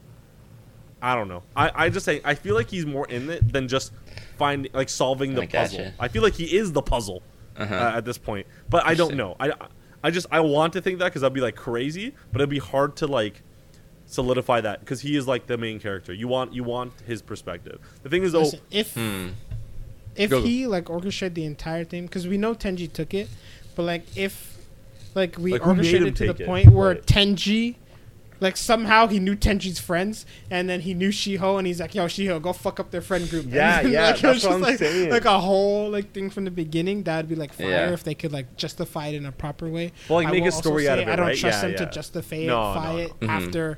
[1.03, 1.41] I don't know.
[1.55, 3.91] I, I just say I feel like he's more in it than just
[4.37, 5.79] finding like solving the I puzzle.
[5.79, 5.93] gotcha.
[5.99, 7.23] I feel like he is the puzzle
[7.57, 7.73] Uh-huh.
[7.73, 8.45] uh, at this point.
[8.69, 9.35] But I don't know.
[9.39, 9.51] I,
[10.03, 12.59] I just I want to think that because that'd be like crazy, but it'd be
[12.59, 13.41] hard to like
[14.05, 16.13] solidify that because he is like the main character.
[16.13, 17.79] You want you want his perspective.
[18.03, 19.29] The thing is though, Listen, if Hmm.
[20.15, 20.41] If Go.
[20.41, 23.29] he like orchestrated the entire thing, because we know Tenji took it,
[23.75, 24.57] but like if
[25.15, 26.45] like we Like, orchestrated to the it?
[26.45, 27.05] point where Right.
[27.05, 27.75] Tenji,
[28.39, 32.05] like somehow he knew Tenji's friends, and then he knew Shiho, and he's like, "Yo,
[32.07, 34.49] Shiho, go fuck up their friend group." Yeah, And, yeah, like, it that's was what
[34.49, 35.09] just, I'm like, saying.
[35.11, 37.03] Like a whole like thing from the beginning.
[37.03, 37.91] That'd be like fire Yeah.
[37.93, 39.91] if they could like justify it in a proper way.
[40.09, 41.37] Well, like, I make a story out of it, I don't right?
[41.37, 41.85] trust Yeah, them yeah.
[41.85, 42.99] to justify No, no, it, no.
[43.03, 43.29] it Mhm.
[43.29, 43.77] after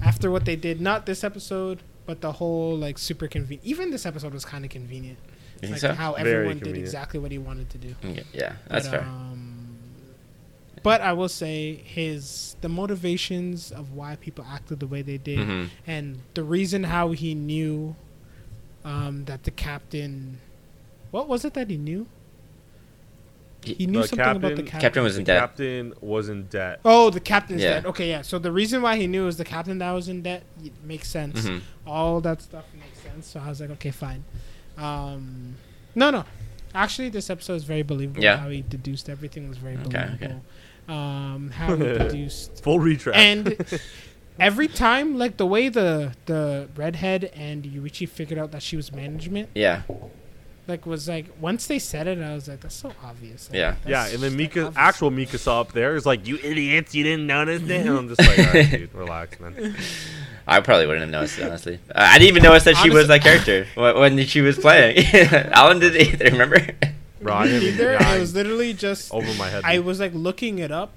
[0.00, 0.80] after what they did.
[0.80, 3.64] Not this episode, but the whole like super convenient.
[3.66, 5.18] Even this episode was kind of convenient.
[5.62, 5.92] Like so?
[5.94, 6.86] how Very everyone did convenient.
[6.88, 7.94] exactly what he wanted to do.
[8.04, 9.08] Okay, Yeah, that's but, fair.
[9.08, 9.76] Um,
[10.82, 15.38] but I will say his the motivations of why people acted the way they did,
[15.38, 15.68] Mhm.
[15.86, 17.94] and the reason how he knew
[18.84, 20.38] um, that the captain.
[21.12, 22.06] What was it that he knew?
[23.64, 24.80] He knew The something about the captain- captain.
[24.80, 25.38] Captain was in debt.
[25.40, 26.80] captain was in debt.
[26.84, 27.74] Oh, the captain's Yeah.
[27.74, 27.86] dead.
[27.86, 28.22] Okay, yeah.
[28.22, 31.08] So the reason why he knew is the captain that was in debt it makes
[31.08, 31.42] sense.
[31.42, 31.60] Mhm.
[31.86, 33.26] All that stuff makes sense.
[33.28, 34.24] So I was like, okay, fine.
[34.76, 35.56] Um,
[35.94, 36.24] no, no.
[36.74, 38.22] Actually, this episode is very believable.
[38.22, 38.38] Yeah.
[38.38, 40.42] How he deduced everything was very Okay, believable.
[40.88, 43.16] Um, how he deduced Full retract.
[43.16, 43.56] and
[44.40, 48.90] every time, like the way the the redhead and Yuichi figured out that she was
[48.90, 49.82] management, Yeah,
[50.68, 53.50] like was like once they said it, I was like, that's so obvious.
[53.50, 53.74] Like, Yeah.
[53.86, 54.78] yeah, and then Mika, like, obvious.
[54.88, 56.94] actual Mikasa up there is like, "You idiots!
[56.94, 59.74] You didn't notice that." And I'm just like, "All right, dude, relax, man."
[60.46, 61.78] I probably wouldn't have noticed it, honestly.
[61.88, 65.04] Uh, I didn't even notice that she was that character when she was playing.
[65.52, 66.24] Alan didn't either.
[66.32, 66.58] Remember?
[67.20, 67.92] Bro, I didn't even- Neither.
[67.92, 69.62] yeah, it was literally just over my head.
[69.64, 70.92] I was like looking it up,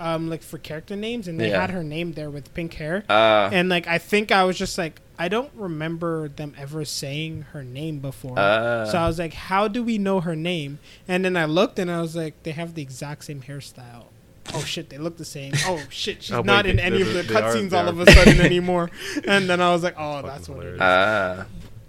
[0.00, 1.60] um, like for character names, and they Yeah.
[1.60, 3.04] had her name there with pink hair.
[3.08, 7.42] Uh, and like I think I was just like I don't remember them ever saying
[7.52, 8.38] her name before.
[8.38, 8.86] Uh.
[8.86, 10.78] so I was like, how do we know her name?
[11.06, 14.06] And then I looked and I was like, they have the exact same hairstyle.
[14.54, 15.52] Oh shit, they look the same.
[15.66, 17.86] Oh shit, she's Oh, wait, not in they- any of the they are- cutscenes all
[17.88, 18.90] of a sudden anymore.
[19.26, 20.80] And then I was like, oh, that's Fucking what it is.
[20.80, 21.44] uh,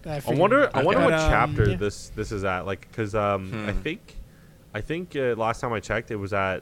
[0.06, 0.70] I figured wonder.
[0.74, 1.76] I wonder But, what um, chapter yeah.
[1.78, 2.66] this this is at.
[2.68, 3.80] Like, cause um, I Hmm.
[3.80, 4.16] think,
[4.76, 6.62] I think uh, last time I checked, it was at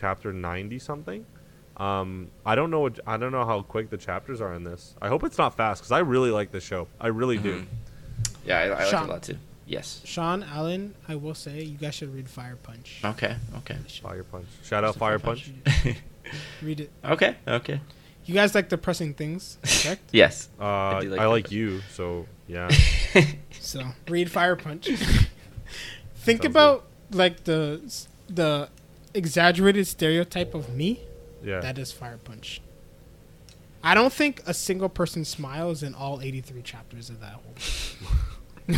[0.00, 1.26] chapter ninety something.
[1.76, 2.80] Um, I don't know.
[2.80, 4.94] What, I don't know how quick the chapters are in this.
[5.00, 6.88] I hope it's not fast, cause I really like this show.
[7.00, 7.60] I really do.
[7.60, 7.66] Mhm.
[8.44, 9.36] yeah, I, I like it a lot too.
[9.66, 10.02] Yes.
[10.04, 13.00] Sean Allen, I will say you guys should read Fire Punch.
[13.04, 13.36] Okay.
[13.58, 13.76] Okay.
[14.02, 14.46] Fire Punch.
[14.64, 15.52] Shout out Fire Punch.
[16.62, 16.90] Read it.
[17.04, 17.36] okay.
[17.46, 17.80] Okay.
[18.24, 20.02] You guys like depressing things, correct?
[20.12, 20.48] Yes.
[20.60, 22.68] Uh, I, do like like, you, so yeah.
[23.60, 24.86] So read Fire Punch.
[24.86, 27.80] Think Sounds about like the
[28.28, 28.68] the
[29.14, 31.00] exaggerated stereotype of me.
[31.42, 31.60] Yeah.
[31.60, 32.60] That is Fire Punch.
[33.82, 37.54] I don't think a single person smiles in all 83 chapters of that whole.
[38.68, 38.72] I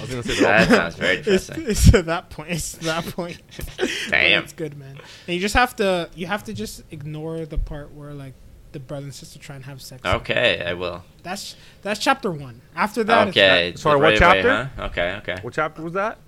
[0.00, 0.68] was gonna say that that.
[0.68, 1.64] sounds very interesting.
[1.66, 2.50] it's to that point.
[2.50, 3.42] It's to that point.
[4.10, 4.44] Damn.
[4.44, 4.96] it's good, man.
[5.26, 8.32] And you just have to you have to just ignore the part where like
[8.72, 10.02] the brother and sister try and have sex.
[10.04, 11.02] Okay, I will.
[11.24, 12.60] That's that's chapter one.
[12.76, 13.74] After that, Okay.
[13.76, 14.70] Sorry, what right away, chapter?
[14.76, 14.84] huh?
[14.86, 15.14] Okay.
[15.18, 15.36] Okay.
[15.42, 16.18] What chapter was that?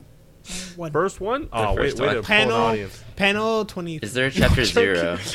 [0.44, 0.90] It's one.
[0.92, 1.48] First one?
[1.52, 2.22] Oh, first wait, wait one.
[2.22, 3.96] to pull an Panel panel twenty.
[3.96, 5.18] Is there a chapter zero?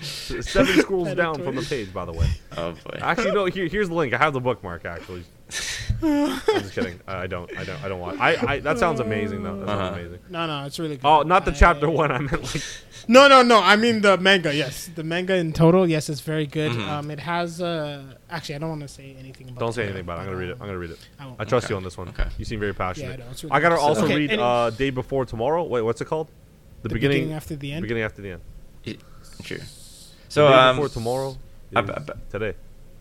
[0.00, 2.28] Seven scrolls Panel down from the page, by the way.
[2.56, 2.98] Oh boy.
[3.00, 3.44] Actually, no.
[3.46, 4.12] Here, here's the link.
[4.12, 4.84] I have the bookmark.
[4.84, 5.24] Actually,
[6.02, 7.00] I'm just kidding.
[7.06, 7.50] I don't.
[7.56, 7.82] I don't.
[7.82, 8.20] I don't want.
[8.20, 8.36] I.
[8.54, 9.60] I that sounds amazing, though.
[9.60, 9.94] That sounds Uh-huh.
[10.00, 10.18] amazing.
[10.28, 11.06] No, no, it's really good.
[11.06, 12.10] Oh, not the I- chapter one.
[12.10, 12.62] I meant like.
[13.08, 13.60] No, no, no.
[13.60, 14.54] I mean the manga.
[14.54, 15.88] Yes, the manga in total.
[15.88, 16.72] Yes, it's very good.
[16.72, 16.88] Mhm.
[16.88, 17.60] Um, it has.
[17.60, 19.58] Uh, actually, I don't want to say anything about.
[19.60, 20.20] Don't say anything about it.
[20.22, 20.56] I'm gonna read it.
[20.60, 20.98] I'm gonna read it.
[21.18, 21.34] I.
[21.40, 21.72] I trust Okay.
[21.72, 22.08] you on this one.
[22.10, 22.26] Okay.
[22.38, 23.18] You seem very passionate.
[23.18, 23.80] Yeah, no, it's really I gotta good.
[23.82, 25.64] also Okay, read uh, day before tomorrow.
[25.64, 26.28] Wait, what's it called?
[26.82, 27.16] The, the beginning.
[27.18, 27.82] beginning after the end.
[27.82, 28.42] beginning after the end.
[29.42, 29.58] True.
[29.58, 29.64] The
[30.28, 31.36] So day um, before tomorrow.
[31.74, 32.54] Ab- is ab- today.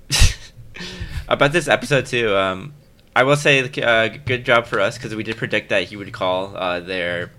[1.27, 2.35] about this episode too.
[2.35, 2.73] Um,
[3.15, 6.11] I will say, uh, good job for us because we did predict that he would
[6.13, 7.31] call uh, their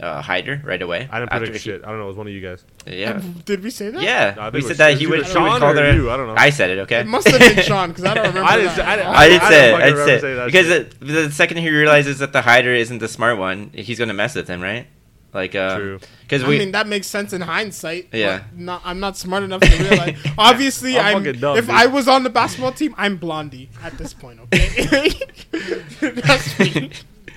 [0.00, 1.08] uh, hider right away.
[1.10, 1.84] I didn't after predict he- shit.
[1.84, 2.04] I don't know.
[2.04, 2.64] It was one of you guys.
[2.86, 3.12] Yeah.
[3.12, 4.02] Um, Did we say that?
[4.02, 5.94] Yeah, No, we said was- that he would, either would Sean call or their.
[5.94, 6.34] you, I don't know.
[6.36, 6.78] I said it.
[6.80, 7.00] Okay.
[7.00, 8.48] It must have been Sean because I don't remember.
[8.50, 9.74] I didn't that say- I at didn't- I did I say it.
[9.74, 10.34] I did say it.
[10.36, 10.86] that because shit.
[10.94, 14.14] it, the second he realizes that the Hyder isn't the smart one, he's going to
[14.14, 14.86] mess with him, right?
[15.32, 16.00] Like, True.
[16.22, 18.08] because we, I mean, that makes sense in hindsight.
[18.12, 18.42] Yeah.
[18.52, 20.18] Not, I'm not smart enough to realize.
[20.38, 21.38] Obviously, I'm I'm.
[21.38, 21.74] dumb, if dude.
[21.76, 24.40] I was on the basketball team, I'm Blondie at this point.
[24.52, 25.12] Okay.
[26.00, 26.90] That's me.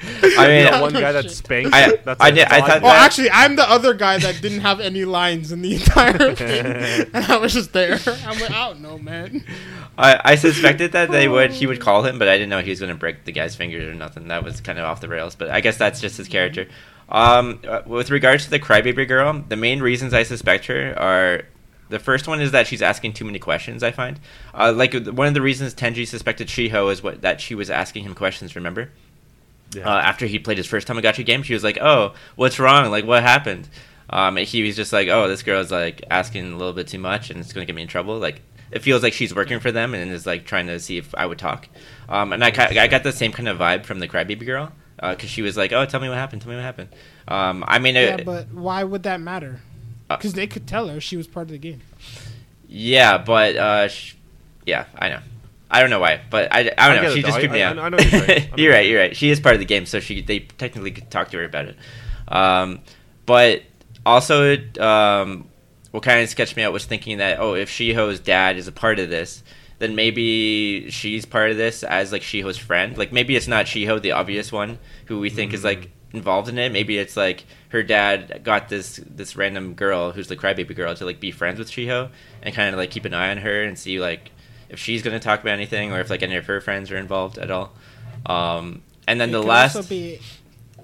[0.37, 1.73] I mean, That one no guy that spanked.
[1.73, 4.61] I- that's I did- I thought Well, that- actually, I'm the other guy that didn't
[4.61, 6.65] have any lines in the entire thing,
[7.13, 7.99] and I was just there.
[8.25, 9.43] I'm like, I don't know, man.
[9.97, 12.71] I, I suspected that they would he would call him, but I didn't know he
[12.71, 14.27] was going to break the guy's fingers or nothing.
[14.29, 15.35] That was kind of off the rails.
[15.35, 16.67] But I guess that's just his character.
[17.09, 21.43] Um, uh, with regards to the crybaby girl, the main reasons I suspect her are
[21.89, 23.83] the first one is that she's asking too many questions.
[23.83, 24.19] I find,
[24.55, 28.03] uh, like one of the reasons Tenji suspected Shiho is what that she was asking
[28.05, 28.55] him questions.
[28.55, 28.89] Remember,
[29.75, 29.87] Yeah.
[29.87, 32.89] uh, after he played his first Tomodachi game, she was like, "Oh, what's wrong?
[32.91, 33.67] Like, what happened?"
[34.09, 36.99] Um, and he was just like, "Oh, this girl's like asking a little bit too
[36.99, 38.41] much, and it's going to get me in trouble." Like,
[38.71, 41.25] it feels like she's working for them and is like trying to see if I
[41.25, 41.67] would talk.
[42.09, 44.71] Um, and I, ki- I got the same kind of vibe from the crybaby girl
[44.99, 46.41] because she was like, "Oh, tell me what happened.
[46.41, 46.89] Tell me what happened."
[47.27, 49.61] Um, I mean, Yeah, it, but why would that matter?
[50.09, 51.81] Uh, Because they could tell her she was part of the game.
[52.67, 54.15] yeah, but uh, sh-
[54.65, 55.19] yeah, I know.
[55.73, 57.09] I don't know why, but I, I don't I know.
[57.09, 57.27] it, She though.
[57.27, 57.79] just I- creeped me I- out.
[57.79, 58.49] I know you're saying.
[58.57, 58.87] You're right.
[58.87, 59.15] you're right.
[59.15, 61.65] She is part of the game, so she they technically could talk to her about
[61.65, 61.75] it.
[62.27, 62.79] Um,
[63.25, 63.63] but
[64.05, 65.49] also, um,
[65.91, 68.71] what kind of sketched me out was thinking that oh, if Shiho's dad is a
[68.71, 69.43] part of this,
[69.79, 72.97] then maybe she's part of this as like Shiho's friend.
[72.97, 76.57] Like maybe it's not Shiho, the obvious one, who we think is like involved in
[76.59, 76.71] it.
[76.71, 81.05] Maybe it's like her dad got this this random girl who's the crybaby girl to
[81.05, 82.09] like be friends with Shiho
[82.43, 84.31] and kind of like keep an eye on her and see like
[84.73, 86.97] if she's going to talk about anything or if like any of her friends are
[86.97, 87.71] involved at all.
[88.25, 90.19] Um, and then It the could last, also be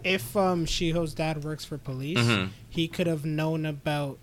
[0.03, 2.49] if um Shiho's dad works for police, Mhm.
[2.70, 4.18] he could have known about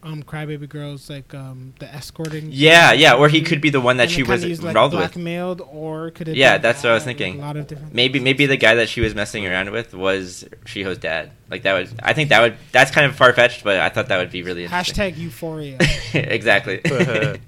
[0.00, 2.48] um crybaby girls like um the escorting.
[2.52, 5.12] yeah, yeah, or he could be the one that she was used, like, involved with.
[5.12, 6.36] blackmailed, or could it?
[6.36, 7.38] Yeah, be that's what I was thinking.
[7.38, 7.94] A lot of different.
[7.94, 11.30] Maybe maybe the guy that she was messing around with was Shiho's dad.
[11.50, 14.08] Like that was I think that would that's kind of far fetched, but I thought
[14.08, 14.94] that would be really interesting.
[15.14, 15.78] hashtag euphoria.
[16.14, 16.80] exactly.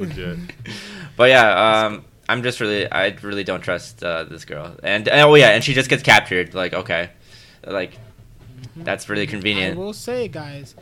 [0.00, 0.38] Legit.
[1.16, 4.76] but yeah, um, I'm just really I really don't trust uh, this girl.
[4.82, 6.54] And oh yeah, and she just gets captured.
[6.54, 7.10] Like okay,
[7.66, 7.98] like
[8.76, 9.76] that's really convenient.
[9.76, 10.74] I will say, guys.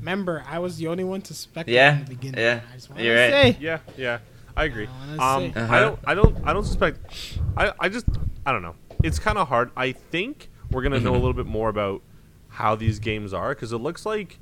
[0.00, 2.40] Remember, I was the only one to speculate Yeah, in the beginning.
[2.40, 2.60] yeah,
[2.96, 3.30] I you're right.
[3.54, 3.56] say.
[3.60, 4.18] Yeah, yeah,
[4.56, 4.88] I agree.
[4.88, 5.52] I Um.
[5.54, 5.74] Uh-huh.
[5.74, 7.38] I don't, I don't, I don't suspect.
[7.56, 8.06] I, I just,
[8.44, 8.74] I don't know.
[9.04, 9.70] It's kind of hard.
[9.76, 11.20] I think we're gonna know a Mhm.
[11.20, 12.02] little bit more about
[12.48, 14.40] how these games are because it looks like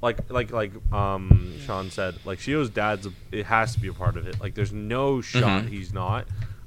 [0.00, 3.92] like like like um Sean said, like Shio's dad's a, it has to be a
[3.92, 4.40] part of it.
[4.40, 5.68] Like there's no shot Mhm.
[5.68, 6.26] he's not.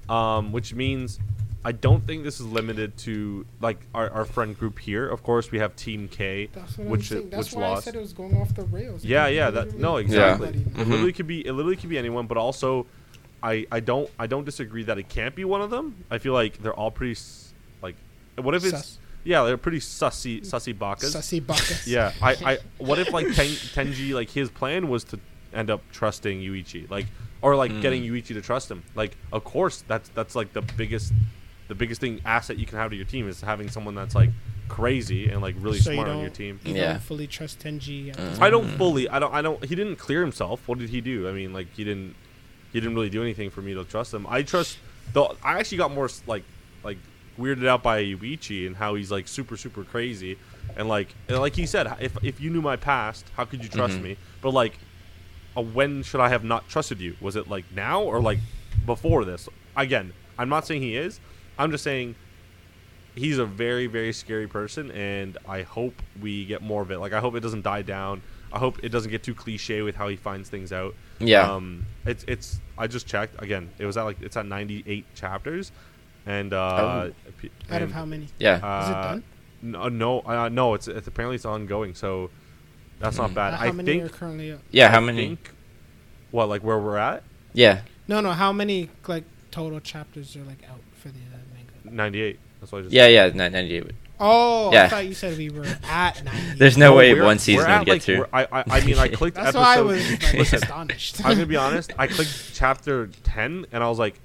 [0.09, 1.19] Um, which means
[1.63, 5.07] I don't think this is limited to like our, our friend group here.
[5.07, 7.29] Of course, we have Team K, That's what I'm which saying.
[7.29, 7.83] That's which why lost.
[7.83, 9.05] I said it was going off the rails.
[9.05, 10.47] Yeah, yeah, that no, exactly.
[10.49, 10.65] anybody.
[10.81, 10.89] It Mhm.
[10.89, 12.87] literally could be it literally could be anyone, but also
[13.43, 16.03] I I don't I don't disagree that it can't be one of them.
[16.09, 17.19] I feel like they're all pretty
[17.81, 17.95] like
[18.37, 18.97] what if it's Sus.
[19.23, 21.15] Yeah, they're pretty sussy sussy bakas.
[21.15, 21.87] Sussy buckets.
[21.87, 25.19] Yeah, I, I what if like Ten, Tenji like his plan was to
[25.53, 27.05] end up trusting Yuichi like
[27.41, 27.81] or like Mm.
[27.81, 28.83] getting Yuichi to trust him.
[28.95, 31.13] Like of course that's that's like the biggest
[31.67, 34.29] the biggest thing asset you can have to your team is having someone that's like
[34.67, 36.59] crazy and like really So you smart on don't- your team.
[36.63, 36.93] You Yeah.
[36.93, 38.09] don't fully trust Tenji.
[38.09, 38.41] at this Mm.
[38.41, 39.09] I don't fully.
[39.09, 39.33] I don't.
[39.33, 39.63] I don't.
[39.65, 40.67] He didn't clear himself.
[40.67, 41.27] What did he do?
[41.27, 42.15] I mean, like he didn't.
[42.71, 44.25] He didn't really do anything for me to trust him.
[44.29, 44.77] I trust.
[45.13, 46.43] Though I actually got more like
[46.83, 46.97] like
[47.41, 50.37] weirded out by Yuichi and how he's like super super crazy,
[50.77, 53.69] and like and like he said, if if you knew my past, how could you
[53.69, 54.03] trust Mhm.
[54.03, 54.17] me?
[54.41, 54.77] But like,
[55.57, 57.15] uh, when should I have not trusted you?
[57.21, 58.39] Was it like now or like
[58.85, 59.49] before this?
[59.75, 61.19] Again, I'm not saying he is.
[61.57, 62.15] I'm just saying
[63.13, 67.11] he's a very very scary person and i hope we get more of it like
[67.11, 68.21] i hope it doesn't die down
[68.53, 71.41] i hope it doesn't get too cliche with how he finds things out Yeah.
[71.55, 75.73] um it's it's i just checked again it was at like it's at 98 chapters
[76.25, 76.57] and uh
[77.07, 77.11] Oh.
[77.39, 78.27] p- Out of how many?
[78.39, 78.59] yeah.
[78.63, 79.23] uh, Is it done?
[79.63, 82.29] no no uh, no it's, it's apparently it's ongoing so
[82.99, 83.35] that's not Mhm.
[83.35, 84.59] bad Uh, how i many think are currently up?
[84.71, 84.89] yeah.
[84.89, 85.27] How I many?
[85.27, 85.51] think-
[86.31, 87.23] what like where we're at
[87.53, 87.81] Yeah.
[88.07, 88.31] No, no.
[88.31, 91.95] How many like total chapters are like out for the uh, manga?
[91.95, 93.07] 98 that's what i just Yeah.
[93.07, 93.27] Yeah.
[93.29, 93.91] ni- Ninety-eight.
[94.23, 96.57] Oh, I thought you said we were at 90.
[96.59, 98.25] There's no, way one season we're would get like, through.
[98.31, 101.25] I, I i mean i clicked That's episode why I was like, Listen, astonished.
[101.25, 101.91] I'm gonna be honest.
[101.97, 104.19] I clicked chapter ten, and I was like,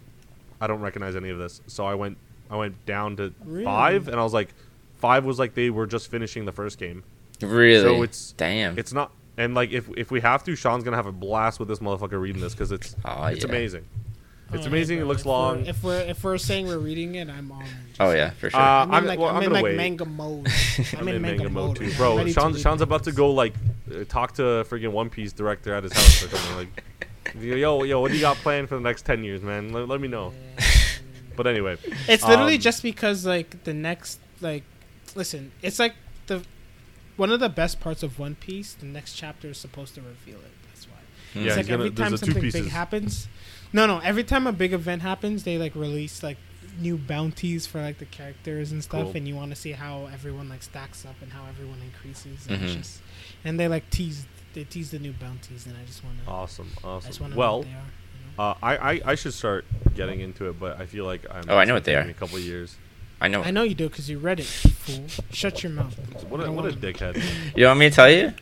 [0.60, 1.60] I don't recognize any of this.
[1.66, 2.18] So I went,
[2.50, 3.64] I went down to Really?
[3.64, 4.54] five, and I was like,
[4.98, 7.02] five was like they were just finishing the first game.
[7.42, 7.82] Really?
[7.82, 8.78] So it's damn.
[8.78, 11.68] it's not, and like if if we have to, Sean's gonna have a blast with
[11.68, 13.50] this motherfucker reading this because it's oh it's yeah.
[13.50, 13.84] amazing.
[14.52, 14.98] It's Oh, amazing.
[14.98, 15.66] yeah, It looks If we're- long.
[15.66, 17.64] If we're if we're saying we're reading it, I'm on.
[17.98, 18.60] Oh yeah, for sure.
[18.60, 19.76] Uh, I'm in I'm- like, well, I'm I'm in like wait.
[19.76, 20.46] manga mode.
[20.92, 22.16] I'm, I'm in, manga, mode, too, bro.
[22.16, 23.54] Ready to Sean, Sean's about to go like
[23.92, 26.84] uh, talk to friggin' One Piece director at his house or something like.
[27.34, 29.72] Yo, yo, what do you got planned for the next ten years, man?
[29.72, 30.32] Let, let me know.
[31.36, 31.76] But anyway,
[32.08, 34.62] It's literally Um, just because like the next like,
[35.14, 35.94] listen, it's like
[36.28, 36.42] the
[37.16, 38.72] one of the best parts of One Piece.
[38.72, 40.50] The next chapter is supposed to reveal it.
[40.66, 40.94] That's why.
[41.34, 41.40] Hmm.
[41.40, 42.72] Yeah, it's like gonna- every there's time the two something big pieces.
[42.72, 43.28] happens.
[43.70, 43.98] No, no.
[43.98, 46.38] Every time a big event happens, they like release like
[46.80, 49.16] new bounties for like the characters and stuff, Cool.
[49.16, 52.46] and you want to see how everyone like stacks up and how everyone increases.
[52.48, 52.76] And, it's Mhm.
[52.78, 53.00] just,
[53.44, 54.24] and they like tease
[54.56, 56.28] they tease the new bounties, and I just want to.
[56.28, 57.02] awesome, I just awesome.
[57.04, 57.74] want to know Well, what they are.
[57.74, 58.42] you know?
[58.42, 59.64] Uh, I, I I should start
[59.94, 61.44] getting into it, but I feel like I'm.
[61.48, 62.06] Oh, I know what they taking are.
[62.06, 62.74] me A couple of years.
[63.20, 63.42] I know.
[63.42, 65.04] I know you do because you read it, fool.
[65.30, 65.94] Shut your mouth.
[66.28, 67.22] What I a, don't what a wanna- dickhead.
[67.56, 68.32] You want me to tell you?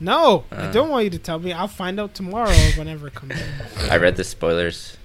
[0.00, 0.72] No, I Uh.
[0.72, 1.52] don't want you to tell me.
[1.52, 3.90] I'll find out tomorrow whenever it comes out.
[3.90, 4.96] I read the spoilers.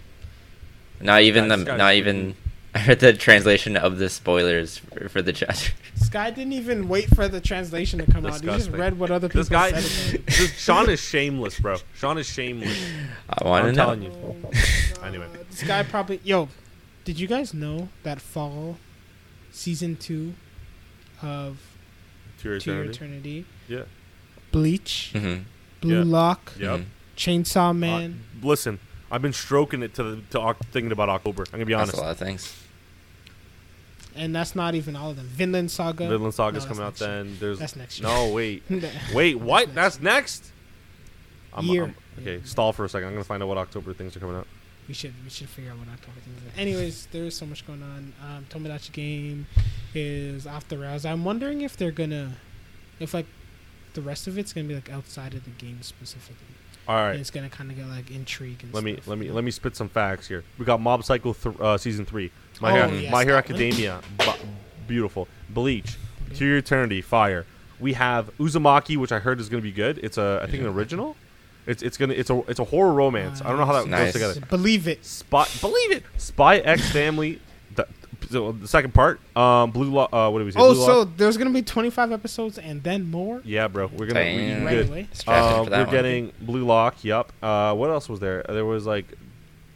[1.00, 1.78] Not even Guys, the.
[1.78, 2.36] Not we- even.
[2.78, 5.72] I read the translation of the spoilers for, for the chapter.
[5.96, 8.40] This guy didn't even wait for the translation to come out.
[8.42, 11.78] He just read what other people This guy, said about this, Sean is shameless, bro.
[11.96, 12.78] Sean is shameless.
[13.30, 13.84] I want to I'm know.
[13.84, 14.12] telling you.
[14.12, 15.04] Oh my God.
[15.06, 15.28] Anyway.
[15.50, 16.50] this guy probably yo.
[17.06, 18.78] Did you guys know that fall
[19.52, 20.34] season two
[21.22, 21.58] of
[22.42, 22.90] To your eternity.
[22.92, 23.84] Eternity, Yeah.
[24.52, 25.38] Bleach, hmm
[25.82, 26.04] Blue Yeah.
[26.06, 26.82] Lock, Yep.
[27.16, 28.22] Chainsaw Man.
[28.44, 28.80] Uh, listen,
[29.12, 31.44] I've been stroking it to the, to Oc- thinking about October.
[31.48, 31.98] I'm gonna be That's honest.
[31.98, 32.64] a lot of things.
[34.18, 35.28] And that's not even all of them.
[35.28, 36.08] Vinland Saga.
[36.08, 37.24] Vinland Saga's No, coming out that's next year.
[37.24, 37.38] then.
[37.40, 38.10] There's That's next year.
[38.10, 39.68] no wait, That's wait, what?
[39.74, 40.52] next That's next.
[41.54, 41.84] I'm, Year.
[41.84, 43.08] I'm- okay, stall for a second.
[43.08, 44.48] I'm gonna find out what October things are coming out.
[44.88, 46.60] We should we should figure out what October things are.
[46.60, 48.14] Anyways, there is so much going on.
[48.24, 49.48] Um, Tomodachi game
[49.94, 51.04] is off the rails.
[51.06, 52.34] I'm wondering if they're gonna,
[53.00, 53.26] if like,
[53.96, 56.36] the rest of it's gonna be like outside of the game specifically.
[56.88, 57.12] All right.
[57.12, 59.52] And it's gonna kind of get like intrigue and let me let me let me
[59.52, 60.44] spit some facts here.
[60.58, 62.32] We got Mob Psycho th- uh, season three.
[62.62, 63.38] My Oh, Hero, yes, My Hero.
[63.38, 64.32] Academia, bu-
[64.88, 65.28] beautiful.
[65.50, 65.96] Bleach,
[66.36, 67.46] To Your Eternity, fire.
[67.80, 70.00] We have Uzumaki, which I heard is gonna be good.
[70.04, 71.16] It's a I think an original.
[71.68, 73.42] It's it's gonna it's a it's a horror romance.
[73.42, 74.14] I don't know how that Nice.
[74.18, 74.46] goes together.
[74.50, 75.06] Believe it.
[75.06, 76.04] Spy, believe it.
[76.18, 77.40] Spy X Family.
[77.76, 77.88] The,
[78.32, 79.20] so the second part.
[79.38, 79.92] Um, Blue.
[79.92, 80.10] Lock.
[80.12, 80.60] uh, what did we say?
[80.60, 81.10] Oh, Blue so Lock?
[81.18, 83.42] there's gonna be 25 episodes and then more.
[83.46, 83.88] yeah, bro.
[83.94, 84.22] We're gonna.
[84.22, 84.60] We, Damn.
[84.62, 84.88] we Right good.
[84.90, 85.08] away.
[85.14, 85.94] Strapped in for that we're one.
[85.96, 87.04] getting Blue Lock.
[87.04, 87.32] Yep.
[87.44, 88.44] Uh, what else was there?
[88.50, 89.06] There was like,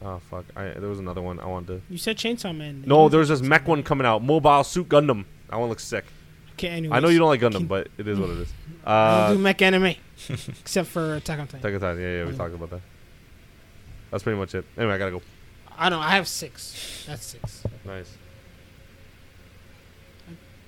[0.03, 1.81] oh fuck, I, there was another one I wanted to.
[1.89, 2.83] You said Chainsaw Man.
[2.85, 4.23] No, there's said this mech one coming out.
[4.23, 5.25] Mobile Suit Gundam.
[5.49, 6.05] That one looks sick.
[6.53, 8.53] Okay, anyways, I know you don't like Gundam, Can- but it is what it is.
[8.85, 9.95] I Uh, don't do mech anime,
[10.29, 11.59] except for Attack on Titan.
[11.59, 12.01] Attack on Titan.
[12.01, 12.81] Yeah, yeah, we talked about that.
[14.11, 14.65] That's pretty much it.
[14.77, 15.21] Anyway, I gotta go.
[15.77, 16.01] I don't.
[16.03, 17.05] I have six.
[17.07, 17.63] That's six.
[17.85, 18.17] Nice.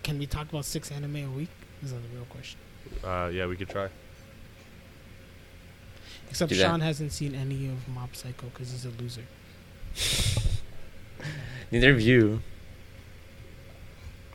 [0.03, 1.49] Can we talk about six anime a week?
[1.81, 2.59] Is that the real question?
[3.03, 3.89] Uh, yeah, we could try.
[6.33, 6.63] Except Do that.
[6.63, 9.21] Sean hasn't seen any of Mob Psycho because he's a loser.
[11.71, 12.41] Neither of you.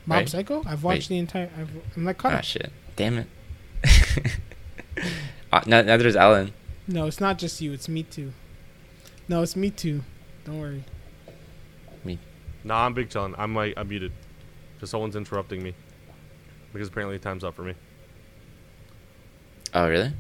[0.07, 0.29] Mob Right.
[0.29, 0.63] Psycho?
[0.65, 1.51] I've watched the entire.
[1.59, 2.45] I've, I'm like caught Ah up.
[2.45, 2.71] shit.
[2.95, 3.27] Damn it.
[5.53, 6.53] uh, no, neither is Alan.
[6.87, 7.73] No, it's not just you.
[7.73, 8.33] It's me too.
[9.29, 10.05] No, it's me too.
[10.45, 10.85] Don't worry.
[12.05, 12.21] Me.
[12.63, 13.35] Nah, I'm big chillin'.
[13.37, 14.13] I'm like I'm muted.
[14.77, 15.75] Because someone's interrupting me.
[16.73, 17.75] Because apparently time's up for me.
[19.75, 20.13] Oh really?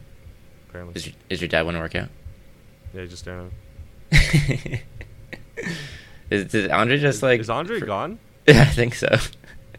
[0.69, 0.95] Apparently.
[0.97, 2.09] Is your, is your dad want to work out?
[2.95, 3.51] yeah, he's just staring
[4.13, 4.81] at
[6.31, 7.41] is, did Andre just Is- like?
[7.41, 8.19] Is Andre fr- gone?
[8.49, 9.09] Yeah, I think so.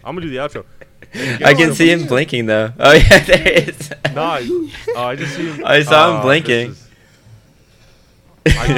[0.03, 0.63] I'm gonna do the outro.
[1.43, 2.71] I can see him blinking though.
[2.79, 3.91] Oh yeah, there he is.
[4.13, 4.47] No, I,
[4.95, 5.65] oh, I just see him.
[5.65, 6.71] I saw him Oh, blinking.
[6.71, 6.85] is-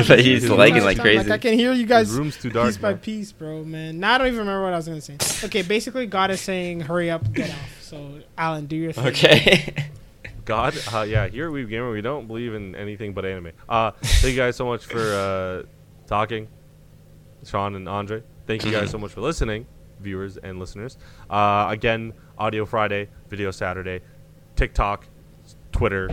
[0.07, 1.31] but he's His lagging room's- like Like, crazy.
[1.31, 2.67] I can hear you His guys room's too dark.
[2.69, 2.99] piece by man.
[2.99, 3.99] piece, bro, man.
[3.99, 5.17] Now I don't even remember what I was gonna say.
[5.45, 9.07] Okay, basically, God is saying, "Hurry up, get off." So, Alan, do your thing.
[9.07, 9.87] Okay.
[10.45, 13.51] God, uh, yeah, here at Weeb Gamer, we don't believe in anything but anime.
[13.69, 15.63] Uh, thank you guys so much for uh,
[16.07, 16.47] talking,
[17.45, 18.23] Sean and Andre.
[18.47, 19.67] Thank you guys so much for listening,
[19.99, 20.97] viewers and listeners.
[21.29, 24.01] Uh, again, Audio Friday, Video Saturday,
[24.55, 25.05] TikTok,
[25.71, 26.09] Twitter,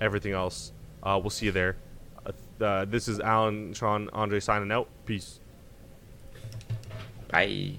[0.00, 0.72] everything else.
[1.02, 1.76] Uh, we'll see you there.
[2.24, 4.88] Uh, uh, this is Alan, Sean, Andre signing out.
[5.04, 5.40] Peace.
[7.28, 7.72] Bye.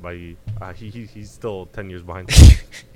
[0.00, 0.36] Bye.
[0.60, 2.30] Uh, he, he, he's still 10 years behind.